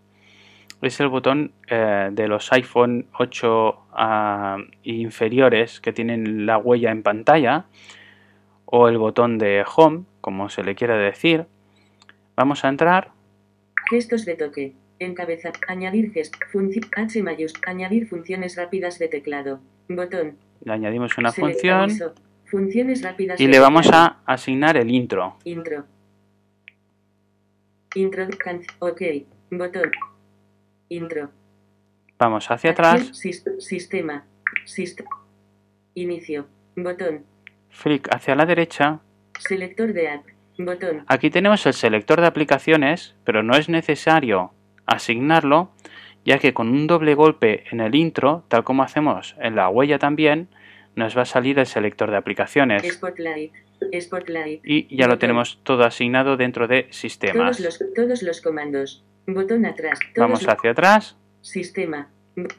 es 0.82 1.00
el 1.00 1.08
botón 1.08 1.52
eh, 1.68 2.10
de 2.12 2.28
los 2.28 2.52
iPhone 2.52 3.06
8 3.18 3.78
ah, 3.92 4.58
inferiores 4.84 5.80
que 5.80 5.92
tienen 5.92 6.46
la 6.46 6.58
huella 6.58 6.90
en 6.90 7.02
pantalla 7.02 7.66
o 8.64 8.88
el 8.88 8.98
botón 8.98 9.38
de 9.38 9.64
home, 9.76 10.04
como 10.20 10.48
se 10.48 10.62
le 10.62 10.74
quiera 10.74 10.96
decir. 10.96 11.46
Vamos 12.36 12.64
a 12.64 12.68
entrar. 12.68 13.10
Gestos 13.90 14.24
de 14.24 14.36
toque. 14.36 14.74
Encabezar. 14.98 15.54
Añadir 15.66 16.12
gesto. 16.12 16.38
Función. 16.52 16.84
H 16.94 17.22
mayúscula. 17.22 17.70
Añadir 17.70 18.06
funciones 18.06 18.56
rápidas 18.56 18.98
de 18.98 19.08
teclado. 19.08 19.60
Botón. 19.88 20.36
Le 20.64 20.72
añadimos 20.72 21.16
una 21.18 21.32
función. 21.32 21.90
Funciones 22.44 23.02
rápidas 23.02 23.40
y 23.40 23.46
le 23.46 23.58
vamos 23.58 23.90
a 23.92 24.20
asignar 24.24 24.76
el 24.76 24.90
intro. 24.90 25.36
Intro. 25.44 25.84
Intro. 27.94 28.26
Ok. 28.80 29.02
Botón. 29.50 29.90
Intro. 30.88 31.30
Vamos 32.18 32.50
hacia 32.50 32.70
atrás. 32.70 33.10
sis- 33.12 33.44
sistema. 33.60 34.24
Sist 34.64 35.00
Inicio. 35.94 36.46
Botón. 36.76 37.24
Flick 37.70 38.08
hacia 38.14 38.34
la 38.34 38.46
derecha. 38.46 39.00
Selector 39.38 39.92
de 39.92 40.08
app. 40.08 40.24
Botón. 40.58 41.04
Aquí 41.06 41.30
tenemos 41.30 41.64
el 41.66 41.74
selector 41.74 42.20
de 42.20 42.26
aplicaciones, 42.26 43.14
pero 43.24 43.42
no 43.42 43.56
es 43.56 43.68
necesario 43.68 44.52
asignarlo, 44.86 45.70
ya 46.24 46.38
que 46.38 46.54
con 46.54 46.68
un 46.70 46.86
doble 46.86 47.14
golpe 47.14 47.64
en 47.70 47.80
el 47.80 47.94
intro, 47.94 48.44
tal 48.48 48.64
como 48.64 48.82
hacemos 48.82 49.36
en 49.38 49.54
la 49.54 49.68
huella 49.68 49.98
también, 49.98 50.48
nos 50.96 51.16
va 51.16 51.22
a 51.22 51.26
salir 51.26 51.58
el 51.58 51.66
selector 51.66 52.10
de 52.10 52.16
aplicaciones. 52.16 52.82
Spotlight. 52.92 53.52
Spotlight. 54.00 54.60
Y 54.64 54.94
ya 54.96 55.06
lo 55.06 55.18
tenemos 55.18 55.60
todo 55.62 55.84
asignado 55.84 56.36
dentro 56.36 56.66
de 56.66 56.82
Todos 56.84 56.96
sistemas. 56.96 57.60
los, 57.60 57.78
todos 57.94 58.22
los 58.22 58.40
comandos. 58.40 59.04
Botón 59.28 59.66
atrás. 59.66 59.98
Vamos 60.16 60.48
hacia 60.48 60.70
atrás, 60.70 61.14
Sistema. 61.42 62.08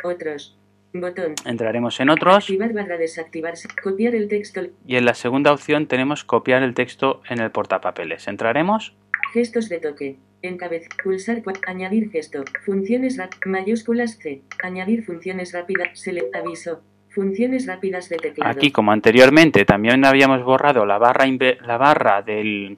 Otros. 0.03 0.55
Botón. 0.93 1.33
entraremos 1.45 1.99
en 1.99 2.09
otros 2.09 2.37
Activar 2.37 2.73
barra 2.73 2.97
desactivarse. 2.97 3.67
Copiar 3.81 4.13
el 4.13 4.27
texto. 4.27 4.61
y 4.85 4.95
en 4.95 5.05
la 5.05 5.15
segunda 5.15 5.51
opción 5.51 5.87
tenemos 5.87 6.23
copiar 6.23 6.61
el 6.61 6.75
texto 6.75 7.21
en 7.27 7.39
el 7.39 7.49
portapapeles. 7.49 8.27
Entraremos, 8.27 8.95
Gestos 9.33 9.67
de 9.69 9.79
toque. 9.79 10.17
Encabez. 10.43 10.87
Pulsar. 11.03 11.41
Añadir 11.67 12.11
gesto. 12.11 12.43
Funciones. 12.65 13.19
Mayúsculas 13.45 14.17
C. 14.19 14.41
Añadir 14.63 15.03
funciones 15.03 15.53
rápidas. 15.53 15.99
Select. 15.99 16.35
Aviso. 16.35 16.81
Funciones 17.09 17.65
rápidas 17.65 18.09
de 18.09 18.17
teclado. 18.17 18.51
aquí 18.51 18.71
como 18.71 18.91
anteriormente 18.91 19.65
también 19.65 20.05
habíamos 20.05 20.43
borrado 20.43 20.85
la 20.85 20.99
barra, 20.99 21.25
la 21.65 21.77
barra 21.77 22.21
del, 22.21 22.77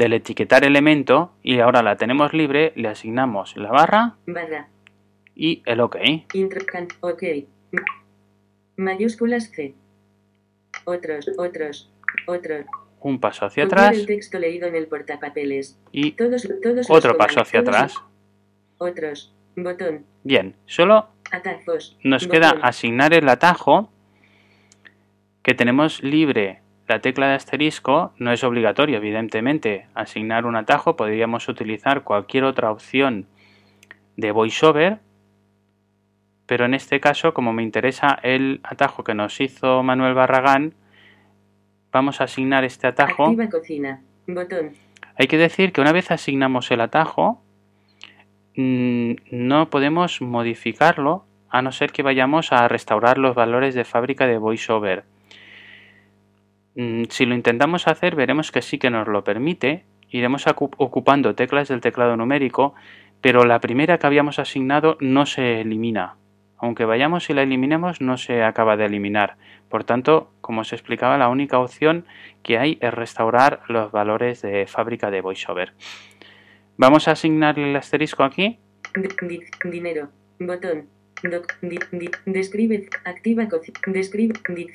del 0.00 0.14
etiquetar 0.14 0.64
elemento 0.64 1.32
y 1.42 1.60
ahora 1.60 1.82
la 1.82 1.96
tenemos 1.96 2.32
libre, 2.32 2.72
le 2.74 2.88
asignamos 2.88 3.54
la 3.56 3.70
barra 3.70 4.16
Barra. 4.26 4.68
y 5.34 5.62
el 5.66 5.80
OK. 5.80 5.96
Ok. 7.00 7.22
Mayúsculas 8.76 9.50
C. 9.50 9.74
Otros. 10.86 11.30
Otros. 11.38 11.92
Otros. 12.26 12.64
Un 13.00 13.20
paso 13.20 13.44
hacia 13.46 13.64
atrás 13.64 13.96
el 13.96 14.06
texto 14.06 14.38
leído 14.38 14.66
en 14.68 14.74
el 14.74 14.86
portapapeles. 14.86 15.78
y 15.92 16.12
Todos. 16.12 16.48
Todos 16.62 16.90
otro 16.90 17.16
paso 17.16 17.40
hacia 17.40 17.62
todos 17.62 17.76
atrás. 17.76 17.94
Otros. 18.78 19.34
Botón. 19.56 20.06
Bien, 20.24 20.56
solo 20.64 21.08
Atajos. 21.30 21.98
nos 22.04 22.26
Botón. 22.26 22.40
queda 22.40 22.50
asignar 22.62 23.12
el 23.12 23.28
atajo 23.28 23.90
que 25.42 25.54
tenemos 25.54 26.02
libre. 26.02 26.59
La 26.90 27.00
tecla 27.00 27.28
de 27.28 27.34
asterisco 27.34 28.12
no 28.18 28.32
es 28.32 28.42
obligatorio, 28.42 28.96
evidentemente. 28.96 29.86
Asignar 29.94 30.44
un 30.44 30.56
atajo 30.56 30.96
podríamos 30.96 31.48
utilizar 31.48 32.02
cualquier 32.02 32.42
otra 32.42 32.72
opción 32.72 33.28
de 34.16 34.32
voiceover, 34.32 34.98
pero 36.46 36.64
en 36.64 36.74
este 36.74 36.98
caso, 36.98 37.32
como 37.32 37.52
me 37.52 37.62
interesa 37.62 38.18
el 38.24 38.58
atajo 38.64 39.04
que 39.04 39.14
nos 39.14 39.40
hizo 39.40 39.84
Manuel 39.84 40.14
Barragán, 40.14 40.74
vamos 41.92 42.20
a 42.20 42.24
asignar 42.24 42.64
este 42.64 42.88
atajo. 42.88 43.26
Activa 43.26 43.48
cocina. 43.48 44.02
Botón. 44.26 44.72
Hay 45.14 45.28
que 45.28 45.38
decir 45.38 45.72
que 45.72 45.80
una 45.80 45.92
vez 45.92 46.10
asignamos 46.10 46.72
el 46.72 46.80
atajo, 46.80 47.40
mm, 48.56 49.12
no 49.30 49.70
podemos 49.70 50.20
modificarlo 50.20 51.24
a 51.50 51.62
no 51.62 51.70
ser 51.70 51.92
que 51.92 52.02
vayamos 52.02 52.50
a 52.50 52.66
restaurar 52.66 53.16
los 53.16 53.36
valores 53.36 53.76
de 53.76 53.84
fábrica 53.84 54.26
de 54.26 54.38
VoiceOver. 54.38 55.04
Mm, 56.80 57.04
Si 57.10 57.26
lo 57.26 57.34
intentamos 57.34 57.86
hacer, 57.88 58.16
veremos 58.16 58.50
que 58.50 58.62
sí 58.62 58.78
que 58.78 58.88
nos 58.88 59.06
lo 59.06 59.22
permite. 59.22 59.84
Iremos 60.08 60.46
ocupando 60.46 61.34
teclas 61.34 61.68
del 61.68 61.82
teclado 61.82 62.16
numérico, 62.16 62.74
pero 63.20 63.44
la 63.44 63.60
primera 63.60 63.98
que 63.98 64.06
habíamos 64.06 64.38
asignado 64.38 64.96
no 64.98 65.26
se 65.26 65.60
elimina. 65.60 66.16
Aunque 66.56 66.86
vayamos 66.86 67.28
y 67.28 67.34
la 67.34 67.42
eliminemos, 67.42 68.00
no 68.00 68.16
se 68.16 68.42
acaba 68.42 68.78
de 68.78 68.86
eliminar. 68.86 69.36
Por 69.68 69.84
tanto, 69.84 70.32
como 70.40 70.62
os 70.62 70.72
explicaba, 70.72 71.18
la 71.18 71.28
única 71.28 71.58
opción 71.58 72.06
que 72.42 72.58
hay 72.58 72.78
es 72.80 72.94
restaurar 72.94 73.60
los 73.68 73.92
valores 73.92 74.40
de 74.40 74.66
fábrica 74.66 75.10
de 75.10 75.20
VoiceOver. 75.20 75.74
Vamos 76.78 77.08
a 77.08 77.12
asignar 77.12 77.58
el 77.58 77.76
asterisco 77.76 78.24
aquí. 78.24 78.58
Dinero. 79.64 80.08
Botón. 80.38 80.88
Doc. 81.22 81.54
Di, 81.60 81.78
di- 81.92 82.10
describe. 82.26 82.88
Activa. 83.04 83.48
Describe. 83.86 84.34
Di, 84.48 84.66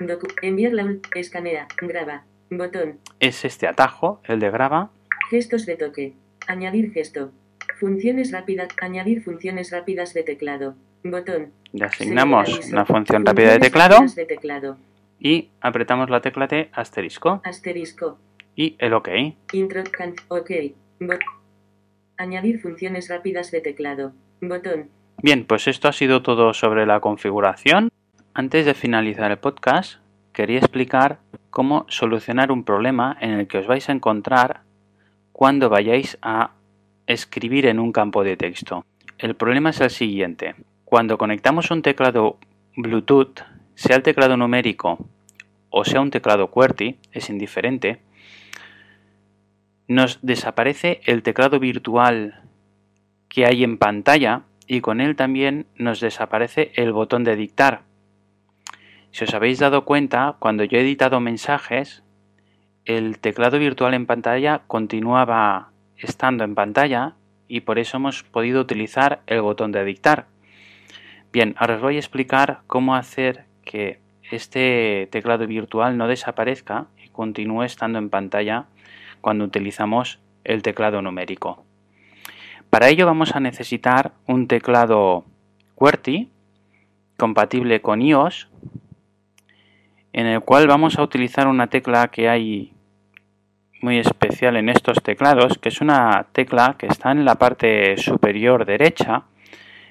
docu- 0.00 0.34
enviar 0.42 0.72
la 0.72 0.84
ul- 0.84 1.00
Escanea. 1.14 1.66
Graba. 1.80 2.24
Botón. 2.50 2.98
Es 3.20 3.44
este 3.44 3.66
atajo, 3.66 4.20
el 4.24 4.40
de 4.40 4.50
graba. 4.50 4.90
Gestos 5.30 5.66
de 5.66 5.76
toque. 5.76 6.14
Añadir 6.48 6.92
gesto. 6.92 7.32
Funciones 7.78 8.32
rápidas. 8.32 8.68
Añadir 8.80 9.22
funciones 9.22 9.70
rápidas 9.70 10.12
de 10.14 10.22
teclado. 10.24 10.74
Botón. 11.04 11.52
Le 11.72 11.84
asignamos 11.84 12.68
una 12.72 12.84
función 12.84 13.24
rápida 13.24 13.52
de 13.52 13.60
teclado 13.60 13.94
rápidas 13.94 14.16
de 14.16 14.26
teclado. 14.26 14.76
y 15.20 15.50
apretamos 15.60 16.10
la 16.10 16.20
tecla 16.20 16.46
de 16.48 16.68
asterisco 16.72 17.40
Asterisco. 17.44 18.18
y 18.56 18.74
el 18.80 18.92
OK. 18.94 19.08
Intro. 19.52 19.84
Can, 19.90 20.14
ok. 20.28 20.50
Bot- 20.98 21.20
Añadir 22.16 22.60
funciones 22.60 23.08
rápidas 23.08 23.50
de 23.50 23.60
teclado. 23.60 24.12
Botón. 24.42 24.90
Bien, 25.22 25.44
pues 25.44 25.68
esto 25.68 25.88
ha 25.88 25.92
sido 25.92 26.22
todo 26.22 26.54
sobre 26.54 26.86
la 26.86 27.00
configuración. 27.00 27.90
Antes 28.32 28.64
de 28.64 28.72
finalizar 28.72 29.30
el 29.30 29.38
podcast, 29.38 30.00
quería 30.32 30.58
explicar 30.58 31.18
cómo 31.50 31.84
solucionar 31.88 32.50
un 32.50 32.64
problema 32.64 33.16
en 33.20 33.32
el 33.32 33.46
que 33.46 33.58
os 33.58 33.66
vais 33.66 33.88
a 33.88 33.92
encontrar 33.92 34.62
cuando 35.32 35.68
vayáis 35.68 36.16
a 36.22 36.52
escribir 37.06 37.66
en 37.66 37.80
un 37.80 37.92
campo 37.92 38.24
de 38.24 38.38
texto. 38.38 38.86
El 39.18 39.34
problema 39.34 39.70
es 39.70 39.80
el 39.82 39.90
siguiente. 39.90 40.54
Cuando 40.86 41.18
conectamos 41.18 41.70
un 41.70 41.82
teclado 41.82 42.38
Bluetooth, 42.76 43.42
sea 43.74 43.96
el 43.96 44.02
teclado 44.02 44.38
numérico 44.38 45.06
o 45.70 45.84
sea 45.84 46.00
un 46.00 46.10
teclado 46.10 46.50
QWERTY, 46.50 46.96
es 47.12 47.30
indiferente, 47.30 48.00
nos 49.86 50.18
desaparece 50.22 51.00
el 51.04 51.22
teclado 51.22 51.60
virtual 51.60 52.42
que 53.28 53.46
hay 53.46 53.62
en 53.64 53.78
pantalla 53.78 54.42
y 54.70 54.82
con 54.82 55.00
él 55.00 55.16
también 55.16 55.66
nos 55.74 55.98
desaparece 55.98 56.70
el 56.76 56.92
botón 56.92 57.24
de 57.24 57.34
dictar. 57.34 57.82
Si 59.10 59.24
os 59.24 59.34
habéis 59.34 59.58
dado 59.58 59.84
cuenta, 59.84 60.36
cuando 60.38 60.62
yo 60.62 60.78
he 60.78 60.82
editado 60.82 61.18
mensajes, 61.18 62.04
el 62.84 63.18
teclado 63.18 63.58
virtual 63.58 63.94
en 63.94 64.06
pantalla 64.06 64.62
continuaba 64.68 65.72
estando 65.96 66.44
en 66.44 66.54
pantalla 66.54 67.16
y 67.48 67.62
por 67.62 67.80
eso 67.80 67.96
hemos 67.96 68.22
podido 68.22 68.60
utilizar 68.60 69.22
el 69.26 69.42
botón 69.42 69.72
de 69.72 69.84
dictar. 69.84 70.26
Bien, 71.32 71.56
ahora 71.58 71.74
os 71.74 71.82
voy 71.82 71.96
a 71.96 71.98
explicar 71.98 72.60
cómo 72.68 72.94
hacer 72.94 73.46
que 73.64 73.98
este 74.30 75.08
teclado 75.10 75.48
virtual 75.48 75.98
no 75.98 76.06
desaparezca 76.06 76.86
y 77.04 77.08
continúe 77.08 77.64
estando 77.64 77.98
en 77.98 78.08
pantalla 78.08 78.66
cuando 79.20 79.44
utilizamos 79.44 80.20
el 80.44 80.62
teclado 80.62 81.02
numérico. 81.02 81.64
Para 82.70 82.88
ello 82.88 83.04
vamos 83.04 83.34
a 83.34 83.40
necesitar 83.40 84.12
un 84.28 84.46
teclado 84.46 85.24
QWERTY 85.74 86.30
compatible 87.16 87.80
con 87.80 88.00
iOS 88.00 88.48
en 90.12 90.26
el 90.26 90.40
cual 90.40 90.68
vamos 90.68 90.96
a 90.96 91.02
utilizar 91.02 91.48
una 91.48 91.66
tecla 91.66 92.08
que 92.08 92.28
hay 92.28 92.72
muy 93.82 93.98
especial 93.98 94.56
en 94.56 94.68
estos 94.68 95.02
teclados, 95.02 95.58
que 95.58 95.68
es 95.68 95.80
una 95.80 96.26
tecla 96.32 96.76
que 96.78 96.86
está 96.86 97.10
en 97.10 97.24
la 97.24 97.36
parte 97.36 97.96
superior 97.96 98.64
derecha, 98.64 99.24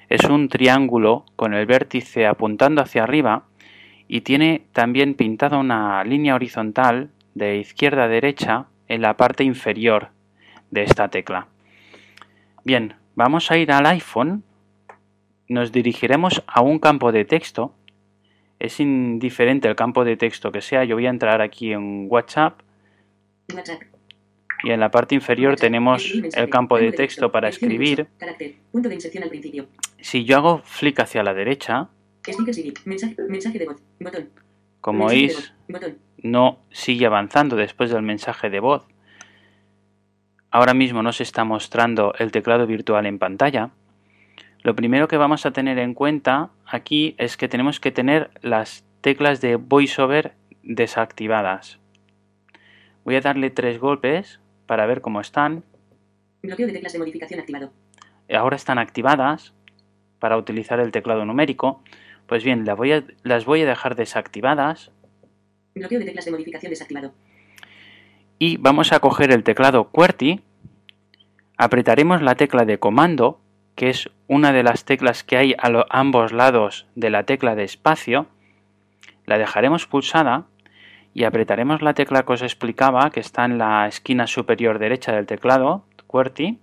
es 0.08 0.24
un 0.24 0.48
triángulo 0.48 1.26
con 1.36 1.52
el 1.52 1.66
vértice 1.66 2.26
apuntando 2.26 2.80
hacia 2.80 3.02
arriba 3.02 3.44
y 4.08 4.22
tiene 4.22 4.62
también 4.72 5.14
pintada 5.14 5.58
una 5.58 6.02
línea 6.04 6.34
horizontal 6.34 7.10
de 7.34 7.58
izquierda 7.58 8.04
a 8.04 8.08
derecha 8.08 8.66
en 8.88 9.02
la 9.02 9.16
parte 9.16 9.44
inferior 9.44 10.08
de 10.70 10.84
esta 10.84 11.08
tecla. 11.08 11.49
Bien, 12.64 12.94
vamos 13.14 13.50
a 13.50 13.56
ir 13.56 13.72
al 13.72 13.86
iPhone, 13.86 14.42
nos 15.48 15.72
dirigiremos 15.72 16.42
a 16.46 16.60
un 16.60 16.78
campo 16.78 17.10
de 17.12 17.24
texto, 17.24 17.74
es 18.58 18.78
indiferente 18.80 19.68
el 19.68 19.76
campo 19.76 20.04
de 20.04 20.16
texto 20.16 20.52
que 20.52 20.60
sea, 20.60 20.84
yo 20.84 20.96
voy 20.96 21.06
a 21.06 21.10
entrar 21.10 21.40
aquí 21.40 21.72
en 21.72 22.06
WhatsApp. 22.10 22.60
Y 24.62 24.70
en 24.70 24.80
la 24.80 24.90
parte 24.90 25.14
inferior 25.14 25.56
tenemos 25.56 26.12
el 26.12 26.50
campo 26.50 26.76
de 26.76 26.92
texto 26.92 27.32
para 27.32 27.48
escribir. 27.48 28.08
Si 30.00 30.24
yo 30.24 30.36
hago 30.36 30.58
flick 30.64 31.00
hacia 31.00 31.22
la 31.22 31.32
derecha, 31.32 31.88
como 34.82 35.06
veis, 35.06 35.54
no 36.22 36.58
sigue 36.70 37.06
avanzando 37.06 37.56
después 37.56 37.90
del 37.90 38.02
mensaje 38.02 38.50
de 38.50 38.60
voz. 38.60 38.86
Ahora 40.52 40.74
mismo 40.74 41.02
nos 41.02 41.20
está 41.20 41.44
mostrando 41.44 42.12
el 42.18 42.32
teclado 42.32 42.66
virtual 42.66 43.06
en 43.06 43.20
pantalla. 43.20 43.70
Lo 44.62 44.74
primero 44.74 45.06
que 45.06 45.16
vamos 45.16 45.46
a 45.46 45.52
tener 45.52 45.78
en 45.78 45.94
cuenta 45.94 46.50
aquí 46.66 47.14
es 47.18 47.36
que 47.36 47.48
tenemos 47.48 47.78
que 47.78 47.92
tener 47.92 48.30
las 48.42 48.84
teclas 49.00 49.40
de 49.40 49.56
VoiceOver 49.56 50.34
desactivadas. 50.64 51.78
Voy 53.04 53.14
a 53.14 53.20
darle 53.20 53.50
tres 53.50 53.78
golpes 53.78 54.40
para 54.66 54.86
ver 54.86 55.00
cómo 55.00 55.20
están. 55.20 55.62
Bloqueo 56.42 56.66
de 56.66 56.72
teclas 56.72 56.92
de 56.92 56.98
modificación 56.98 57.40
activado. 57.40 57.72
Ahora 58.32 58.56
están 58.56 58.78
activadas 58.78 59.54
para 60.18 60.36
utilizar 60.36 60.80
el 60.80 60.90
teclado 60.90 61.24
numérico. 61.24 61.82
Pues 62.26 62.42
bien, 62.42 62.64
las 62.64 62.76
voy 62.76 62.92
a, 62.92 63.04
las 63.22 63.44
voy 63.44 63.62
a 63.62 63.66
dejar 63.66 63.94
desactivadas. 63.94 64.90
Bloqueo 65.74 66.00
de 66.00 66.06
teclas 66.06 66.24
de 66.24 66.32
modificación 66.32 66.70
desactivado. 66.70 67.14
Y 68.42 68.56
vamos 68.56 68.92
a 68.92 69.00
coger 69.00 69.32
el 69.32 69.44
teclado 69.44 69.90
QWERTY, 69.90 70.40
apretaremos 71.58 72.22
la 72.22 72.36
tecla 72.36 72.64
de 72.64 72.78
comando, 72.78 73.38
que 73.74 73.90
es 73.90 74.08
una 74.28 74.50
de 74.50 74.62
las 74.62 74.86
teclas 74.86 75.22
que 75.24 75.36
hay 75.36 75.52
a 75.58 75.84
ambos 75.90 76.32
lados 76.32 76.86
de 76.94 77.10
la 77.10 77.24
tecla 77.24 77.54
de 77.54 77.64
espacio, 77.64 78.28
la 79.26 79.36
dejaremos 79.36 79.86
pulsada 79.86 80.46
y 81.12 81.24
apretaremos 81.24 81.82
la 81.82 81.92
tecla 81.92 82.24
que 82.24 82.32
os 82.32 82.40
explicaba, 82.40 83.10
que 83.10 83.20
está 83.20 83.44
en 83.44 83.58
la 83.58 83.86
esquina 83.86 84.26
superior 84.26 84.78
derecha 84.78 85.12
del 85.12 85.26
teclado, 85.26 85.84
QWERTY. 86.06 86.58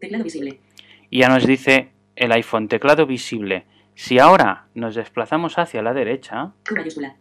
Teclado 0.00 0.24
visible. 0.24 0.58
Y 1.08 1.20
ya 1.20 1.28
nos 1.28 1.46
dice 1.46 1.90
el 2.16 2.32
iPhone, 2.32 2.66
teclado 2.66 3.06
visible. 3.06 3.64
Si 3.94 4.18
ahora 4.18 4.66
nos 4.74 4.96
desplazamos 4.96 5.56
hacia 5.56 5.82
la 5.82 5.94
derecha, 5.94 6.52
mayúscula, 6.74 7.14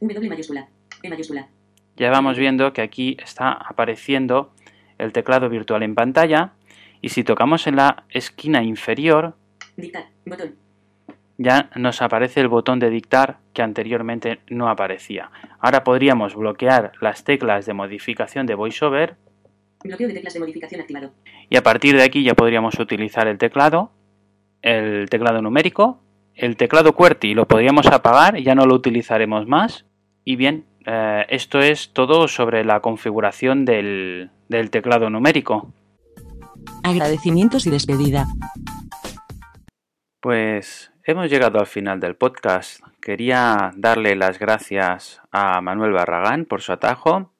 W 0.00 0.28
mayúscula, 0.28 0.68
E 1.00 1.08
mayúscula. 1.08 1.48
Ya 1.96 2.10
vamos 2.10 2.38
viendo 2.38 2.72
que 2.72 2.82
aquí 2.82 3.16
está 3.22 3.52
apareciendo 3.52 4.52
el 4.98 5.12
teclado 5.12 5.48
virtual 5.48 5.82
en 5.82 5.94
pantalla 5.94 6.52
y 7.00 7.10
si 7.10 7.24
tocamos 7.24 7.66
en 7.66 7.76
la 7.76 8.04
esquina 8.10 8.62
inferior, 8.62 9.36
Dictar, 9.76 10.06
botón 10.24 10.64
ya 11.38 11.70
nos 11.74 12.00
aparece 12.00 12.40
el 12.40 12.48
botón 12.48 12.78
de 12.78 12.90
dictar 12.90 13.38
que 13.52 13.62
anteriormente 13.62 14.40
no 14.48 14.68
aparecía. 14.68 15.30
Ahora 15.58 15.82
podríamos 15.82 16.34
bloquear 16.34 16.92
las 17.00 17.24
teclas 17.24 17.66
de 17.66 17.74
modificación 17.74 18.46
de 18.46 18.54
VoiceOver. 18.54 19.16
Bloqueo 19.82 20.08
de 20.08 20.14
teclas 20.14 20.34
de 20.34 20.40
modificación 20.40 20.80
activado. 20.80 21.12
Y 21.50 21.56
a 21.56 21.62
partir 21.62 21.96
de 21.96 22.04
aquí 22.04 22.22
ya 22.22 22.34
podríamos 22.34 22.78
utilizar 22.78 23.26
el 23.26 23.38
teclado, 23.38 23.90
el 24.62 25.08
teclado 25.10 25.42
numérico, 25.42 26.00
el 26.34 26.56
teclado 26.56 26.94
QWERTY 26.94 27.34
lo 27.34 27.46
podríamos 27.46 27.86
apagar, 27.88 28.38
ya 28.38 28.54
no 28.54 28.66
lo 28.66 28.74
utilizaremos 28.74 29.46
más. 29.46 29.86
Y 30.24 30.36
bien, 30.36 30.64
eh, 30.86 31.26
esto 31.28 31.60
es 31.60 31.92
todo 31.92 32.28
sobre 32.28 32.64
la 32.64 32.80
configuración 32.80 33.64
del, 33.64 34.30
del 34.48 34.70
teclado 34.70 35.10
numérico. 35.10 35.72
Agradecimientos 36.82 37.66
y 37.66 37.70
despedida. 37.70 38.26
Pues 40.20 40.90
Hemos 41.06 41.28
llegado 41.28 41.60
al 41.60 41.66
final 41.66 42.00
del 42.00 42.16
podcast. 42.16 42.80
Quería 43.02 43.72
darle 43.76 44.16
las 44.16 44.38
gracias 44.38 45.20
a 45.30 45.60
Manuel 45.60 45.92
Barragán 45.92 46.46
por 46.46 46.62
su 46.62 46.72
atajo, 46.72 47.30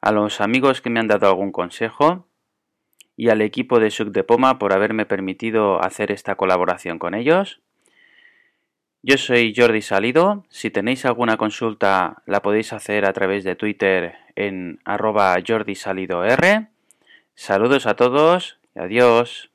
a 0.00 0.12
los 0.12 0.40
amigos 0.40 0.80
que 0.80 0.90
me 0.90 1.00
han 1.00 1.08
dado 1.08 1.26
algún 1.26 1.50
consejo 1.50 2.28
y 3.16 3.30
al 3.30 3.40
equipo 3.42 3.80
de 3.80 3.90
Suc 3.90 4.10
de 4.10 4.22
Poma 4.22 4.60
por 4.60 4.72
haberme 4.72 5.06
permitido 5.06 5.82
hacer 5.82 6.12
esta 6.12 6.36
colaboración 6.36 7.00
con 7.00 7.16
ellos. 7.16 7.60
Yo 9.02 9.16
soy 9.16 9.54
Jordi 9.56 9.80
Salido. 9.80 10.44
Si 10.50 10.70
tenéis 10.70 11.06
alguna 11.06 11.38
consulta 11.38 12.22
la 12.26 12.42
podéis 12.42 12.74
hacer 12.74 13.06
a 13.06 13.14
través 13.14 13.44
de 13.44 13.56
Twitter 13.56 14.14
en 14.36 14.78
arroba 14.84 15.34
R. 15.38 16.68
Saludos 17.34 17.86
a 17.86 17.96
todos 17.96 18.58
y 18.76 18.80
adiós. 18.80 19.49